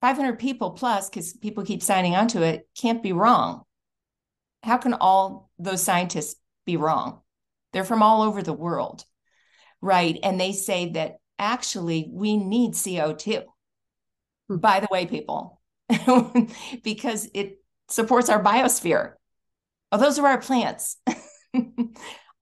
500 0.05 0.39
people 0.39 0.73
plus, 0.73 1.09
because 1.09 1.33
people 1.33 1.65
keep 1.65 1.83
signing 1.83 2.15
on 2.15 2.29
to 2.29 2.43
it, 2.43 2.69
can't 2.77 3.03
be 3.03 3.15
wrong. 3.15 3.63
How 4.63 4.77
can 4.77 4.93
all 4.93 5.49
those 5.59 5.83
scientists 5.83 6.37
be 6.67 6.77
wrong? 6.77 7.23
They're 7.73 7.85
from 7.85 8.03
all 8.03 8.21
over 8.21 8.43
the 8.43 8.53
world, 8.53 9.07
right? 9.81 10.19
And 10.23 10.39
they 10.39 10.53
say 10.53 10.91
that 10.91 11.21
actually 11.39 12.11
we 12.13 12.37
need 12.37 12.73
CO2. 12.73 13.45
Hmm. 14.51 14.57
By 14.59 14.81
the 14.81 14.89
way, 14.91 15.07
people, 15.07 15.63
because 16.85 17.27
it 17.33 17.63
supports 17.89 18.29
our 18.29 18.45
biosphere. 18.45 19.15
Oh, 19.91 19.97
those 19.97 20.19
are 20.19 20.27
our 20.27 20.39
plants. 20.39 20.99
I 21.07 21.15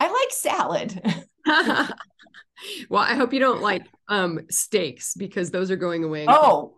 like 0.01 0.31
salad. 0.31 1.01
well, 1.47 3.05
I 3.05 3.15
hope 3.15 3.33
you 3.33 3.39
don't 3.39 3.63
like 3.63 3.87
um 4.09 4.41
steaks 4.51 5.15
because 5.15 5.53
those 5.53 5.71
are 5.71 5.77
going 5.77 6.03
away. 6.03 6.27
Oh, 6.27 6.75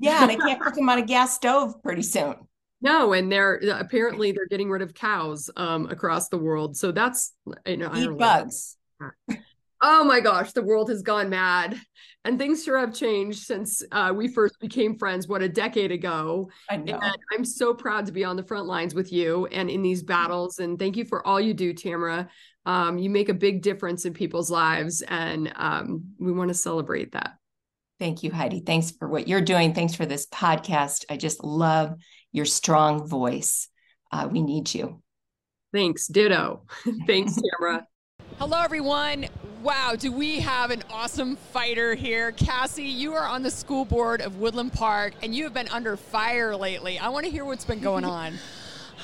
yeah, 0.00 0.22
and 0.22 0.30
I 0.30 0.36
can't 0.36 0.60
cook 0.60 0.74
them 0.76 0.88
on 0.88 0.98
a 0.98 1.04
gas 1.04 1.34
stove 1.34 1.82
pretty 1.82 2.02
soon. 2.02 2.36
No, 2.80 3.12
and 3.14 3.32
they're 3.32 3.56
apparently 3.72 4.32
they're 4.32 4.46
getting 4.46 4.70
rid 4.70 4.82
of 4.82 4.94
cows 4.94 5.50
um, 5.56 5.88
across 5.90 6.28
the 6.28 6.38
world. 6.38 6.76
So 6.76 6.92
that's 6.92 7.32
you 7.66 7.76
know 7.76 7.90
eat 7.94 8.16
bugs. 8.18 8.76
Oh 9.82 10.04
my 10.04 10.20
gosh, 10.20 10.52
the 10.52 10.62
world 10.62 10.88
has 10.88 11.02
gone 11.02 11.28
mad, 11.28 11.78
and 12.24 12.38
things 12.38 12.64
sure 12.64 12.78
have 12.78 12.94
changed 12.94 13.40
since 13.40 13.82
uh, 13.92 14.12
we 14.14 14.28
first 14.28 14.58
became 14.58 14.96
friends. 14.96 15.28
What 15.28 15.42
a 15.42 15.48
decade 15.48 15.92
ago! 15.92 16.50
I 16.70 16.76
know. 16.76 16.98
And 17.00 17.16
I'm 17.32 17.44
so 17.44 17.74
proud 17.74 18.06
to 18.06 18.12
be 18.12 18.24
on 18.24 18.36
the 18.36 18.42
front 18.42 18.66
lines 18.66 18.94
with 18.94 19.12
you 19.12 19.46
and 19.46 19.68
in 19.68 19.82
these 19.82 20.02
battles. 20.02 20.58
And 20.58 20.78
thank 20.78 20.96
you 20.96 21.04
for 21.04 21.26
all 21.26 21.40
you 21.40 21.54
do, 21.54 21.74
Tamra. 21.74 22.28
Um, 22.64 22.98
you 22.98 23.10
make 23.10 23.28
a 23.28 23.34
big 23.34 23.62
difference 23.62 24.04
in 24.04 24.12
people's 24.12 24.50
lives, 24.50 25.02
and 25.02 25.52
um, 25.56 26.04
we 26.18 26.32
want 26.32 26.48
to 26.48 26.54
celebrate 26.54 27.12
that. 27.12 27.34
Thank 27.98 28.22
you, 28.22 28.30
Heidi. 28.30 28.60
Thanks 28.60 28.90
for 28.90 29.08
what 29.08 29.26
you're 29.26 29.40
doing. 29.40 29.72
Thanks 29.72 29.94
for 29.94 30.04
this 30.04 30.26
podcast. 30.26 31.04
I 31.08 31.16
just 31.16 31.42
love 31.42 31.94
your 32.32 32.44
strong 32.44 33.08
voice. 33.08 33.68
Uh, 34.12 34.28
we 34.30 34.42
need 34.42 34.72
you. 34.74 35.02
Thanks. 35.72 36.06
Ditto. 36.06 36.64
Thanks, 37.06 37.38
Tamra. 37.38 37.84
Hello, 38.38 38.60
everyone. 38.60 39.28
Wow, 39.62 39.94
do 39.98 40.12
we 40.12 40.40
have 40.40 40.70
an 40.70 40.84
awesome 40.90 41.36
fighter 41.36 41.94
here? 41.94 42.32
Cassie, 42.32 42.84
you 42.84 43.14
are 43.14 43.26
on 43.26 43.42
the 43.42 43.50
school 43.50 43.84
board 43.84 44.20
of 44.20 44.36
Woodland 44.36 44.74
Park 44.74 45.14
and 45.22 45.34
you 45.34 45.44
have 45.44 45.54
been 45.54 45.68
under 45.68 45.96
fire 45.96 46.54
lately. 46.54 46.98
I 46.98 47.08
want 47.08 47.24
to 47.24 47.30
hear 47.30 47.44
what's 47.44 47.64
been 47.64 47.80
going 47.80 48.04
on. 48.04 48.34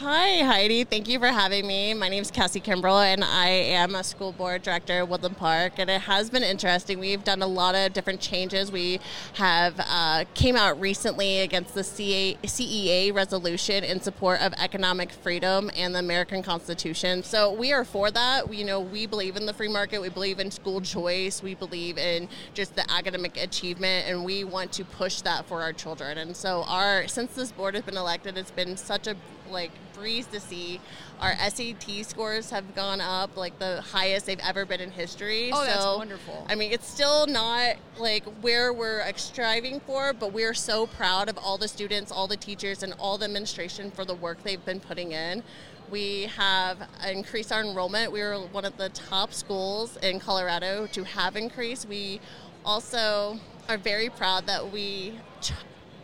Hi, 0.02 0.42
Heidi. 0.42 0.82
Thank 0.82 1.06
you 1.06 1.20
for 1.20 1.28
having 1.28 1.64
me. 1.64 1.94
My 1.94 2.08
name 2.08 2.22
is 2.22 2.32
Cassie 2.32 2.60
Kimbrell, 2.60 3.04
and 3.04 3.22
I 3.22 3.46
am 3.46 3.94
a 3.94 4.02
school 4.02 4.32
board 4.32 4.62
director 4.62 4.94
at 4.94 5.08
Woodland 5.08 5.36
Park. 5.36 5.74
And 5.76 5.88
it 5.88 6.00
has 6.00 6.28
been 6.28 6.42
interesting. 6.42 6.98
We've 6.98 7.22
done 7.22 7.40
a 7.40 7.46
lot 7.46 7.76
of 7.76 7.92
different 7.92 8.20
changes. 8.20 8.72
We 8.72 8.98
have 9.34 9.76
uh, 9.78 10.24
came 10.34 10.56
out 10.56 10.80
recently 10.80 11.38
against 11.38 11.74
the 11.74 11.84
CA- 11.84 12.36
CEA 12.42 13.14
resolution 13.14 13.84
in 13.84 14.00
support 14.00 14.40
of 14.40 14.52
economic 14.54 15.12
freedom 15.12 15.70
and 15.76 15.94
the 15.94 16.00
American 16.00 16.42
Constitution. 16.42 17.22
So 17.22 17.52
we 17.52 17.72
are 17.72 17.84
for 17.84 18.10
that. 18.10 18.48
We, 18.48 18.56
you 18.56 18.64
know, 18.64 18.80
we 18.80 19.06
believe 19.06 19.36
in 19.36 19.46
the 19.46 19.54
free 19.54 19.68
market. 19.68 20.02
We 20.02 20.08
believe 20.08 20.40
in 20.40 20.50
school 20.50 20.80
choice. 20.80 21.44
We 21.44 21.54
believe 21.54 21.96
in 21.96 22.28
just 22.54 22.74
the 22.74 22.90
academic 22.90 23.36
achievement, 23.36 24.08
and 24.08 24.24
we 24.24 24.42
want 24.42 24.72
to 24.72 24.84
push 24.84 25.20
that 25.20 25.46
for 25.46 25.62
our 25.62 25.72
children. 25.72 26.18
And 26.18 26.36
so, 26.36 26.64
our 26.66 27.06
since 27.06 27.36
this 27.36 27.52
board 27.52 27.74
has 27.74 27.84
been 27.84 27.96
elected, 27.96 28.36
it's 28.36 28.50
been 28.50 28.76
such 28.76 29.06
a 29.06 29.14
like 29.52 29.70
breeze 29.94 30.26
to 30.26 30.40
see. 30.40 30.80
Our 31.20 31.36
SAT 31.36 32.04
scores 32.04 32.50
have 32.50 32.74
gone 32.74 33.00
up 33.00 33.36
like 33.36 33.58
the 33.58 33.80
highest 33.80 34.26
they've 34.26 34.40
ever 34.40 34.64
been 34.64 34.80
in 34.80 34.90
history. 34.90 35.50
Oh, 35.52 35.64
that's 35.64 35.84
wonderful. 35.84 36.44
I 36.48 36.56
mean, 36.56 36.72
it's 36.72 36.88
still 36.88 37.26
not 37.26 37.76
like 37.98 38.24
where 38.40 38.72
we're 38.72 39.04
striving 39.16 39.78
for, 39.80 40.12
but 40.12 40.32
we're 40.32 40.54
so 40.54 40.86
proud 40.86 41.28
of 41.28 41.38
all 41.38 41.58
the 41.58 41.68
students, 41.68 42.10
all 42.10 42.26
the 42.26 42.36
teachers, 42.36 42.82
and 42.82 42.94
all 42.98 43.18
the 43.18 43.26
administration 43.26 43.90
for 43.90 44.04
the 44.04 44.14
work 44.14 44.42
they've 44.42 44.64
been 44.64 44.80
putting 44.80 45.12
in. 45.12 45.42
We 45.90 46.22
have 46.36 46.88
increased 47.06 47.52
our 47.52 47.60
enrollment. 47.60 48.10
We 48.10 48.20
were 48.20 48.38
one 48.38 48.64
of 48.64 48.76
the 48.78 48.88
top 48.88 49.32
schools 49.32 49.98
in 49.98 50.18
Colorado 50.18 50.86
to 50.88 51.04
have 51.04 51.36
increased. 51.36 51.86
We 51.86 52.20
also 52.64 53.38
are 53.68 53.76
very 53.76 54.08
proud 54.08 54.46
that 54.46 54.72
we 54.72 55.18
ch- 55.40 55.52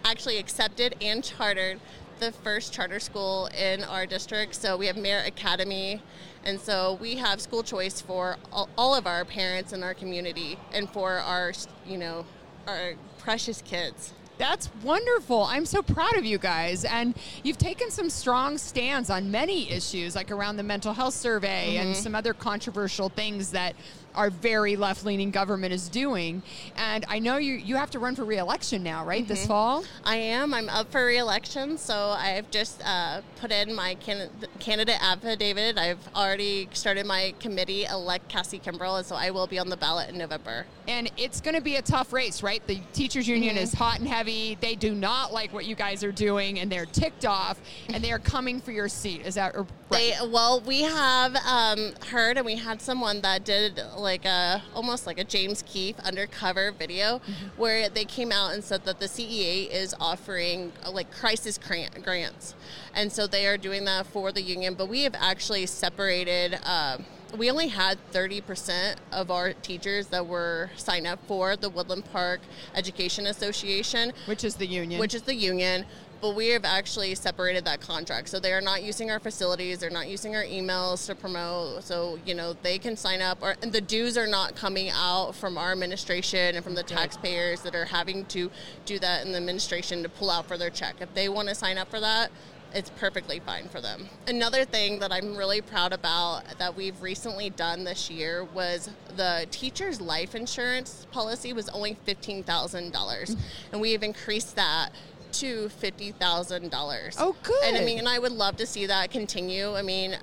actually 0.05 0.37
accepted 0.39 0.95
and 1.01 1.25
chartered 1.25 1.81
the 2.19 2.33
first 2.33 2.73
charter 2.73 3.01
school 3.01 3.49
in 3.59 3.85
our 3.85 4.07
district. 4.07 4.55
So 4.55 4.77
we 4.77 4.87
have 4.87 4.97
Merit 4.97 5.29
Academy, 5.29 6.03
and 6.45 6.61
so 6.61 6.99
we 7.01 7.17
have 7.17 7.41
school 7.41 7.63
choice 7.63 8.01
for 8.01 8.37
all, 8.53 8.69
all 8.77 8.95
of 8.95 9.07
our 9.07 9.25
parents 9.25 9.73
in 9.73 9.83
our 9.83 9.95
community 9.95 10.59
and 10.73 10.89
for 10.91 11.19
our, 11.19 11.53
you 11.87 11.99
know, 11.99 12.25
our 12.67 12.95
precious 13.19 13.63
kids. 13.63 14.13
That's 14.39 14.71
wonderful. 14.85 15.43
I'm 15.43 15.67
so 15.67 15.83
proud 15.83 16.17
of 16.17 16.25
you 16.25 16.39
guys. 16.39 16.85
And 16.85 17.17
you've 17.43 17.59
taken 17.59 17.91
some 17.91 18.09
strong 18.09 18.57
stands 18.57 19.11
on 19.11 19.31
many 19.31 19.71
issues, 19.71 20.15
like 20.15 20.31
around 20.31 20.57
the 20.57 20.63
mental 20.63 20.93
health 20.93 21.15
survey 21.15 21.75
mm-hmm. 21.75 21.89
and 21.89 21.97
some 21.97 22.15
other 22.15 22.33
controversial 22.33 23.09
things 23.09 23.51
that 23.51 23.75
our 24.19 24.31
very 24.31 24.75
left 24.75 25.07
leaning 25.07 25.31
government 25.31 25.73
is 25.73 25.89
doing. 25.89 26.43
And 26.77 27.05
I 27.09 27.21
know 27.21 27.37
you, 27.37 27.55
you 27.55 27.77
have 27.77 27.91
to 27.91 28.01
run 28.01 28.17
for 28.17 28.25
reelection 28.25 28.83
now, 28.83 29.05
right, 29.05 29.23
mm-hmm. 29.23 29.29
this 29.29 29.47
fall? 29.47 29.85
I 30.05 30.17
am. 30.17 30.53
I'm 30.53 30.69
up 30.69 30.91
for 30.91 31.07
reelection. 31.07 31.79
So 31.79 31.95
I've 32.19 32.51
just 32.51 32.83
uh, 32.85 33.23
put 33.41 33.53
in 33.53 33.75
my 33.75 33.95
can- 33.95 34.29
candidate 34.59 34.99
affidavit. 35.01 35.79
I've 35.79 36.01
already 36.17 36.69
started 36.73 37.07
my 37.07 37.33
committee, 37.39 37.85
elect 37.85 38.29
Cassie 38.29 38.59
Kimbrell, 38.59 38.99
and 38.99 39.07
so 39.07 39.15
I 39.15 39.31
will 39.31 39.47
be 39.47 39.59
on 39.61 39.69
the 39.69 39.77
ballot 39.77 40.11
in 40.11 40.19
November. 40.19 40.67
And 40.89 41.11
it's 41.17 41.41
going 41.41 41.55
to 41.55 41.63
be 41.63 41.77
a 41.77 41.83
tough 41.83 42.13
race, 42.13 42.43
right? 42.43 42.67
The 42.67 42.81
teachers 42.93 43.29
union 43.29 43.55
mm-hmm. 43.55 43.63
is 43.63 43.73
hot 43.73 44.01
and 44.01 44.09
heavy. 44.09 44.59
They 44.61 44.75
do 44.75 44.95
not 44.95 45.33
like 45.33 45.53
what 45.53 45.65
you 45.65 45.77
guys 45.77 46.03
are 46.03 46.13
doing, 46.13 46.59
and 46.59 46.73
they're 46.73 46.87
ticked 46.87 47.25
off, 47.25 47.61
and 47.89 48.03
they 48.03 48.11
are 48.11 48.19
coming 48.19 48.61
for 48.61 48.73
your 48.73 48.89
seat. 48.89 49.25
Is 49.25 49.37
that 49.37 49.55
right? 49.55 49.67
They 49.91 50.13
well, 50.27 50.61
we 50.63 50.83
have 50.83 51.37
um, 51.37 51.93
heard, 52.09 52.37
and 52.37 52.45
we 52.45 52.57
had 52.57 52.83
someone 52.83 53.21
that 53.21 53.45
did 53.45 53.81
like 53.97 54.08
a 54.25 54.63
almost 54.75 55.07
like 55.07 55.19
a 55.19 55.25
James 55.25 55.63
Keefe 55.67 55.99
undercover 56.01 56.73
video 56.73 57.19
mm-hmm. 57.19 57.49
where 57.57 57.89
they 57.89 58.05
came 58.05 58.33
out 58.33 58.53
and 58.55 58.63
said 58.63 58.85
that 58.85 59.01
the 59.01 59.07
CEA 59.07 59.71
is 59.71 59.95
offering 60.01 60.73
uh, 60.85 60.91
like 60.91 61.11
crisis 61.13 61.59
grant, 61.59 62.03
grants, 62.03 62.55
and 62.95 63.13
so 63.13 63.27
they 63.27 63.47
are 63.47 63.57
doing 63.57 63.85
that 63.85 64.07
for 64.07 64.33
the 64.33 64.43
union. 64.43 64.75
But 64.75 64.89
we 64.89 65.03
have 65.03 65.15
actually 65.19 65.67
separated. 65.67 66.59
Uh, 66.65 66.99
we 67.37 67.51
only 67.51 67.69
had 67.69 67.99
30% 68.13 68.97
of 69.13 69.31
our 69.31 69.53
teachers 69.53 70.07
that 70.07 70.27
were 70.27 70.71
signed 70.77 71.07
up 71.07 71.19
for 71.27 71.57
the 71.57 71.69
Woodland 71.69 72.07
Park 72.11 72.41
Education 72.75 73.27
Association, 73.27 74.13
which 74.25 74.45
is 74.45 74.55
the 74.55 74.67
union. 74.67 74.99
Which 74.99 75.15
is 75.15 75.23
the 75.23 75.35
union 75.35 75.85
but 76.21 76.35
we 76.35 76.49
have 76.49 76.65
actually 76.65 77.15
separated 77.15 77.65
that 77.65 77.81
contract. 77.81 78.29
So 78.29 78.41
they 78.41 78.53
are 78.53 78.61
not 78.61 78.83
using 78.83 79.11
our 79.11 79.21
facilities, 79.21 79.79
they're 79.79 79.91
not 79.91 80.09
using 80.09 80.35
our 80.35 80.45
emails 80.45 81.07
to 81.07 81.15
promote. 81.15 81.85
So, 81.85 82.19
you 82.27 82.35
know, 82.35 82.55
they 82.63 82.79
can 82.79 82.97
sign 82.97 83.23
up 83.23 83.39
or 83.43 83.57
and 83.63 83.73
the 83.73 83.81
dues 83.81 84.17
are 84.17 84.27
not 84.27 84.57
coming 84.57 84.91
out 84.91 85.35
from 85.35 85.57
our 85.59 85.73
administration 85.73 86.57
and 86.57 86.65
from 86.65 86.75
the 86.75 86.83
taxpayers 86.83 87.61
that 87.63 87.75
are 87.75 87.87
having 87.87 88.25
to 88.27 88.51
do 88.85 88.99
that 88.99 89.25
in 89.25 89.33
the 89.33 89.39
administration 89.39 90.03
to 90.03 90.09
pull 90.09 90.31
out 90.31 90.47
for 90.47 90.59
their 90.59 90.71
check. 90.71 90.97
If 91.01 91.15
they 91.15 91.29
want 91.29 91.49
to 91.49 91.55
sign 91.55 91.79
up 91.79 91.91
for 91.91 92.01
that, 92.01 92.31
it's 92.75 92.91
perfectly 92.91 93.41
fine 93.41 93.69
for 93.69 93.81
them. 93.81 94.09
Another 94.27 94.65
thing 94.65 94.99
that 94.99 95.11
I'm 95.11 95.37
really 95.37 95.61
proud 95.61 95.93
about 95.93 96.59
that 96.59 96.77
we've 96.77 97.01
recently 97.01 97.49
done 97.51 97.85
this 97.85 98.11
year 98.11 98.45
was 98.45 98.91
the 99.17 99.47
teacher's 99.51 100.01
life 100.01 100.35
insurance 100.35 101.07
policy 101.11 101.53
was 101.53 101.69
only 101.71 101.97
$15,000 102.07 102.45
mm-hmm. 102.45 103.41
and 103.73 103.81
we 103.81 103.93
have 103.93 104.03
increased 104.03 104.55
that 104.57 104.91
to 105.35 105.69
$50,000. 105.69 107.17
Oh, 107.19 107.37
good. 107.43 107.65
And 107.65 107.77
I 107.77 107.85
mean, 107.85 107.99
and 107.99 108.09
I 108.09 108.19
would 108.19 108.33
love 108.33 108.57
to 108.57 108.67
see 108.67 108.87
that 108.87 109.11
continue. 109.11 109.75
I 109.75 109.83
mean, 109.83 110.17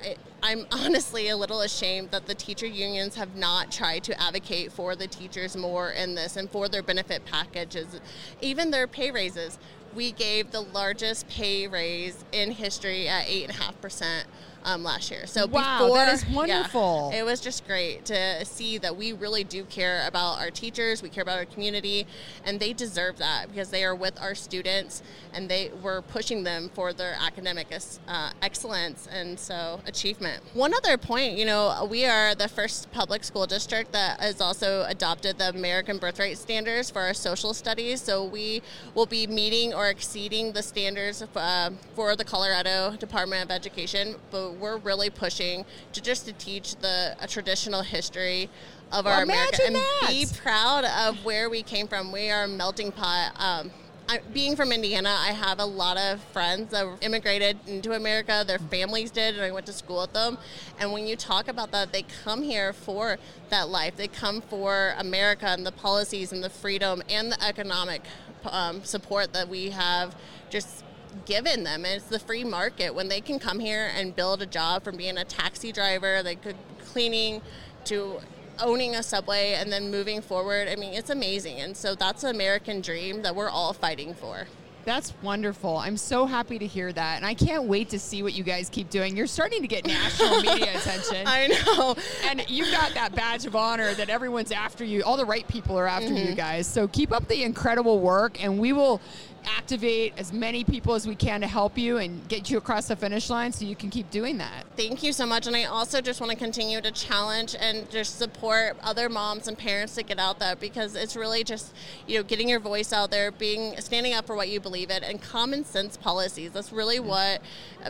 I'm 0.44 0.66
honestly 0.72 1.30
a 1.30 1.38
little 1.38 1.62
ashamed 1.62 2.12
that 2.12 2.26
the 2.26 2.36
teacher 2.36 2.68
unions 2.68 3.16
have 3.16 3.36
not 3.36 3.72
tried 3.72 4.04
to 4.06 4.22
advocate 4.22 4.72
for 4.72 4.96
the 4.96 5.08
teachers 5.08 5.56
more 5.56 5.92
in 5.92 6.16
this 6.16 6.38
and 6.38 6.50
for 6.50 6.70
their 6.70 6.84
benefit 6.84 7.26
packages, 7.26 8.00
even 8.42 8.72
their 8.72 8.88
pay 8.88 9.12
raises. 9.12 9.58
We 9.94 10.12
gave 10.12 10.52
the 10.52 10.62
largest 10.62 11.28
pay 11.30 11.68
raise 11.68 12.26
in 12.32 12.52
history 12.52 13.08
at 13.08 13.28
8.5% 13.28 14.24
um, 14.66 14.84
last 14.84 15.10
year. 15.12 15.26
So 15.28 15.46
wow, 15.46 15.80
before, 15.80 15.98
that 15.98 16.14
is 16.14 16.26
wonderful. 16.28 17.12
Yeah, 17.14 17.20
it 17.20 17.26
was 17.26 17.40
just 17.40 17.66
great 17.66 18.04
to 18.06 18.44
see 18.44 18.78
that 18.80 18.98
we 18.98 19.14
really 19.14 19.44
do 19.44 19.64
care 19.66 20.06
about 20.08 20.40
our 20.40 20.52
teachers, 20.52 21.02
we 21.02 21.10
care 21.10 21.22
about 21.22 21.38
our 21.38 21.46
community, 21.46 22.06
and 22.44 22.60
they 22.60 22.74
deserve 22.74 23.18
that 23.18 23.48
because 23.50 23.70
they 23.70 23.84
are 23.84 23.96
with 23.96 24.20
our 24.20 24.36
students 24.36 25.04
and 25.34 25.48
they 25.48 25.72
were 25.82 26.02
pushing 26.02 26.44
them 26.44 26.70
for 26.74 26.92
their 26.94 27.16
academic 27.20 27.68
uh, 28.08 28.32
excellence 28.42 29.08
and 29.12 29.40
so 29.40 29.80
achievement. 29.86 30.44
One 30.54 30.74
other 30.74 30.98
point, 30.98 31.38
you 31.38 31.46
know, 31.46 31.88
we 31.90 32.06
are 32.06 32.34
the 32.36 32.48
first 32.48 32.92
public 32.92 33.24
school 33.24 33.46
district 33.46 33.92
that 33.92 34.20
has 34.20 34.42
also 34.42 34.84
adopted 34.88 35.38
the 35.38 35.50
American 35.50 35.98
Birthright 36.00 36.38
Standards 36.38 36.90
for 36.90 37.02
our 37.02 37.14
social 37.14 37.54
studies. 37.54 38.02
So 38.02 38.24
we 38.24 38.62
will 38.96 39.06
be 39.06 39.28
meeting 39.28 39.74
or 39.74 39.90
exceeding 39.90 40.54
the 40.54 40.64
standards 40.64 41.24
uh, 41.36 41.70
for 41.94 42.16
the 42.16 42.24
Colorado 42.24 42.96
Department 42.98 43.44
of 43.44 43.52
Education, 43.52 44.16
but 44.32 44.55
we're 44.60 44.78
really 44.78 45.10
pushing 45.10 45.66
to 45.94 46.02
just 46.02 46.26
to 46.26 46.34
teach 46.34 46.76
the 46.78 47.16
a 47.20 47.28
traditional 47.28 47.82
history 47.82 48.50
of 48.92 49.06
well, 49.06 49.16
our 49.16 49.24
America 49.24 49.62
and 49.66 49.76
that. 49.76 50.08
be 50.08 50.26
proud 50.38 50.86
of 50.86 51.24
where 51.26 51.50
we 51.50 51.64
came 51.64 51.88
from. 51.88 52.12
We 52.12 52.30
are 52.30 52.44
a 52.44 52.48
melting 52.48 52.92
pot. 52.92 53.34
Um, 53.38 53.72
I, 54.08 54.20
being 54.34 54.56
from 54.56 54.72
Indiana, 54.72 55.10
I 55.10 55.32
have 55.32 55.60
a 55.60 55.66
lot 55.66 55.98
of 55.98 56.22
friends 56.26 56.72
that 56.72 56.86
immigrated 57.02 57.58
into 57.66 57.94
America. 57.94 58.44
Their 58.46 58.60
families 58.60 59.10
did, 59.10 59.34
and 59.34 59.44
I 59.44 59.52
went 59.52 59.66
to 59.66 59.74
school 59.74 60.02
with 60.02 60.14
them. 60.14 60.38
And 60.80 60.92
when 60.92 61.08
you 61.08 61.16
talk 61.16 61.48
about 61.48 61.72
that, 61.72 61.92
they 61.92 62.04
come 62.04 62.44
here 62.44 62.72
for 62.72 63.18
that 63.50 63.70
life. 63.70 63.96
They 63.96 64.08
come 64.08 64.42
for 64.42 64.94
America 65.00 65.48
and 65.48 65.66
the 65.66 65.72
policies 65.72 66.32
and 66.32 66.44
the 66.44 66.52
freedom 66.52 67.02
and 67.10 67.32
the 67.32 67.44
economic 67.44 68.04
um, 68.46 68.84
support 68.84 69.34
that 69.34 69.50
we 69.50 69.72
have 69.72 70.16
just 70.52 70.85
given 71.26 71.64
them. 71.64 71.86
And 71.86 71.96
it's 71.96 72.06
the 72.06 72.20
free 72.20 72.44
market 72.44 72.94
when 72.94 73.08
they 73.08 73.22
can 73.22 73.40
come 73.40 73.60
here 73.60 73.92
and 73.96 74.16
build 74.16 74.42
a 74.42 74.46
job 74.46 74.84
from 74.84 74.98
being 74.98 75.18
a 75.18 75.26
taxi 75.26 75.72
driver, 75.72 76.22
they 76.24 76.36
could 76.36 76.56
cleaning 76.86 77.42
to 77.86 78.20
owning 78.62 78.96
a 78.96 79.04
subway 79.04 79.54
and 79.54 79.72
then 79.72 79.92
moving 79.92 80.22
forward. 80.22 80.68
I 80.68 80.76
mean, 80.76 80.94
it's 80.94 81.10
amazing. 81.10 81.60
And 81.60 81.76
so 81.76 81.96
that's 81.96 82.22
the 82.22 82.30
American 82.30 82.82
dream 82.82 83.22
that 83.24 83.36
we're 83.36 83.50
all 83.50 83.74
fighting 83.74 84.14
for. 84.14 84.48
That's 84.86 85.16
wonderful. 85.24 85.78
I'm 85.78 85.98
so 85.98 86.28
happy 86.28 86.60
to 86.60 86.68
hear 86.68 86.94
that. 86.94 87.18
And 87.18 87.26
I 87.26 87.34
can't 87.34 87.64
wait 87.64 87.90
to 87.90 88.00
see 88.00 88.22
what 88.22 88.34
you 88.34 88.44
guys 88.44 88.70
keep 88.70 88.92
doing. 88.92 89.18
You're 89.18 89.26
starting 89.26 89.64
to 89.64 89.68
get 89.68 89.86
national 89.88 90.42
media 90.42 90.78
attention. 90.78 91.24
I 91.26 91.48
know. 91.48 91.96
And 92.30 92.48
you've 92.48 92.72
got 92.72 92.94
that 92.94 93.16
badge 93.16 93.48
of 93.48 93.56
honor 93.56 93.96
that 93.96 94.10
everyone's 94.10 94.52
after 94.52 94.86
you. 94.86 95.02
All 95.02 95.18
the 95.18 95.26
right 95.26 95.48
people 95.48 95.78
are 95.78 95.88
after 95.88 96.10
mm-hmm. 96.10 96.30
you 96.30 96.36
guys. 96.36 96.68
So 96.68 96.88
keep 96.88 97.12
up 97.12 97.28
the 97.28 97.42
incredible 97.44 98.00
work 98.00 98.42
and 98.44 98.60
we 98.60 98.74
will 98.74 99.02
activate 99.46 100.14
as 100.18 100.32
many 100.34 100.64
people 100.64 100.94
as 100.94 101.08
we 101.08 101.16
can 101.16 101.42
to 101.42 101.48
help 101.48 101.78
you 101.78 101.98
and 101.98 102.28
get 102.28 102.50
you 102.50 102.58
across 102.58 102.88
the 102.88 102.96
finish 102.96 103.30
line 103.30 103.52
so 103.52 103.66
you 103.66 103.76
can 103.76 103.90
keep 103.90 104.10
doing 104.12 104.38
that. 104.38 104.66
Thank 104.76 105.04
you 105.04 105.14
so 105.14 105.26
much. 105.26 105.48
And 105.48 105.56
I 105.56 105.66
also 105.66 106.02
just 106.02 106.20
want 106.20 106.32
to 106.32 106.38
continue 106.38 106.82
to 106.82 106.92
challenge 106.92 107.56
and 107.60 107.90
just 107.90 108.18
support 108.18 108.78
other 108.84 109.10
moms 109.10 109.48
and 109.48 109.58
parents 109.58 109.96
to 109.96 110.04
get 110.04 110.20
out 110.20 110.40
there 110.40 110.56
because 110.56 110.96
it's 110.96 111.16
really 111.16 111.44
just, 111.44 111.74
you 112.08 112.18
know, 112.18 112.24
getting 112.24 112.50
your 112.50 112.60
voice 112.60 112.92
out 112.92 113.12
there, 113.12 113.32
being 113.32 113.80
standing 113.80 114.14
up 114.14 114.26
for 114.26 114.36
what 114.36 114.50
you 114.50 114.60
believe 114.60 114.90
in 114.90 115.04
and 115.04 115.22
common 115.22 115.64
sense 115.64 115.98
policies. 115.98 116.52
That's 116.52 116.72
really 116.72 116.98
mm-hmm. 116.98 117.08
what 117.10 117.42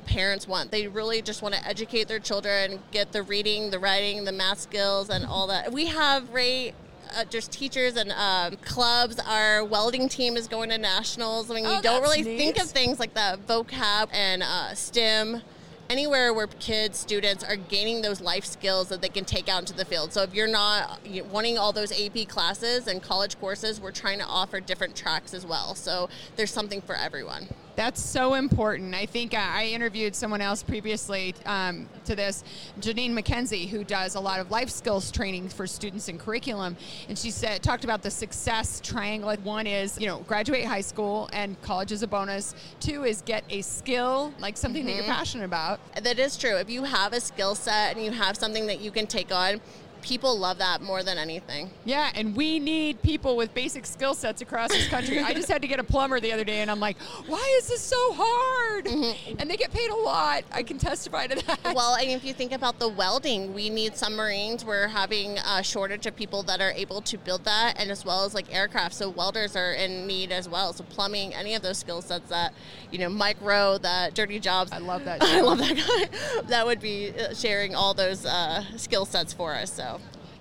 parents 0.06 0.48
want. 0.48 0.72
They 0.72 0.88
really 0.88 1.22
just 1.22 1.42
want 1.42 1.56
to 1.56 1.66
educate 1.68 2.08
their 2.08 2.20
children, 2.20 2.80
get 2.92 3.12
the 3.12 3.24
reading, 3.24 3.70
the 3.70 3.80
writing, 3.80 4.24
the 4.26 4.32
math 4.32 4.60
skills 4.60 5.10
and 5.10 5.26
all 5.26 5.48
that. 5.48 5.72
We 5.72 5.88
have 5.88 6.30
Ray 6.32 6.74
uh, 7.16 7.26
just 7.26 7.52
teachers 7.52 7.96
and 7.96 8.12
um, 8.12 8.58
clubs. 8.64 9.20
Our 9.20 9.64
welding 9.64 10.10
team 10.10 10.38
is 10.38 10.48
going 10.48 10.70
to 10.70 10.78
nationals. 10.78 11.50
I 11.50 11.56
mean, 11.56 11.66
oh, 11.66 11.76
you 11.76 11.82
don't 11.82 12.02
really 12.02 12.22
neat. 12.22 12.38
think 12.38 12.58
of 12.58 12.70
things 12.70 13.00
like 13.00 13.14
that 13.14 13.46
vocab 13.48 14.10
and 14.12 14.44
uh, 14.44 14.74
STEM 14.74 15.42
anywhere 15.90 16.34
where 16.34 16.48
kids, 16.48 16.98
students 16.98 17.44
are 17.44 17.56
gaining 17.56 18.02
those 18.02 18.22
life 18.22 18.46
skills 18.46 18.90
that 18.90 19.02
they 19.02 19.10
can 19.10 19.26
take 19.26 19.48
out 19.48 19.60
into 19.60 19.74
the 19.74 19.86
field. 19.86 20.12
So 20.14 20.24
if 20.24 20.34
you're 20.34 20.48
not 20.48 21.00
wanting 21.32 21.58
all 21.58 21.72
those 21.72 21.92
AP 21.92 22.28
classes 22.28 22.88
and 22.88 23.02
college 23.02 23.40
courses, 23.40 23.80
we're 23.80 23.92
trying 23.92 24.20
to 24.20 24.26
offer 24.26 24.60
different 24.60 24.96
tracks 24.96 25.34
as 25.34 25.46
well. 25.46 25.76
So 25.76 26.10
there's 26.36 26.52
something 26.52 26.82
for 26.82 26.96
everyone. 26.96 27.48
That's 27.76 28.02
so 28.02 28.36
important. 28.36 28.96
I 28.96 29.06
think 29.06 29.34
uh, 29.34 29.38
I 29.38 29.68
interviewed 29.68 30.16
someone 30.16 30.42
else 30.42 30.64
previously 30.64 31.36
um, 31.46 31.90
to 32.06 32.16
this, 32.16 32.44
Janine 32.80 33.12
McKenzie, 33.12 33.68
who 33.68 33.84
does 33.84 34.16
a 34.16 34.20
lot 34.20 34.40
of 34.40 34.50
life 34.50 34.70
skills 34.70 35.12
training 35.12 35.50
for 35.50 35.68
students 35.68 36.08
in 36.08 36.18
curriculum, 36.18 36.78
and 37.10 37.18
she 37.18 37.32
said 37.32 37.62
talked 37.62 37.84
about 37.84 38.02
the 38.02 38.12
success 38.12 38.80
triangle. 38.82 39.36
One 39.44 39.68
is 39.68 40.00
you 40.00 40.08
know 40.08 40.20
graduate 40.20 40.66
high 40.66 40.82
school 40.82 41.30
and 41.34 41.62
college 41.62 41.92
is 41.92 42.04
a 42.04 42.08
bonus. 42.08 42.56
Two 42.80 43.04
is 43.04 43.22
get 43.22 43.44
a 43.50 43.62
skill 43.62 44.34
like 44.40 44.56
something 44.56 44.82
mm-hmm. 44.82 44.88
that 44.88 44.96
you're 44.96 45.04
mm-hmm. 45.04 45.14
passionate 45.14 45.46
about. 45.46 45.80
That 46.02 46.20
is 46.20 46.38
true. 46.38 46.56
If 46.56 46.70
you 46.70 46.84
have 46.84 47.14
a 47.14 47.20
skill 47.20 47.56
set 47.56 47.96
and 47.96 48.06
you 48.06 48.12
have 48.12 48.38
something 48.38 48.68
that 48.68 48.80
you 48.80 48.92
can 48.92 49.08
take 49.08 49.34
on, 49.34 49.60
people 50.06 50.38
love 50.38 50.60
that 50.60 50.84
more 50.84 51.02
than 51.02 51.18
anything. 51.18 51.68
Yeah, 51.84 52.12
and 52.14 52.36
we 52.36 52.60
need 52.60 53.02
people 53.02 53.36
with 53.36 53.54
basic 53.56 53.88
skill 53.88 54.14
sets 54.14 54.40
across 54.40 54.70
this 54.70 54.88
country. 54.88 55.20
I 55.20 55.34
just 55.34 55.50
had 55.50 55.64
to 55.64 55.68
get 55.68 55.80
a 55.80 55.84
plumber 55.84 56.20
the 56.20 56.32
other 56.32 56.44
day, 56.44 56.60
and 56.62 56.70
I'm 56.70 56.80
like, 56.80 56.96
why 57.26 57.56
is 57.58 57.68
this 57.68 57.82
so 57.82 58.14
hard? 58.14 58.86
Mm-hmm. 58.86 59.38
And 59.40 59.50
they 59.50 59.58
get 59.58 59.72
paid 59.72 59.90
a 59.90 59.96
lot. 59.96 60.44
I 60.52 60.62
can 60.62 60.78
testify 60.78 61.26
to 61.28 61.46
that. 61.48 61.74
Well, 61.76 61.96
and 61.96 62.12
if 62.12 62.24
you 62.24 62.34
think 62.34 62.52
about 62.52 62.78
the 62.78 62.88
welding, 62.88 63.56
we 63.56 63.72
need 63.72 63.98
submarines. 63.98 64.64
We're 64.64 64.88
having 64.88 65.40
a 65.40 65.64
shortage 65.64 66.06
of 66.06 66.16
people 66.16 66.44
that 66.44 66.62
are 66.62 66.72
able 66.72 67.02
to 67.02 67.18
build 67.18 67.44
that, 67.46 67.80
and 67.80 67.90
as 67.90 68.06
well 68.06 68.26
as 68.26 68.36
like 68.36 68.54
aircraft. 68.54 68.94
So 68.94 69.10
welders 69.10 69.56
are 69.56 69.74
in 69.74 70.06
need 70.06 70.32
as 70.32 70.48
well. 70.48 70.72
So 70.74 70.84
plumbing, 70.84 71.34
any 71.34 71.56
of 71.56 71.64
those 71.64 71.80
skill 71.80 72.04
sets 72.04 72.30
that, 72.30 72.54
you 72.92 73.00
know, 73.00 73.10
Mike 73.10 73.38
Rowe, 73.42 73.80
that 73.80 74.14
Dirty 74.14 74.40
Jobs. 74.40 74.72
I 74.72 74.78
love 74.78 75.06
that. 75.06 75.24
I 75.24 75.42
love 75.42 75.58
that 75.58 75.76
guy. 75.76 76.42
that 76.48 76.68
would 76.68 76.80
be 76.80 77.12
uh, 77.12 77.34
sharing 77.34 77.74
all 77.74 77.96
those 77.96 78.24
uh, 78.24 78.64
skill 78.78 79.06
sets 79.06 79.34
for 79.34 79.56
us. 79.56 79.74
So. 79.74 79.95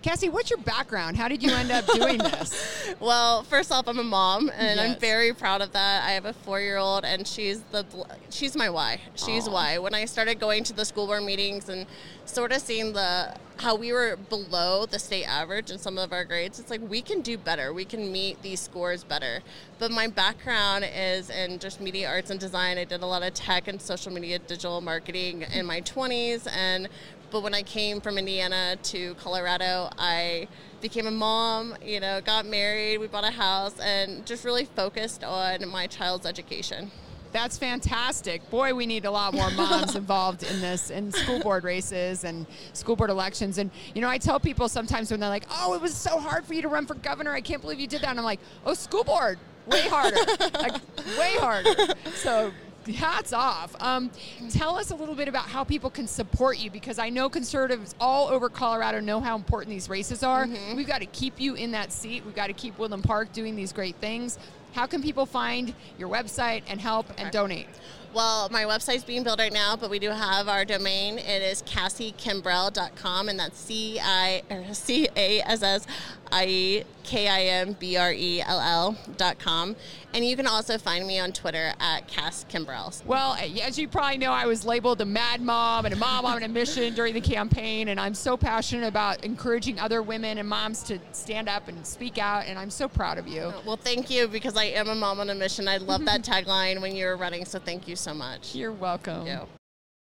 Cassie, 0.04 0.28
what's 0.28 0.50
your 0.50 0.58
background? 0.58 1.16
How 1.16 1.28
did 1.28 1.42
you 1.42 1.50
end 1.50 1.70
up 1.70 1.86
doing 1.86 2.18
this? 2.18 2.94
well, 3.00 3.42
first 3.42 3.72
off, 3.72 3.88
I'm 3.88 3.98
a 3.98 4.04
mom, 4.04 4.50
and 4.54 4.78
yes. 4.78 4.78
I'm 4.78 5.00
very 5.00 5.32
proud 5.32 5.62
of 5.62 5.72
that. 5.72 6.04
I 6.04 6.10
have 6.10 6.26
a 6.26 6.34
four-year-old, 6.34 7.06
and 7.06 7.26
she's 7.26 7.62
the 7.72 7.86
she's 8.28 8.54
my 8.54 8.68
why. 8.68 9.00
She's 9.14 9.48
Aww. 9.48 9.52
why. 9.52 9.78
When 9.78 9.94
I 9.94 10.04
started 10.04 10.38
going 10.38 10.62
to 10.64 10.74
the 10.74 10.84
school 10.84 11.06
board 11.06 11.22
meetings 11.22 11.70
and 11.70 11.86
sort 12.26 12.52
of 12.52 12.60
seeing 12.60 12.92
the 12.92 13.34
how 13.56 13.76
we 13.76 13.92
were 13.92 14.16
below 14.28 14.84
the 14.84 14.98
state 14.98 15.24
average 15.24 15.70
in 15.70 15.78
some 15.78 15.96
of 15.96 16.12
our 16.12 16.26
grades, 16.26 16.58
it's 16.58 16.68
like 16.68 16.82
we 16.86 17.00
can 17.00 17.22
do 17.22 17.38
better. 17.38 17.72
We 17.72 17.86
can 17.86 18.12
meet 18.12 18.42
these 18.42 18.60
scores 18.60 19.04
better. 19.04 19.40
But 19.78 19.90
my 19.90 20.08
background 20.08 20.84
is 20.94 21.30
in 21.30 21.58
just 21.58 21.80
media 21.80 22.08
arts 22.08 22.30
and 22.30 22.38
design. 22.38 22.76
I 22.76 22.84
did 22.84 23.02
a 23.02 23.06
lot 23.06 23.22
of 23.22 23.32
tech 23.32 23.68
and 23.68 23.80
social 23.80 24.12
media 24.12 24.38
digital 24.38 24.82
marketing 24.82 25.46
in 25.54 25.64
my 25.64 25.80
20s 25.80 26.46
and 26.54 26.88
but 27.34 27.42
when 27.42 27.52
I 27.52 27.62
came 27.62 28.00
from 28.00 28.16
Indiana 28.16 28.76
to 28.84 29.14
Colorado, 29.16 29.90
I 29.98 30.46
became 30.80 31.08
a 31.08 31.10
mom, 31.10 31.74
you 31.84 31.98
know, 31.98 32.20
got 32.20 32.46
married, 32.46 32.98
we 32.98 33.08
bought 33.08 33.24
a 33.24 33.30
house, 33.32 33.76
and 33.80 34.24
just 34.24 34.44
really 34.44 34.64
focused 34.64 35.24
on 35.24 35.68
my 35.68 35.88
child's 35.88 36.26
education. 36.26 36.92
That's 37.32 37.58
fantastic. 37.58 38.48
Boy, 38.50 38.72
we 38.72 38.86
need 38.86 39.04
a 39.04 39.10
lot 39.10 39.34
more 39.34 39.50
moms 39.56 39.96
involved 39.96 40.44
in 40.44 40.60
this, 40.60 40.90
in 40.90 41.10
school 41.10 41.40
board 41.40 41.64
races 41.64 42.22
and 42.22 42.46
school 42.72 42.94
board 42.94 43.10
elections. 43.10 43.58
And, 43.58 43.72
you 43.96 44.00
know, 44.00 44.08
I 44.08 44.18
tell 44.18 44.38
people 44.38 44.68
sometimes 44.68 45.10
when 45.10 45.18
they're 45.18 45.28
like, 45.28 45.46
oh, 45.50 45.74
it 45.74 45.80
was 45.80 45.92
so 45.92 46.20
hard 46.20 46.44
for 46.44 46.54
you 46.54 46.62
to 46.62 46.68
run 46.68 46.86
for 46.86 46.94
governor. 46.94 47.32
I 47.32 47.40
can't 47.40 47.60
believe 47.60 47.80
you 47.80 47.88
did 47.88 48.02
that. 48.02 48.10
And 48.10 48.20
I'm 48.20 48.24
like, 48.24 48.38
oh, 48.64 48.74
school 48.74 49.02
board, 49.02 49.40
way 49.66 49.88
harder. 49.88 50.18
like, 50.60 50.74
way 51.18 51.34
harder. 51.40 51.94
So 52.14 52.52
hats 52.86 53.32
off. 53.32 53.74
Um, 53.80 54.10
tell 54.50 54.76
us 54.76 54.90
a 54.90 54.94
little 54.94 55.14
bit 55.14 55.28
about 55.28 55.46
how 55.46 55.64
people 55.64 55.90
can 55.90 56.06
support 56.06 56.58
you 56.58 56.70
because 56.70 56.98
I 56.98 57.10
know 57.10 57.28
conservatives 57.28 57.94
all 58.00 58.28
over 58.28 58.48
Colorado 58.48 59.00
know 59.00 59.20
how 59.20 59.36
important 59.36 59.70
these 59.70 59.88
races 59.88 60.22
are. 60.22 60.46
Mm-hmm. 60.46 60.76
We've 60.76 60.86
got 60.86 61.00
to 61.00 61.06
keep 61.06 61.40
you 61.40 61.54
in 61.54 61.72
that 61.72 61.92
seat. 61.92 62.24
We've 62.24 62.34
got 62.34 62.48
to 62.48 62.52
keep 62.52 62.78
Woodland 62.78 63.04
Park 63.04 63.32
doing 63.32 63.56
these 63.56 63.72
great 63.72 63.96
things. 63.96 64.38
How 64.72 64.86
can 64.86 65.02
people 65.02 65.24
find 65.24 65.72
your 65.98 66.08
website 66.08 66.62
and 66.66 66.80
help 66.80 67.10
okay. 67.10 67.22
and 67.22 67.32
donate? 67.32 67.68
Well, 68.14 68.48
my 68.50 68.62
website's 68.62 69.02
being 69.02 69.24
built 69.24 69.40
right 69.40 69.52
now, 69.52 69.74
but 69.74 69.90
we 69.90 69.98
do 69.98 70.10
have 70.10 70.48
our 70.48 70.64
domain. 70.64 71.18
It 71.18 71.42
is 71.42 71.62
CassieKimbrell.com, 71.62 73.28
and 73.28 73.40
that's 73.40 73.58
C 73.58 73.98
I 74.00 74.42
C 74.72 75.08
A 75.16 75.40
S 75.40 75.64
S 75.64 75.86
I 76.30 76.46
E 76.46 76.84
K 77.02 77.28
I 77.28 77.42
M 77.42 77.72
B 77.72 77.96
R 77.96 78.12
E 78.12 78.40
L 78.40 78.60
L 78.60 78.96
dot 79.16 79.38
com. 79.38 79.74
And 80.12 80.24
you 80.24 80.36
can 80.36 80.46
also 80.46 80.78
find 80.78 81.06
me 81.06 81.18
on 81.18 81.32
Twitter 81.32 81.72
at 81.80 82.06
Cass 82.06 82.46
Kimbrell. 82.48 83.04
Well, 83.04 83.34
as 83.34 83.78
you 83.78 83.88
probably 83.88 84.18
know, 84.18 84.30
I 84.30 84.46
was 84.46 84.64
labeled 84.64 85.00
a 85.00 85.04
mad 85.04 85.40
mom 85.40 85.84
and 85.84 85.94
a 85.94 85.96
mom 85.96 86.24
on 86.24 86.42
a 86.44 86.48
mission 86.48 86.94
during 86.94 87.14
the 87.14 87.20
campaign, 87.20 87.88
and 87.88 87.98
I'm 87.98 88.14
so 88.14 88.36
passionate 88.36 88.86
about 88.86 89.24
encouraging 89.24 89.80
other 89.80 90.02
women 90.02 90.38
and 90.38 90.48
moms 90.48 90.84
to 90.84 91.00
stand 91.10 91.48
up 91.48 91.66
and 91.66 91.84
speak 91.84 92.18
out, 92.18 92.46
and 92.46 92.58
I'm 92.58 92.70
so 92.70 92.88
proud 92.88 93.18
of 93.18 93.26
you. 93.26 93.52
Well, 93.66 93.76
thank 93.76 94.08
you 94.08 94.28
because 94.28 94.56
I 94.56 94.64
am 94.64 94.88
a 94.88 94.94
mom 94.94 95.18
on 95.18 95.30
a 95.30 95.34
mission. 95.34 95.66
I 95.66 95.78
love 95.78 96.04
that 96.04 96.22
tagline 96.24 96.80
when 96.80 96.94
you 96.94 97.06
were 97.06 97.16
running, 97.16 97.44
so 97.44 97.58
thank 97.58 97.88
you 97.88 97.96
so 97.96 98.03
much. 98.12 98.54
You're 98.54 98.72
welcome. 98.72 99.26
You. 99.26 99.46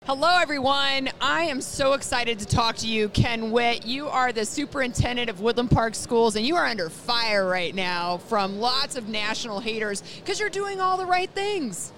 Hello, 0.06 0.40
everyone. 0.42 1.10
I 1.22 1.44
am 1.44 1.62
so 1.62 1.94
excited 1.94 2.40
to 2.40 2.48
talk 2.48 2.78
to 2.78 2.88
you, 2.88 3.08
Ken 3.10 3.52
Witt. 3.52 3.86
You 3.86 4.08
are 4.08 4.32
the 4.32 4.46
superintendent 4.46 5.30
of 5.30 5.42
Woodland 5.42 5.70
Park 5.70 5.94
Schools, 5.94 6.36
and 6.36 6.44
you 6.44 6.56
are 6.56 6.66
under 6.66 6.90
fire 6.90 7.48
right 7.48 7.76
now 7.76 8.18
from 8.18 8.60
lots 8.60 8.96
of 8.96 9.08
national 9.10 9.60
haters 9.60 10.02
because 10.18 10.40
you're 10.40 10.50
doing 10.50 10.82
all 10.82 10.98
the 10.98 11.06
right 11.06 11.30
things. 11.30 11.94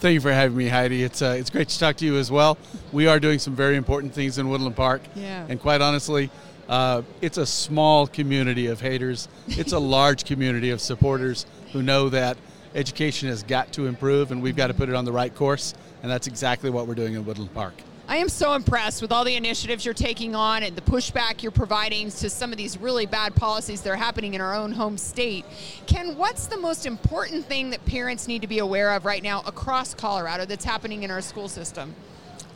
Thank 0.00 0.12
you 0.12 0.20
for 0.20 0.30
having 0.30 0.58
me, 0.58 0.68
Heidi. 0.68 1.04
It's 1.04 1.22
uh, 1.22 1.36
it's 1.38 1.48
great 1.48 1.70
to 1.70 1.78
talk 1.78 1.96
to 1.96 2.04
you 2.04 2.18
as 2.18 2.30
well. 2.30 2.58
We 2.92 3.06
are 3.06 3.18
doing 3.18 3.38
some 3.38 3.56
very 3.56 3.76
important 3.76 4.12
things 4.12 4.36
in 4.36 4.50
Woodland 4.50 4.76
Park, 4.76 5.00
yeah. 5.14 5.46
and 5.48 5.58
quite 5.58 5.80
honestly, 5.80 6.28
uh, 6.68 7.00
it's 7.22 7.38
a 7.38 7.46
small 7.46 8.06
community 8.06 8.66
of 8.66 8.80
haters. 8.80 9.28
It's 9.48 9.72
a 9.72 9.78
large 9.98 10.24
community 10.24 10.68
of 10.68 10.82
supporters 10.82 11.46
who 11.72 11.82
know 11.82 12.10
that 12.10 12.36
education 12.74 13.28
has 13.28 13.42
got 13.42 13.72
to 13.74 13.86
improve, 13.86 14.32
and 14.32 14.42
we've 14.42 14.56
got 14.56 14.68
to 14.68 14.74
put 14.74 14.88
it 14.88 14.94
on 14.94 15.04
the 15.04 15.12
right 15.12 15.34
course, 15.34 15.74
and 16.02 16.10
that's 16.10 16.26
exactly 16.26 16.70
what 16.70 16.86
we're 16.86 16.94
doing 16.94 17.14
in 17.14 17.24
Woodland 17.24 17.52
Park. 17.54 17.74
I 18.08 18.16
am 18.16 18.28
so 18.28 18.54
impressed 18.54 19.00
with 19.00 19.12
all 19.12 19.24
the 19.24 19.36
initiatives 19.36 19.84
you're 19.84 19.94
taking 19.94 20.34
on 20.34 20.64
and 20.64 20.76
the 20.76 20.82
pushback 20.82 21.42
you're 21.42 21.52
providing 21.52 22.10
to 22.10 22.28
some 22.28 22.50
of 22.50 22.58
these 22.58 22.76
really 22.76 23.06
bad 23.06 23.34
policies 23.34 23.80
that 23.82 23.90
are 23.90 23.96
happening 23.96 24.34
in 24.34 24.40
our 24.40 24.54
own 24.54 24.72
home 24.72 24.98
state. 24.98 25.46
Ken, 25.86 26.16
what's 26.16 26.46
the 26.46 26.58
most 26.58 26.84
important 26.84 27.46
thing 27.46 27.70
that 27.70 27.84
parents 27.86 28.26
need 28.26 28.42
to 28.42 28.48
be 28.48 28.58
aware 28.58 28.90
of 28.90 29.04
right 29.04 29.22
now 29.22 29.42
across 29.46 29.94
Colorado 29.94 30.44
that's 30.44 30.64
happening 30.64 31.04
in 31.04 31.10
our 31.10 31.22
school 31.22 31.48
system? 31.48 31.94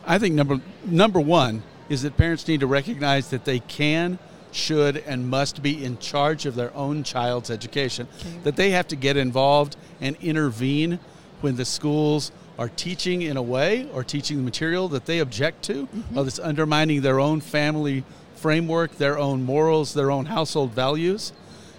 I 0.05 0.19
think 0.19 0.35
number 0.35 0.61
number 0.85 1.21
one 1.21 1.63
is 1.89 2.03
that 2.03 2.17
parents 2.17 2.47
need 2.49 2.61
to 2.61 2.67
recognize 2.67 3.31
that 3.31 3.45
they 3.45 3.61
can 3.61 4.19
should, 4.57 4.97
and 4.99 5.29
must 5.29 5.63
be 5.63 5.85
in 5.85 5.99
charge 5.99 6.47
of 6.47 6.55
their 6.55 6.75
own 6.75 7.03
child's 7.03 7.51
education. 7.51 8.09
Okay. 8.21 8.39
That 8.45 8.57
they 8.57 8.71
have 8.71 8.89
to 8.89 8.97
get 8.97 9.17
involved 9.17 9.77
and 10.01 10.17
intervene 10.21 10.99
when 11.41 11.57
the 11.57 11.65
schools 11.65 12.33
are 12.59 12.69
teaching 12.69 13.23
in 13.23 13.37
a 13.37 13.43
way 13.43 13.89
or 13.93 14.03
teaching 14.03 14.39
the 14.39 14.43
material 14.43 14.89
that 14.89 15.07
they 15.07 15.19
object 15.19 15.63
to, 15.65 15.87
mm-hmm. 15.87 16.19
or 16.19 16.25
that's 16.25 16.39
undermining 16.39 17.03
their 17.03 17.21
own 17.21 17.41
family 17.41 18.05
framework, 18.35 18.97
their 18.97 19.19
own 19.19 19.43
morals, 19.43 19.95
their 19.95 20.11
own 20.11 20.27
household 20.27 20.73
values. 20.73 21.33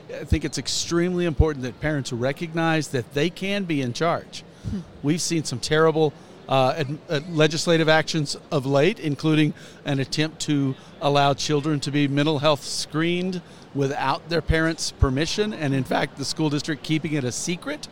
I 0.09 0.23
think 0.23 0.45
it's 0.45 0.57
extremely 0.57 1.25
important 1.25 1.63
that 1.63 1.80
parents 1.82 2.13
recognize 2.13 2.89
that 2.89 3.13
they 3.13 3.30
can 3.30 3.65
be 3.65 3.82
in 3.82 3.93
charge. 3.93 4.43
Hmm. 4.69 4.80
We've 5.03 5.21
seen 5.21 5.43
some 5.43 5.59
terrible 5.59 6.13
uh, 6.48 6.84
uh, 7.10 7.20
legislative 7.30 7.89
actions 7.89 8.38
of 8.52 8.66
late, 8.66 9.00
including 9.00 9.54
an 9.86 10.00
attempt 10.00 10.39
to 10.41 10.76
allow 11.02 11.34
children 11.34 11.80
to 11.82 11.91
be 11.91 12.08
mental 12.08 12.39
health 12.39 12.64
screened 12.64 13.41
without 13.76 14.30
their 14.30 14.41
parents' 14.41 14.91
permission, 14.91 15.54
and 15.54 15.74
in 15.74 15.84
fact, 15.84 16.18
the 16.18 16.26
school 16.26 16.50
district 16.50 16.84
keeping 16.84 17.14
it 17.14 17.24
a 17.24 17.32
secret. 17.32 17.88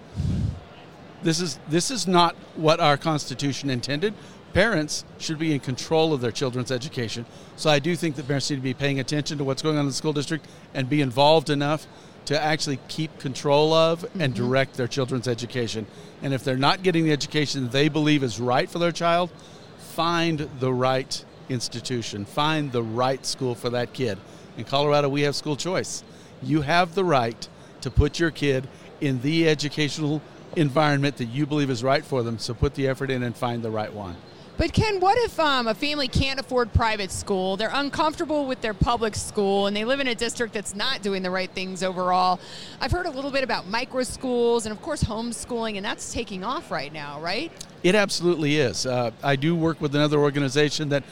This 1.21 1.41
is 1.41 1.59
this 1.67 1.89
is 1.91 2.07
not 2.07 2.35
what 2.55 2.79
our 2.79 2.97
Constitution 2.97 3.69
intended. 3.69 4.13
Parents 4.53 5.03
should 5.17 5.37
be 5.37 5.53
in 5.53 5.59
control 5.59 6.13
of 6.13 6.21
their 6.21 6.31
children's 6.31 6.71
education. 6.71 7.25
So 7.57 7.69
I 7.69 7.79
do 7.79 7.95
think 7.95 8.15
that 8.15 8.25
parents 8.25 8.49
need 8.49 8.57
to 8.57 8.61
be 8.61 8.73
paying 8.73 8.99
attention 8.99 9.37
to 9.39 9.43
what's 9.43 9.61
going 9.61 9.75
on 9.75 9.81
in 9.81 9.87
the 9.87 9.93
school 9.93 10.13
district 10.13 10.47
and 10.73 10.87
be 10.87 11.01
involved 11.01 11.49
enough 11.49 11.87
to 12.25 12.41
actually 12.41 12.79
keep 12.87 13.17
control 13.19 13.73
of 13.73 14.01
mm-hmm. 14.01 14.21
and 14.21 14.33
direct 14.33 14.75
their 14.75 14.87
children's 14.87 15.27
education. 15.27 15.85
And 16.21 16.33
if 16.33 16.43
they're 16.43 16.57
not 16.57 16.83
getting 16.83 17.05
the 17.05 17.11
education 17.11 17.69
they 17.69 17.89
believe 17.89 18.23
is 18.23 18.39
right 18.39 18.69
for 18.69 18.79
their 18.79 18.91
child, 18.91 19.31
find 19.77 20.49
the 20.59 20.73
right 20.73 21.23
institution, 21.49 22.25
find 22.25 22.71
the 22.71 22.83
right 22.83 23.25
school 23.25 23.55
for 23.55 23.69
that 23.71 23.93
kid. 23.93 24.17
In 24.57 24.63
Colorado, 24.63 25.09
we 25.09 25.21
have 25.21 25.35
school 25.35 25.55
choice. 25.55 26.03
You 26.41 26.61
have 26.61 26.95
the 26.95 27.03
right 27.03 27.47
to 27.81 27.91
put 27.91 28.19
your 28.19 28.31
kid 28.31 28.67
in 29.01 29.21
the 29.21 29.47
educational 29.47 30.21
environment 30.55 31.17
that 31.17 31.25
you 31.25 31.45
believe 31.45 31.69
is 31.69 31.83
right 31.83 32.03
for 32.03 32.23
them, 32.23 32.39
so 32.39 32.53
put 32.53 32.75
the 32.75 32.87
effort 32.87 33.11
in 33.11 33.23
and 33.23 33.35
find 33.35 33.61
the 33.61 33.69
right 33.69 33.93
one. 33.93 34.15
But 34.57 34.71
Ken, 34.71 35.01
what 35.01 35.17
if 35.17 35.37
um, 35.37 35.67
a 35.67 35.75
family 35.75 36.07
can't 36.07 36.39
afford 36.39 36.71
private 36.71 37.11
school? 37.11 37.57
They're 37.57 37.69
uncomfortable 37.73 38.45
with 38.45 38.61
their 38.61 38.73
public 38.73 39.13
school, 39.13 39.67
and 39.67 39.75
they 39.75 39.83
live 39.83 39.99
in 39.99 40.07
a 40.07 40.15
district 40.15 40.53
that's 40.53 40.73
not 40.73 41.01
doing 41.01 41.23
the 41.23 41.29
right 41.29 41.51
things 41.51 41.83
overall. 41.83 42.39
I've 42.79 42.91
heard 42.91 43.05
a 43.05 43.09
little 43.09 43.31
bit 43.31 43.43
about 43.43 43.67
micro 43.67 44.03
schools 44.03 44.65
and, 44.65 44.71
of 44.71 44.81
course, 44.81 45.03
homeschooling, 45.03 45.75
and 45.75 45.83
that's 45.83 46.13
taking 46.13 46.45
off 46.45 46.71
right 46.71 46.93
now, 46.93 47.19
right? 47.19 47.51
It 47.83 47.95
absolutely 47.95 48.55
is. 48.55 48.85
Uh, 48.85 49.11
I 49.21 49.35
do 49.35 49.55
work 49.55 49.81
with 49.81 49.93
another 49.93 50.19
organization 50.19 50.87
that 50.87 51.03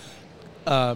uh, 0.66 0.96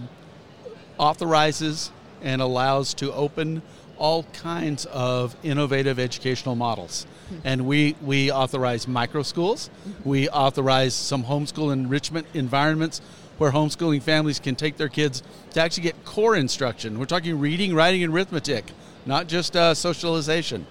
authorizes 0.98 1.91
and 2.22 2.41
allows 2.41 2.93
to 2.95 3.14
open 3.14 3.62
all 3.98 4.24
kinds 4.34 4.86
of 4.86 5.36
innovative 5.43 6.00
educational 6.00 6.56
models. 6.56 7.06
And 7.43 7.66
we, 7.68 7.95
we 8.02 8.32
authorize 8.32 8.88
micro 8.88 9.24
schools. 9.24 9.70
We 10.06 10.30
authorize 10.30 10.93
some 10.93 11.24
homeschool 11.24 11.74
enrichment 11.74 12.28
environments 12.34 13.02
where 13.38 13.52
homeschooling 13.52 14.02
families 14.02 14.39
can 14.39 14.56
take 14.56 14.78
their 14.78 14.89
kids 14.89 15.24
to 15.52 15.62
actually 15.62 15.84
get 15.84 16.06
core 16.06 16.36
instruction. 16.36 16.98
We're 16.98 17.06
talking 17.06 17.39
reading, 17.39 17.76
writing, 17.76 18.04
and 18.04 18.14
arithmetic, 18.14 18.66
not 19.06 19.28
just 19.28 19.56
uh, 19.56 19.74
socialization. 19.74 20.66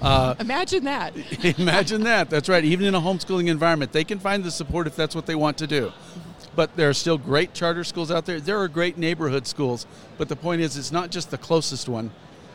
Uh, 0.00 0.34
imagine 0.40 0.84
that. 0.84 1.14
imagine 1.58 2.02
that. 2.02 2.28
That's 2.28 2.48
right. 2.48 2.64
Even 2.64 2.86
in 2.86 2.94
a 2.94 3.00
homeschooling 3.00 3.48
environment, 3.48 3.92
they 3.92 4.04
can 4.04 4.18
find 4.18 4.42
the 4.42 4.50
support 4.50 4.86
if 4.86 4.96
that's 4.96 5.14
what 5.14 5.26
they 5.26 5.34
want 5.36 5.58
to 5.58 5.66
do. 5.66 5.92
But 6.54 6.76
there 6.76 6.88
are 6.88 6.94
still 6.94 7.18
great 7.18 7.54
charter 7.54 7.84
schools 7.84 8.10
out 8.10 8.26
there. 8.26 8.40
There 8.40 8.60
are 8.60 8.68
great 8.68 8.98
neighborhood 8.98 9.46
schools. 9.46 9.86
But 10.18 10.28
the 10.28 10.36
point 10.36 10.60
is, 10.60 10.76
it's 10.76 10.92
not 10.92 11.10
just 11.10 11.30
the 11.30 11.38
closest 11.38 11.88
one, 11.88 12.10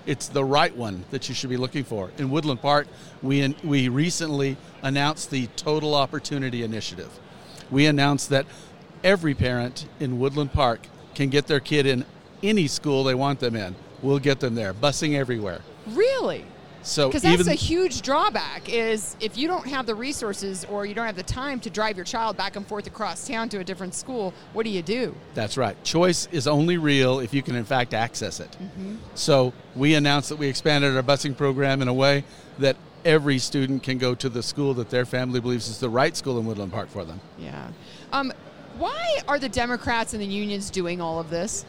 it's 0.07 0.29
the 0.29 0.43
right 0.43 0.75
one 0.75 1.03
that 1.11 1.29
you 1.29 1.35
should 1.35 1.49
be 1.49 1.57
looking 1.57 1.83
for. 1.83 2.09
In 2.17 2.31
Woodland 2.31 2.61
Park, 2.61 2.87
we, 3.21 3.55
we 3.63 3.89
recently 3.89 4.57
announced 4.81 5.29
the 5.29 5.47
Total 5.57 5.93
Opportunity 5.93 6.63
Initiative. 6.63 7.11
We 7.69 7.85
announced 7.85 8.29
that 8.29 8.45
every 9.03 9.35
parent 9.35 9.85
in 9.99 10.17
Woodland 10.17 10.53
Park 10.53 10.87
can 11.13 11.29
get 11.29 11.47
their 11.47 11.59
kid 11.59 11.85
in 11.85 12.05
any 12.41 12.67
school 12.67 13.03
they 13.03 13.15
want 13.15 13.39
them 13.41 13.55
in. 13.55 13.75
We'll 14.01 14.19
get 14.19 14.39
them 14.39 14.55
there, 14.55 14.73
busing 14.73 15.15
everywhere. 15.15 15.61
Really? 15.87 16.45
So 16.88 17.09
because 17.09 17.21
that's 17.21 17.47
a 17.47 17.53
huge 17.53 18.01
drawback 18.01 18.69
is 18.69 19.17
if 19.19 19.38
you 19.38 19.47
don't 19.47 19.67
have 19.67 19.85
the 19.85 19.93
resources 19.93 20.65
or 20.65 20.85
you 20.85 20.95
don't 20.95 21.05
have 21.05 21.17
the 21.17 21.23
time 21.23 21.59
to 21.61 21.69
drive 21.69 21.97
your 21.97 22.05
child 22.05 22.38
back 22.38 22.55
and 22.55 22.65
forth 22.65 22.88
across 22.88 23.27
town 23.27 23.49
to 23.49 23.59
a 23.59 23.63
different 23.63 23.93
school, 23.93 24.33
what 24.53 24.63
do 24.63 24.69
you 24.69 24.81
do? 24.81 25.13
That's 25.33 25.57
right. 25.57 25.81
Choice 25.83 26.29
is 26.31 26.47
only 26.47 26.77
real 26.77 27.19
if 27.19 27.33
you 27.33 27.43
can 27.43 27.55
in 27.55 27.65
fact 27.65 27.93
access 27.93 28.39
it. 28.39 28.51
Mm-hmm. 28.51 28.95
So 29.15 29.51
we 29.75 29.95
announced 29.95 30.29
that 30.29 30.38
we 30.38 30.47
expanded 30.47 30.95
our 30.95 31.03
busing 31.03 31.35
program 31.35 31.81
in 31.81 31.89
a 31.89 31.93
way 31.93 32.23
that 32.57 32.77
every 33.03 33.38
student 33.38 33.83
can 33.83 33.97
go 33.97 34.15
to 34.15 34.29
the 34.29 34.41
school 34.41 34.73
that 34.75 34.89
their 34.89 35.05
family 35.05 35.41
believes 35.41 35.67
is 35.67 35.79
the 35.79 35.89
right 35.89 36.15
school 36.15 36.39
in 36.39 36.45
Woodland 36.45 36.71
Park 36.71 36.89
for 36.89 37.03
them. 37.03 37.19
Yeah. 37.38 37.69
Um, 38.13 38.31
why 38.77 39.19
are 39.27 39.39
the 39.39 39.49
Democrats 39.49 40.13
and 40.13 40.21
the 40.21 40.27
unions 40.27 40.69
doing 40.69 41.01
all 41.01 41.19
of 41.19 41.29
this? 41.29 41.65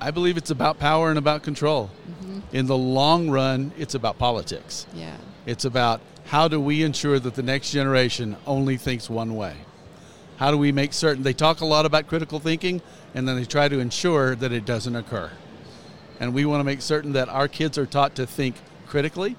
I 0.00 0.10
believe 0.10 0.36
it's 0.36 0.50
about 0.50 0.78
power 0.78 1.08
and 1.10 1.18
about 1.18 1.42
control. 1.42 1.90
Mm-hmm. 2.10 2.56
In 2.56 2.66
the 2.66 2.76
long 2.76 3.30
run, 3.30 3.72
it's 3.78 3.94
about 3.94 4.18
politics. 4.18 4.86
Yeah. 4.94 5.16
It's 5.46 5.64
about 5.64 6.00
how 6.26 6.48
do 6.48 6.60
we 6.60 6.82
ensure 6.82 7.18
that 7.18 7.34
the 7.34 7.42
next 7.42 7.70
generation 7.70 8.36
only 8.46 8.76
thinks 8.76 9.08
one 9.08 9.36
way? 9.36 9.56
How 10.36 10.50
do 10.50 10.58
we 10.58 10.72
make 10.72 10.92
certain 10.92 11.22
they 11.22 11.32
talk 11.32 11.60
a 11.60 11.64
lot 11.64 11.86
about 11.86 12.08
critical 12.08 12.40
thinking 12.40 12.82
and 13.14 13.26
then 13.26 13.36
they 13.36 13.44
try 13.44 13.68
to 13.68 13.78
ensure 13.78 14.34
that 14.36 14.52
it 14.52 14.64
doesn't 14.64 14.94
occur? 14.94 15.30
And 16.20 16.34
we 16.34 16.44
want 16.44 16.60
to 16.60 16.64
make 16.64 16.82
certain 16.82 17.12
that 17.12 17.28
our 17.28 17.48
kids 17.48 17.78
are 17.78 17.86
taught 17.86 18.14
to 18.16 18.26
think 18.26 18.56
critically, 18.86 19.36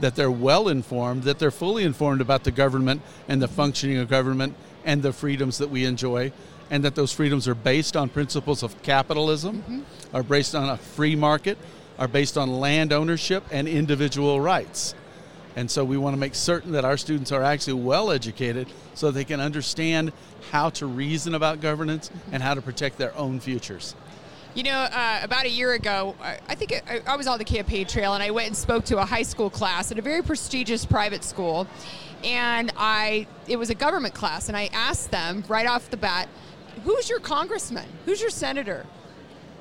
that 0.00 0.14
they're 0.14 0.30
well 0.30 0.68
informed, 0.68 1.24
that 1.24 1.38
they're 1.38 1.50
fully 1.50 1.84
informed 1.84 2.20
about 2.20 2.44
the 2.44 2.50
government 2.50 3.02
and 3.26 3.42
the 3.42 3.48
functioning 3.48 3.98
of 3.98 4.08
government 4.08 4.54
and 4.84 5.02
the 5.02 5.12
freedoms 5.12 5.58
that 5.58 5.70
we 5.70 5.84
enjoy, 5.84 6.32
and 6.70 6.84
that 6.84 6.94
those 6.94 7.12
freedoms 7.12 7.48
are 7.48 7.54
based 7.54 7.96
on 7.96 8.08
principles 8.08 8.62
of 8.62 8.80
capitalism, 8.82 9.62
mm-hmm. 9.62 10.16
are 10.16 10.22
based 10.22 10.54
on 10.54 10.68
a 10.68 10.76
free 10.76 11.16
market, 11.16 11.58
are 11.98 12.08
based 12.08 12.38
on 12.38 12.60
land 12.60 12.92
ownership 12.92 13.44
and 13.50 13.66
individual 13.66 14.40
rights. 14.40 14.94
And 15.56 15.68
so 15.70 15.84
we 15.84 15.96
want 15.96 16.14
to 16.14 16.20
make 16.20 16.34
certain 16.34 16.72
that 16.72 16.84
our 16.84 16.96
students 16.96 17.32
are 17.32 17.42
actually 17.42 17.82
well 17.82 18.12
educated 18.12 18.68
so 18.94 19.10
they 19.10 19.24
can 19.24 19.40
understand 19.40 20.12
how 20.52 20.70
to 20.70 20.86
reason 20.86 21.34
about 21.34 21.60
governance 21.60 22.10
mm-hmm. 22.10 22.34
and 22.34 22.42
how 22.42 22.54
to 22.54 22.62
protect 22.62 22.98
their 22.98 23.16
own 23.16 23.40
futures. 23.40 23.94
You 24.54 24.62
know, 24.64 24.78
uh, 24.78 25.20
about 25.22 25.44
a 25.44 25.50
year 25.50 25.74
ago, 25.74 26.16
I, 26.20 26.54
think 26.54 26.72
I, 26.88 27.00
I 27.06 27.16
was 27.16 27.26
on 27.26 27.38
the 27.38 27.44
campaign 27.44 27.86
trail 27.86 28.14
and 28.14 28.22
I 28.22 28.30
went 28.30 28.48
and 28.48 28.56
spoke 28.56 28.84
to 28.86 28.98
a 28.98 29.04
high 29.04 29.22
school 29.22 29.50
class 29.50 29.92
at 29.92 29.98
a 29.98 30.02
very 30.02 30.22
prestigious 30.22 30.84
private 30.84 31.22
school. 31.22 31.66
And 32.24 32.72
I, 32.76 33.26
it 33.46 33.56
was 33.56 33.70
a 33.70 33.74
government 33.74 34.14
class, 34.14 34.48
and 34.48 34.56
I 34.56 34.68
asked 34.72 35.12
them 35.12 35.44
right 35.48 35.66
off 35.66 35.90
the 35.90 35.96
bat, 35.96 36.28
who's 36.82 37.08
your 37.08 37.20
congressman? 37.20 37.86
Who's 38.04 38.20
your 38.20 38.30
senator? 38.30 38.86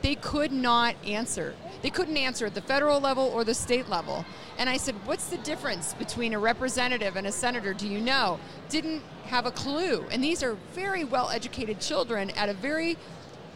They 0.01 0.15
could 0.15 0.51
not 0.51 0.95
answer. 1.05 1.55
They 1.81 1.89
couldn't 1.89 2.17
answer 2.17 2.45
at 2.45 2.55
the 2.55 2.61
federal 2.61 2.99
level 2.99 3.25
or 3.25 3.43
the 3.43 3.53
state 3.53 3.89
level. 3.89 4.25
And 4.57 4.69
I 4.69 4.77
said, 4.77 4.95
What's 5.05 5.27
the 5.27 5.37
difference 5.37 5.93
between 5.95 6.33
a 6.33 6.39
representative 6.39 7.15
and 7.15 7.27
a 7.27 7.31
senator? 7.31 7.73
Do 7.73 7.87
you 7.87 7.99
know? 7.99 8.39
Didn't 8.69 9.01
have 9.25 9.45
a 9.45 9.51
clue. 9.51 10.05
And 10.11 10.23
these 10.23 10.43
are 10.43 10.57
very 10.73 11.03
well 11.03 11.29
educated 11.29 11.79
children 11.79 12.31
at 12.31 12.49
a 12.49 12.53
very, 12.53 12.97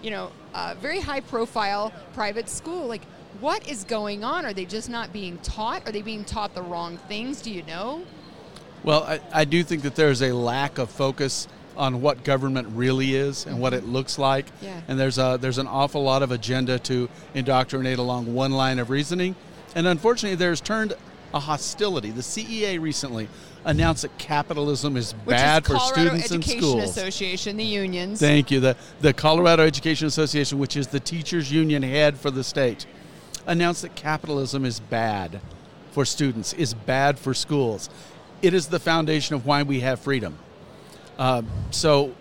you 0.01 0.11
know, 0.11 0.31
uh, 0.53 0.75
very 0.79 0.99
high 0.99 1.21
profile 1.21 1.93
private 2.13 2.49
school. 2.49 2.87
Like, 2.87 3.05
what 3.39 3.67
is 3.67 3.83
going 3.85 4.23
on? 4.23 4.45
Are 4.45 4.53
they 4.53 4.65
just 4.65 4.89
not 4.89 5.13
being 5.13 5.37
taught? 5.39 5.87
Are 5.87 5.91
they 5.91 6.01
being 6.01 6.25
taught 6.25 6.53
the 6.53 6.61
wrong 6.61 6.97
things? 6.97 7.41
Do 7.41 7.51
you 7.51 7.63
know? 7.63 8.03
Well, 8.83 9.03
I, 9.03 9.19
I 9.31 9.45
do 9.45 9.63
think 9.63 9.83
that 9.83 9.95
there's 9.95 10.21
a 10.21 10.31
lack 10.31 10.77
of 10.77 10.89
focus 10.89 11.47
on 11.77 12.01
what 12.01 12.23
government 12.23 12.67
really 12.73 13.15
is 13.15 13.45
and 13.45 13.59
what 13.59 13.73
it 13.73 13.83
mm-hmm. 13.83 13.93
looks 13.93 14.17
like. 14.17 14.45
Yeah. 14.61 14.81
And 14.87 14.99
there's 14.99 15.17
a 15.17 15.37
there's 15.39 15.57
an 15.57 15.67
awful 15.67 16.03
lot 16.03 16.23
of 16.23 16.31
agenda 16.31 16.79
to 16.79 17.09
indoctrinate 17.33 17.99
along 17.99 18.33
one 18.33 18.51
line 18.51 18.79
of 18.79 18.89
reasoning. 18.89 19.35
And 19.75 19.87
unfortunately 19.87 20.35
there's 20.35 20.61
turned 20.61 20.93
a 21.33 21.39
hostility. 21.39 22.11
The 22.11 22.21
CEA 22.21 22.79
recently 22.79 23.29
announced 23.63 24.01
that 24.01 24.17
capitalism 24.17 24.97
is 24.97 25.13
Which 25.13 25.35
bad 25.35 25.63
is 25.63 25.67
for 25.69 25.79
students 25.79 26.25
Education 26.25 26.53
in 26.53 26.59
schools. 26.59 26.83
Association, 26.83 27.57
the 27.57 27.63
unions. 27.63 28.19
Thank 28.19 28.51
you. 28.51 28.59
The 28.59 28.75
the 28.99 29.13
Colorado 29.13 29.63
Education 29.63 30.07
Association, 30.07 30.59
which 30.59 30.75
is 30.75 30.87
the 30.87 30.99
teachers 30.99 31.51
union 31.51 31.83
head 31.83 32.17
for 32.17 32.31
the 32.31 32.43
state, 32.43 32.85
announced 33.45 33.81
that 33.83 33.95
capitalism 33.95 34.65
is 34.65 34.79
bad 34.79 35.39
for 35.91 36.05
students, 36.05 36.53
is 36.53 36.73
bad 36.73 37.19
for 37.19 37.33
schools. 37.33 37.89
It 38.41 38.53
is 38.53 38.67
the 38.67 38.79
foundation 38.79 39.35
of 39.35 39.45
why 39.45 39.63
we 39.63 39.81
have 39.81 39.99
freedom. 39.99 40.37
Uh, 41.17 41.43
so 41.71 42.13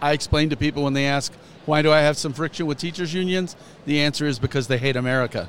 I 0.00 0.12
explain 0.12 0.50
to 0.50 0.56
people 0.56 0.82
when 0.82 0.92
they 0.92 1.06
ask, 1.06 1.32
why 1.64 1.82
do 1.82 1.92
I 1.92 2.00
have 2.00 2.16
some 2.16 2.32
friction 2.32 2.66
with 2.66 2.78
teachers' 2.78 3.12
unions? 3.12 3.56
The 3.86 4.00
answer 4.00 4.26
is 4.26 4.38
because 4.38 4.68
they 4.68 4.78
hate 4.78 4.96
America. 4.96 5.48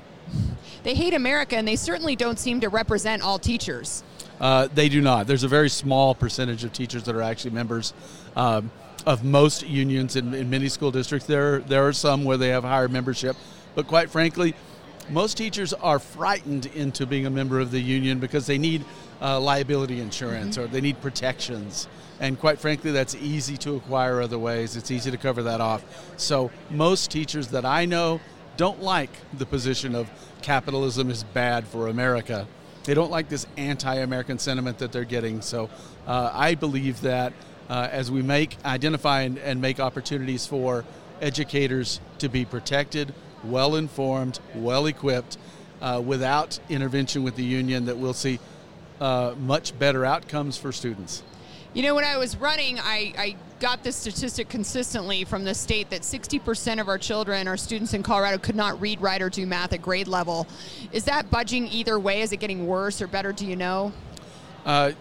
They 0.83 0.93
hate 0.93 1.13
America, 1.13 1.55
and 1.55 1.67
they 1.67 1.75
certainly 1.75 2.15
don't 2.15 2.39
seem 2.39 2.59
to 2.61 2.69
represent 2.69 3.21
all 3.21 3.39
teachers. 3.39 4.03
Uh, 4.39 4.67
they 4.73 4.89
do 4.89 5.01
not. 5.01 5.27
There's 5.27 5.43
a 5.43 5.47
very 5.47 5.69
small 5.69 6.15
percentage 6.15 6.63
of 6.63 6.73
teachers 6.73 7.03
that 7.03 7.15
are 7.15 7.21
actually 7.21 7.51
members 7.51 7.93
um, 8.35 8.71
of 9.05 9.23
most 9.23 9.65
unions 9.65 10.15
in, 10.15 10.33
in 10.33 10.49
many 10.49 10.69
school 10.69 10.91
districts. 10.91 11.27
There, 11.27 11.59
there 11.59 11.87
are 11.87 11.93
some 11.93 12.23
where 12.23 12.37
they 12.37 12.49
have 12.49 12.63
higher 12.63 12.87
membership, 12.87 13.35
but 13.75 13.87
quite 13.87 14.09
frankly, 14.09 14.55
most 15.09 15.37
teachers 15.37 15.73
are 15.73 15.99
frightened 15.99 16.65
into 16.67 17.05
being 17.05 17.25
a 17.25 17.29
member 17.29 17.59
of 17.59 17.71
the 17.71 17.79
union 17.79 18.19
because 18.19 18.45
they 18.47 18.57
need 18.57 18.83
uh, 19.21 19.39
liability 19.39 19.99
insurance 19.99 20.57
mm-hmm. 20.57 20.65
or 20.65 20.67
they 20.67 20.81
need 20.81 21.01
protections. 21.01 21.87
And 22.19 22.39
quite 22.39 22.59
frankly, 22.59 22.91
that's 22.91 23.15
easy 23.15 23.57
to 23.57 23.75
acquire 23.75 24.21
other 24.21 24.39
ways. 24.39 24.75
It's 24.75 24.91
easy 24.91 25.11
to 25.11 25.17
cover 25.17 25.43
that 25.43 25.61
off. 25.61 25.83
So 26.17 26.51
most 26.69 27.11
teachers 27.11 27.49
that 27.49 27.65
I 27.65 27.85
know 27.85 28.19
don't 28.57 28.81
like 28.81 29.11
the 29.37 29.45
position 29.45 29.93
of 29.93 30.09
capitalism 30.41 31.11
is 31.11 31.23
bad 31.23 31.67
for 31.67 31.87
America. 31.87 32.47
They 32.85 32.93
don't 32.93 33.11
like 33.11 33.29
this 33.29 33.45
anti-American 33.57 34.39
sentiment 34.39 34.79
that 34.79 34.91
they're 34.91 35.03
getting. 35.03 35.41
So 35.41 35.69
uh, 36.07 36.31
I 36.33 36.55
believe 36.55 37.01
that 37.01 37.33
uh, 37.69 37.89
as 37.91 38.09
we 38.09 38.21
make 38.21 38.57
identify 38.65 39.21
and, 39.21 39.37
and 39.37 39.61
make 39.61 39.79
opportunities 39.79 40.47
for 40.47 40.85
educators 41.21 41.99
to 42.19 42.29
be 42.29 42.45
protected, 42.45 43.13
well 43.43 43.75
informed, 43.75 44.39
well 44.55 44.85
equipped, 44.85 45.37
uh, 45.81 46.01
without 46.03 46.59
intervention 46.69 47.23
with 47.23 47.35
the 47.35 47.43
union, 47.43 47.85
that 47.85 47.97
we'll 47.97 48.13
see 48.13 48.39
uh, 48.99 49.35
much 49.37 49.77
better 49.77 50.05
outcomes 50.05 50.57
for 50.57 50.71
students. 50.71 51.23
You 51.73 51.83
know, 51.83 51.93
when 51.93 52.05
I 52.05 52.17
was 52.17 52.37
running, 52.37 52.79
I, 52.79 53.13
I 53.17 53.35
got 53.59 53.83
this 53.83 53.95
statistic 53.95 54.49
consistently 54.49 55.23
from 55.23 55.43
the 55.43 55.53
state 55.53 55.89
that 55.91 56.01
60% 56.01 56.81
of 56.81 56.87
our 56.87 56.97
children, 56.97 57.47
our 57.47 57.57
students 57.57 57.93
in 57.93 58.01
Colorado, 58.01 58.37
could 58.37 58.55
not 58.55 58.79
read, 58.81 58.99
write, 59.01 59.21
or 59.21 59.29
do 59.29 59.45
math 59.45 59.73
at 59.73 59.81
grade 59.81 60.07
level. 60.07 60.47
Is 60.91 61.03
that 61.05 61.29
budging 61.29 61.67
either 61.67 61.99
way? 61.99 62.21
Is 62.21 62.31
it 62.31 62.37
getting 62.37 62.65
worse 62.65 63.01
or 63.01 63.07
better? 63.07 63.31
Do 63.31 63.45
you 63.45 63.55
know? 63.55 63.93
Uh, 64.65 64.93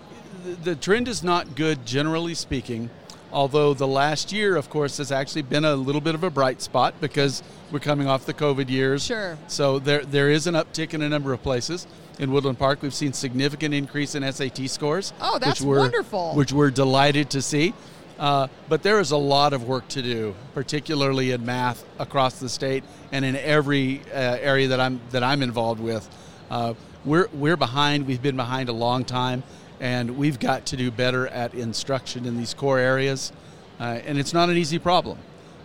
the 0.64 0.76
trend 0.76 1.08
is 1.08 1.22
not 1.22 1.56
good, 1.56 1.86
generally 1.86 2.34
speaking. 2.34 2.90
Although 3.36 3.74
the 3.74 3.86
last 3.86 4.32
year, 4.32 4.56
of 4.56 4.70
course, 4.70 4.96
has 4.96 5.12
actually 5.12 5.42
been 5.42 5.66
a 5.66 5.76
little 5.76 6.00
bit 6.00 6.14
of 6.14 6.24
a 6.24 6.30
bright 6.30 6.62
spot 6.62 6.94
because 7.02 7.42
we're 7.70 7.80
coming 7.80 8.08
off 8.08 8.24
the 8.24 8.32
COVID 8.32 8.70
years. 8.70 9.04
Sure. 9.04 9.36
So 9.46 9.78
there 9.78 10.02
there 10.06 10.30
is 10.30 10.46
an 10.46 10.54
uptick 10.54 10.94
in 10.94 11.02
a 11.02 11.08
number 11.10 11.34
of 11.34 11.42
places 11.42 11.86
in 12.18 12.32
Woodland 12.32 12.58
Park. 12.58 12.80
We've 12.80 12.94
seen 12.94 13.12
significant 13.12 13.74
increase 13.74 14.14
in 14.14 14.22
SAT 14.32 14.70
scores. 14.70 15.12
Oh, 15.20 15.38
that's 15.38 15.60
which 15.60 15.66
we're, 15.66 15.78
wonderful. 15.80 16.32
Which 16.32 16.50
we're 16.50 16.70
delighted 16.70 17.28
to 17.28 17.42
see. 17.42 17.74
Uh, 18.18 18.48
but 18.70 18.82
there 18.82 19.00
is 19.00 19.10
a 19.10 19.18
lot 19.18 19.52
of 19.52 19.64
work 19.64 19.86
to 19.88 20.00
do, 20.00 20.34
particularly 20.54 21.32
in 21.32 21.44
math 21.44 21.84
across 21.98 22.40
the 22.40 22.48
state 22.48 22.84
and 23.12 23.22
in 23.22 23.36
every 23.36 24.00
uh, 24.14 24.38
area 24.40 24.68
that 24.68 24.80
I'm 24.80 24.98
that 25.10 25.22
I'm 25.22 25.42
involved 25.42 25.82
with. 25.82 26.08
Uh, 26.48 26.72
we're 27.04 27.28
we're 27.34 27.58
behind. 27.58 28.06
We've 28.06 28.22
been 28.22 28.36
behind 28.36 28.70
a 28.70 28.72
long 28.72 29.04
time, 29.04 29.42
and 29.80 30.16
we've 30.16 30.38
got 30.38 30.66
to 30.66 30.76
do 30.76 30.90
better 30.90 31.26
at 31.28 31.54
instruction 31.54 32.26
in 32.26 32.36
these 32.36 32.54
core 32.54 32.78
areas. 32.78 33.32
Uh, 33.78 34.00
and 34.06 34.18
it's 34.18 34.32
not 34.32 34.48
an 34.48 34.56
easy 34.56 34.78
problem 34.78 35.18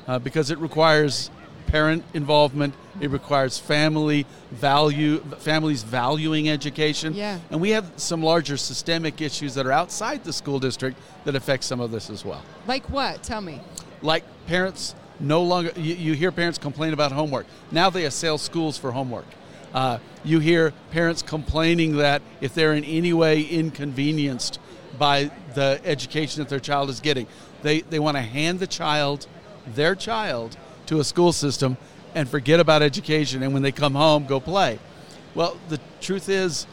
uh, 0.08 0.20
because 0.20 0.52
it 0.52 0.58
requires 0.58 1.30
parent 1.68 2.04
involvement. 2.14 2.74
It 3.00 3.10
requires 3.10 3.58
family 3.58 4.26
value, 4.52 5.20
families 5.40 5.84
valuing 5.84 6.50
education. 6.50 7.14
Yeah. 7.14 7.40
And 7.50 7.62
we 7.62 7.70
have 7.70 7.90
some 7.96 8.22
larger 8.22 8.58
systemic 8.58 9.22
issues 9.22 9.56
that 9.56 9.66
are 9.66 9.72
outside 9.72 10.24
the 10.24 10.34
school 10.34 10.60
district 10.60 10.98
that 11.24 11.36
affect 11.36 11.64
some 11.64 11.80
of 11.80 11.92
this 11.92 12.10
as 12.10 12.26
well. 12.26 12.44
Like 12.68 12.90
what? 12.90 13.24
Tell 13.24 13.42
me. 13.42 13.62
Like 14.02 14.26
parents 14.48 14.96
no 15.20 15.44
longer, 15.44 15.72
you, 15.78 15.96
you 15.96 16.14
hear 16.14 16.32
parents 16.32 16.58
complain 16.58 16.92
about 16.94 17.12
homework. 17.14 17.46
Now 17.72 17.90
they 17.90 18.06
assail 18.06 18.38
schools 18.38 18.78
for 18.78 18.92
homework. 18.92 19.26
Uh, 19.74 20.00
you 20.24 20.40
hear 20.40 20.74
parents 20.92 21.22
complaining 21.22 21.98
that 21.98 22.22
if 22.42 22.54
they're 22.54 22.74
in 22.74 22.84
any 22.84 23.14
way 23.14 23.42
inconvenienced 23.42 24.60
by 24.98 25.32
the 25.56 25.80
education 25.84 26.42
that 26.42 26.50
their 26.50 26.60
child 26.60 26.90
is 26.90 27.00
getting, 27.00 27.28
they, 27.64 27.82
they 27.82 28.00
want 28.00 28.18
to 28.18 28.22
hand 28.22 28.60
the 28.60 28.68
child, 28.68 29.28
their 29.76 29.96
child, 29.96 30.58
to 30.88 31.00
a 31.00 31.04
school 31.04 31.32
system 31.32 31.78
and 32.14 32.28
forget 32.28 32.60
about 32.60 32.82
education 32.82 33.42
and 33.44 33.54
when 33.54 33.64
they 33.64 33.72
come 33.72 33.96
home, 33.96 34.26
go 34.26 34.40
play. 34.40 34.78
Well, 35.34 35.58
the 35.70 35.80
truth 36.02 36.28
is, 36.28 36.68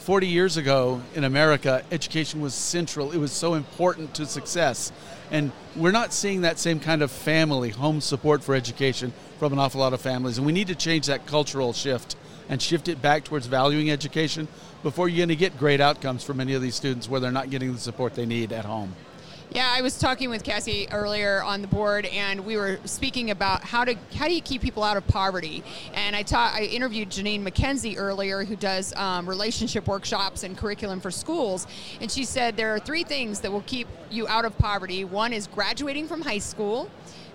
40 0.00 0.26
years 0.26 0.56
ago 0.56 1.02
in 1.14 1.24
America, 1.24 1.82
education 1.92 2.40
was 2.40 2.54
central. 2.54 3.12
It 3.12 3.18
was 3.18 3.32
so 3.32 3.54
important 3.54 4.14
to 4.14 4.26
success. 4.26 4.92
And 5.30 5.52
we're 5.76 5.90
not 5.90 6.12
seeing 6.12 6.40
that 6.40 6.58
same 6.58 6.80
kind 6.80 7.02
of 7.02 7.10
family, 7.10 7.70
home 7.70 8.00
support 8.00 8.42
for 8.42 8.54
education 8.54 9.12
from 9.40 9.54
an 9.54 9.58
awful 9.58 9.80
lot 9.80 9.94
of 9.94 10.00
families. 10.02 10.36
And 10.36 10.46
we 10.46 10.52
need 10.52 10.66
to 10.66 10.74
change 10.74 11.06
that 11.06 11.26
cultural 11.26 11.72
shift 11.72 12.14
and 12.50 12.60
shift 12.60 12.88
it 12.88 13.00
back 13.00 13.24
towards 13.24 13.46
valuing 13.46 13.90
education 13.90 14.46
before 14.82 15.08
you're 15.08 15.16
going 15.16 15.30
to 15.30 15.36
get 15.36 15.58
great 15.58 15.80
outcomes 15.80 16.22
for 16.22 16.34
many 16.34 16.52
of 16.52 16.60
these 16.60 16.74
students 16.74 17.08
where 17.08 17.20
they're 17.20 17.32
not 17.32 17.48
getting 17.48 17.72
the 17.72 17.78
support 17.78 18.14
they 18.14 18.26
need 18.26 18.52
at 18.52 18.66
home. 18.66 18.94
Yeah, 19.52 19.72
I 19.74 19.80
was 19.80 19.98
talking 19.98 20.28
with 20.28 20.44
Cassie 20.44 20.88
earlier 20.92 21.42
on 21.42 21.62
the 21.62 21.68
board, 21.68 22.04
and 22.06 22.44
we 22.44 22.56
were 22.56 22.78
speaking 22.84 23.30
about 23.30 23.64
how 23.64 23.84
to 23.84 23.96
how 24.14 24.28
do 24.28 24.34
you 24.34 24.42
keep 24.42 24.62
people 24.62 24.84
out 24.84 24.96
of 24.96 25.04
poverty. 25.08 25.64
And 25.94 26.14
I 26.14 26.22
taught, 26.22 26.54
I 26.54 26.64
interviewed 26.64 27.08
Janine 27.08 27.42
McKenzie 27.42 27.96
earlier, 27.96 28.44
who 28.44 28.54
does 28.54 28.94
um, 28.94 29.26
relationship 29.26 29.88
workshops 29.88 30.44
and 30.44 30.56
curriculum 30.56 31.00
for 31.00 31.10
schools, 31.10 31.66
and 32.00 32.10
she 32.10 32.24
said 32.24 32.56
there 32.56 32.72
are 32.74 32.78
three 32.78 33.02
things 33.02 33.40
that 33.40 33.50
will 33.50 33.62
keep 33.62 33.88
you 34.10 34.28
out 34.28 34.44
of 34.44 34.56
poverty. 34.58 35.02
One 35.02 35.32
is 35.32 35.48
graduating 35.48 36.06
from 36.06 36.20
high 36.20 36.38
school, 36.38 36.88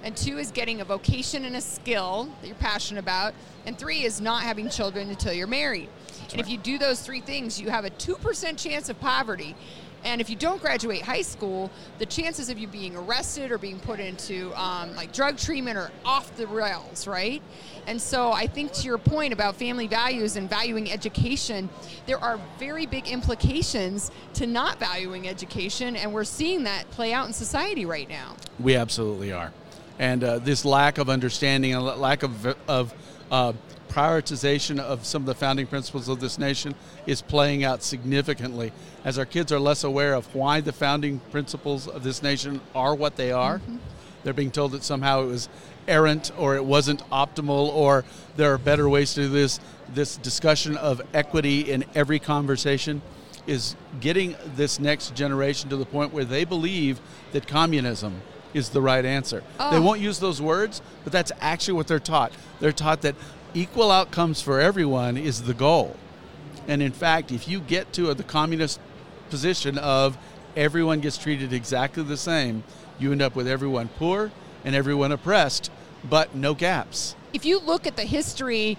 and 0.05 0.15
two 0.15 0.37
is 0.37 0.51
getting 0.51 0.79
a 0.79 0.85
vocation 0.85 1.45
and 1.45 1.55
a 1.55 1.61
skill 1.61 2.29
that 2.39 2.47
you're 2.47 2.55
passionate 2.57 2.99
about, 2.99 3.33
and 3.65 3.77
three 3.77 4.03
is 4.03 4.21
not 4.21 4.43
having 4.43 4.69
children 4.69 5.09
until 5.09 5.33
you're 5.33 5.47
married. 5.47 5.89
That's 6.07 6.19
and 6.19 6.33
right. 6.33 6.41
if 6.41 6.49
you 6.49 6.57
do 6.59 6.77
those 6.77 7.01
three 7.01 7.21
things, 7.21 7.59
you 7.59 7.71
have 7.71 7.83
a 7.83 7.89
two 7.89 8.15
percent 8.15 8.57
chance 8.59 8.87
of 8.87 8.99
poverty. 9.01 9.55
And 10.03 10.21
if 10.21 10.29
you 10.29 10.35
don't 10.35 10.61
graduate 10.61 11.01
high 11.01 11.23
school, 11.23 11.71
the 11.97 12.05
chances 12.05 12.51
of 12.51 12.59
you 12.59 12.67
being 12.67 12.95
arrested 12.95 13.51
or 13.51 13.57
being 13.57 13.79
put 13.79 13.99
into 13.99 14.53
um, 14.53 14.95
like 14.95 15.11
drug 15.11 15.39
treatment 15.39 15.79
are 15.79 15.89
off 16.05 16.37
the 16.37 16.45
rails, 16.45 17.07
right? 17.07 17.41
And 17.87 17.99
so 17.99 18.31
I 18.31 18.45
think 18.45 18.71
to 18.73 18.83
your 18.83 18.99
point 18.99 19.33
about 19.33 19.55
family 19.55 19.87
values 19.87 20.35
and 20.35 20.47
valuing 20.47 20.91
education, 20.91 21.69
there 22.05 22.19
are 22.19 22.39
very 22.59 22.85
big 22.85 23.07
implications 23.07 24.11
to 24.35 24.45
not 24.45 24.79
valuing 24.79 25.27
education, 25.27 25.95
and 25.95 26.13
we're 26.13 26.23
seeing 26.23 26.65
that 26.65 26.87
play 26.91 27.11
out 27.11 27.25
in 27.25 27.33
society 27.33 27.87
right 27.87 28.07
now. 28.07 28.35
We 28.59 28.75
absolutely 28.75 29.31
are. 29.31 29.51
And 29.99 30.23
uh, 30.23 30.39
this 30.39 30.65
lack 30.65 30.97
of 30.97 31.09
understanding 31.09 31.73
and 31.73 31.83
lack 31.83 32.23
of, 32.23 32.55
of 32.67 32.93
uh, 33.31 33.53
prioritization 33.89 34.79
of 34.79 35.05
some 35.05 35.21
of 35.21 35.25
the 35.25 35.35
founding 35.35 35.65
principles 35.65 36.09
of 36.09 36.19
this 36.19 36.37
nation 36.37 36.75
is 37.05 37.21
playing 37.21 37.63
out 37.63 37.81
significantly 37.81 38.73
as 39.05 39.17
our 39.17 39.25
kids 39.25 39.51
are 39.51 39.59
less 39.59 39.83
aware 39.85 40.13
of 40.13 40.33
why 40.35 40.59
the 40.59 40.73
founding 40.73 41.19
principles 41.31 41.87
of 41.87 42.03
this 42.03 42.21
nation 42.21 42.59
are 42.73 42.93
what 42.93 43.15
they 43.15 43.31
are. 43.31 43.59
Mm-hmm. 43.59 43.77
They're 44.23 44.33
being 44.33 44.51
told 44.51 44.73
that 44.73 44.83
somehow 44.83 45.21
it 45.21 45.27
was 45.27 45.47
errant 45.87 46.31
or 46.37 46.55
it 46.55 46.65
wasn't 46.65 47.07
optimal 47.09 47.69
or 47.69 48.03
there 48.35 48.53
are 48.53 48.57
better 48.57 48.89
ways 48.89 49.13
to 49.13 49.21
do 49.21 49.29
this. 49.29 49.59
This 49.93 50.17
discussion 50.17 50.75
of 50.77 51.01
equity 51.13 51.71
in 51.71 51.85
every 51.93 52.19
conversation 52.19 53.01
is 53.47 53.75
getting 53.99 54.35
this 54.55 54.79
next 54.79 55.15
generation 55.15 55.69
to 55.69 55.77
the 55.77 55.85
point 55.85 56.11
where 56.11 56.25
they 56.25 56.43
believe 56.43 56.99
that 57.31 57.47
communism 57.47 58.21
is 58.55 58.69
the 58.69 58.81
right 58.81 59.03
answer. 59.03 59.43
Oh. 59.59 59.71
They 59.71 59.79
won't 59.79 59.99
use 59.99 60.19
those 60.19 60.41
words, 60.41 60.81
but 61.03 61.11
that's 61.11 61.31
actually 61.41 61.73
what 61.73 61.87
they're 61.87 61.99
taught. 61.99 62.31
They're 62.59 62.71
taught 62.71 63.01
that 63.01 63.15
equal 63.53 63.91
outcomes 63.91 64.41
for 64.41 64.59
everyone 64.59 65.17
is 65.17 65.43
the 65.43 65.53
goal. 65.53 65.95
And 66.67 66.81
in 66.81 66.93
fact, 66.93 67.31
if 67.31 67.47
you 67.47 67.59
get 67.59 67.91
to 67.93 68.13
the 68.13 68.23
communist 68.23 68.79
position 69.29 69.77
of 69.77 70.17
everyone 70.55 71.01
gets 71.01 71.17
treated 71.17 71.51
exactly 71.51 72.03
the 72.03 72.17
same, 72.17 72.63
you 72.97 73.11
end 73.11 73.21
up 73.21 73.35
with 73.35 73.47
everyone 73.47 73.89
poor 73.97 74.31
and 74.63 74.73
everyone 74.73 75.11
oppressed, 75.11 75.69
but 76.09 76.33
no 76.33 76.53
gaps. 76.53 77.15
If 77.33 77.45
you 77.45 77.59
look 77.59 77.85
at 77.85 77.97
the 77.97 78.03
history 78.03 78.77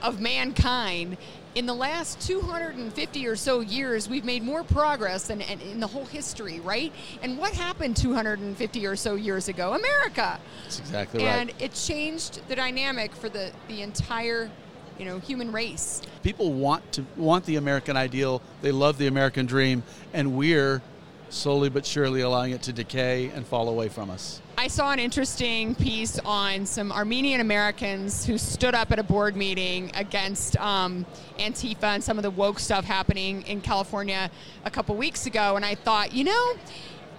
of 0.00 0.18
mankind, 0.18 1.18
in 1.54 1.66
the 1.66 1.74
last 1.74 2.20
250 2.26 3.26
or 3.26 3.36
so 3.36 3.60
years, 3.60 4.08
we've 4.08 4.24
made 4.24 4.42
more 4.42 4.62
progress 4.62 5.28
than 5.28 5.40
in 5.40 5.80
the 5.80 5.86
whole 5.86 6.04
history, 6.04 6.60
right? 6.60 6.92
And 7.22 7.38
what 7.38 7.52
happened 7.52 7.96
250 7.96 8.86
or 8.86 8.96
so 8.96 9.16
years 9.16 9.48
ago? 9.48 9.74
America. 9.74 10.38
That's 10.64 10.78
exactly 10.78 11.24
right. 11.24 11.30
And 11.30 11.52
it 11.58 11.74
changed 11.74 12.46
the 12.48 12.56
dynamic 12.56 13.14
for 13.14 13.28
the, 13.28 13.50
the 13.68 13.82
entire 13.82 14.50
you 14.98 15.06
know 15.06 15.18
human 15.18 15.50
race. 15.50 16.02
People 16.22 16.52
want 16.52 16.92
to 16.92 17.04
want 17.16 17.46
the 17.46 17.56
American 17.56 17.96
ideal. 17.96 18.42
They 18.60 18.70
love 18.70 18.98
the 18.98 19.06
American 19.06 19.46
dream, 19.46 19.82
and 20.12 20.36
we're 20.36 20.82
slowly 21.30 21.70
but 21.70 21.86
surely 21.86 22.20
allowing 22.20 22.52
it 22.52 22.62
to 22.62 22.72
decay 22.72 23.30
and 23.30 23.46
fall 23.46 23.68
away 23.68 23.88
from 23.88 24.10
us. 24.10 24.40
I 24.58 24.68
saw 24.68 24.92
an 24.92 24.98
interesting 24.98 25.74
piece 25.74 26.18
on 26.18 26.66
some 26.66 26.92
Armenian 26.92 27.40
Americans 27.40 28.26
who 28.26 28.36
stood 28.36 28.74
up 28.74 28.92
at 28.92 28.98
a 28.98 29.02
board 29.02 29.34
meeting 29.34 29.90
against 29.94 30.54
um, 30.58 31.06
Antifa 31.38 31.84
and 31.84 32.04
some 32.04 32.18
of 32.18 32.24
the 32.24 32.30
woke 32.30 32.58
stuff 32.58 32.84
happening 32.84 33.40
in 33.42 33.62
California 33.62 34.30
a 34.66 34.70
couple 34.70 34.94
weeks 34.96 35.24
ago. 35.24 35.56
And 35.56 35.64
I 35.64 35.76
thought, 35.76 36.12
you 36.12 36.24
know, 36.24 36.54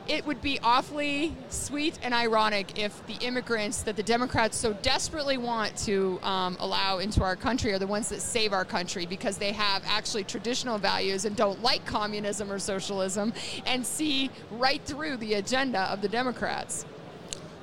it 0.08 0.26
would 0.26 0.42
be 0.42 0.60
awfully 0.64 1.36
sweet 1.50 2.00
and 2.04 2.14
ironic 2.14 2.78
if 2.78 3.06
the 3.08 3.14
immigrants 3.26 3.84
that 3.84 3.96
the 3.96 4.04
Democrats 4.04 4.58
so 4.58 4.74
desperately 4.74 5.38
want 5.38 5.76
to 5.78 6.20
um, 6.24 6.58
allow 6.60 6.98
into 6.98 7.24
our 7.24 7.36
country 7.36 7.72
are 7.74 7.80
the 7.80 7.88
ones 7.88 8.10
that 8.10 8.22
save 8.22 8.54
our 8.54 8.66
country 8.66 9.06
because 9.06 9.38
they 9.38 9.52
have 9.52 9.84
actually 9.86 10.24
traditional 10.24 10.78
values 10.78 11.26
and 11.26 11.36
don't 11.36 11.62
like 11.62 11.86
communism 11.86 12.52
or 12.52 12.60
socialism 12.60 13.34
and 13.66 13.86
see 13.86 14.30
right 14.52 14.82
through 14.86 15.18
the 15.18 15.36
agenda 15.36 15.82
of 15.92 16.02
the 16.02 16.10
Democrats. 16.10 16.86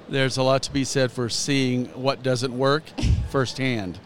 There's 0.08 0.38
a 0.38 0.42
lot 0.42 0.62
to 0.62 0.72
be 0.72 0.84
said 0.84 1.12
for 1.12 1.28
seeing 1.28 1.86
what 1.86 2.22
doesn't 2.22 2.56
work 2.56 2.84
firsthand. 3.30 3.98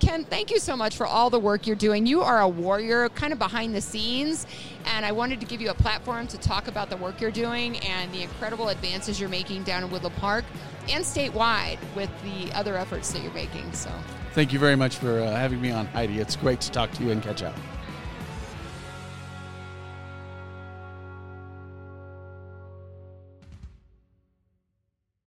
Ken, 0.00 0.24
thank 0.24 0.50
you 0.50 0.58
so 0.58 0.76
much 0.76 0.96
for 0.96 1.06
all 1.06 1.30
the 1.30 1.38
work 1.38 1.66
you're 1.66 1.76
doing. 1.76 2.06
You 2.06 2.22
are 2.22 2.40
a 2.40 2.48
warrior, 2.48 3.08
kind 3.10 3.32
of 3.32 3.38
behind 3.38 3.74
the 3.74 3.80
scenes, 3.80 4.46
and 4.86 5.06
I 5.06 5.12
wanted 5.12 5.40
to 5.40 5.46
give 5.46 5.60
you 5.60 5.70
a 5.70 5.74
platform 5.74 6.26
to 6.28 6.38
talk 6.38 6.68
about 6.68 6.90
the 6.90 6.96
work 6.96 7.20
you're 7.20 7.30
doing 7.30 7.78
and 7.78 8.12
the 8.12 8.22
incredible 8.22 8.68
advances 8.68 9.20
you're 9.20 9.28
making 9.28 9.62
down 9.62 9.84
in 9.84 9.90
Woodland 9.90 10.16
Park 10.16 10.44
and 10.88 11.04
statewide 11.04 11.78
with 11.94 12.10
the 12.22 12.52
other 12.52 12.76
efforts 12.76 13.12
that 13.12 13.22
you're 13.22 13.32
making. 13.32 13.72
So, 13.72 13.90
thank 14.32 14.52
you 14.52 14.58
very 14.58 14.76
much 14.76 14.96
for 14.96 15.20
uh, 15.20 15.30
having 15.30 15.60
me 15.60 15.70
on, 15.70 15.86
Heidi. 15.86 16.18
It's 16.18 16.36
great 16.36 16.60
to 16.62 16.70
talk 16.70 16.90
to 16.92 17.04
you 17.04 17.10
and 17.10 17.22
catch 17.22 17.42
up. 17.42 17.54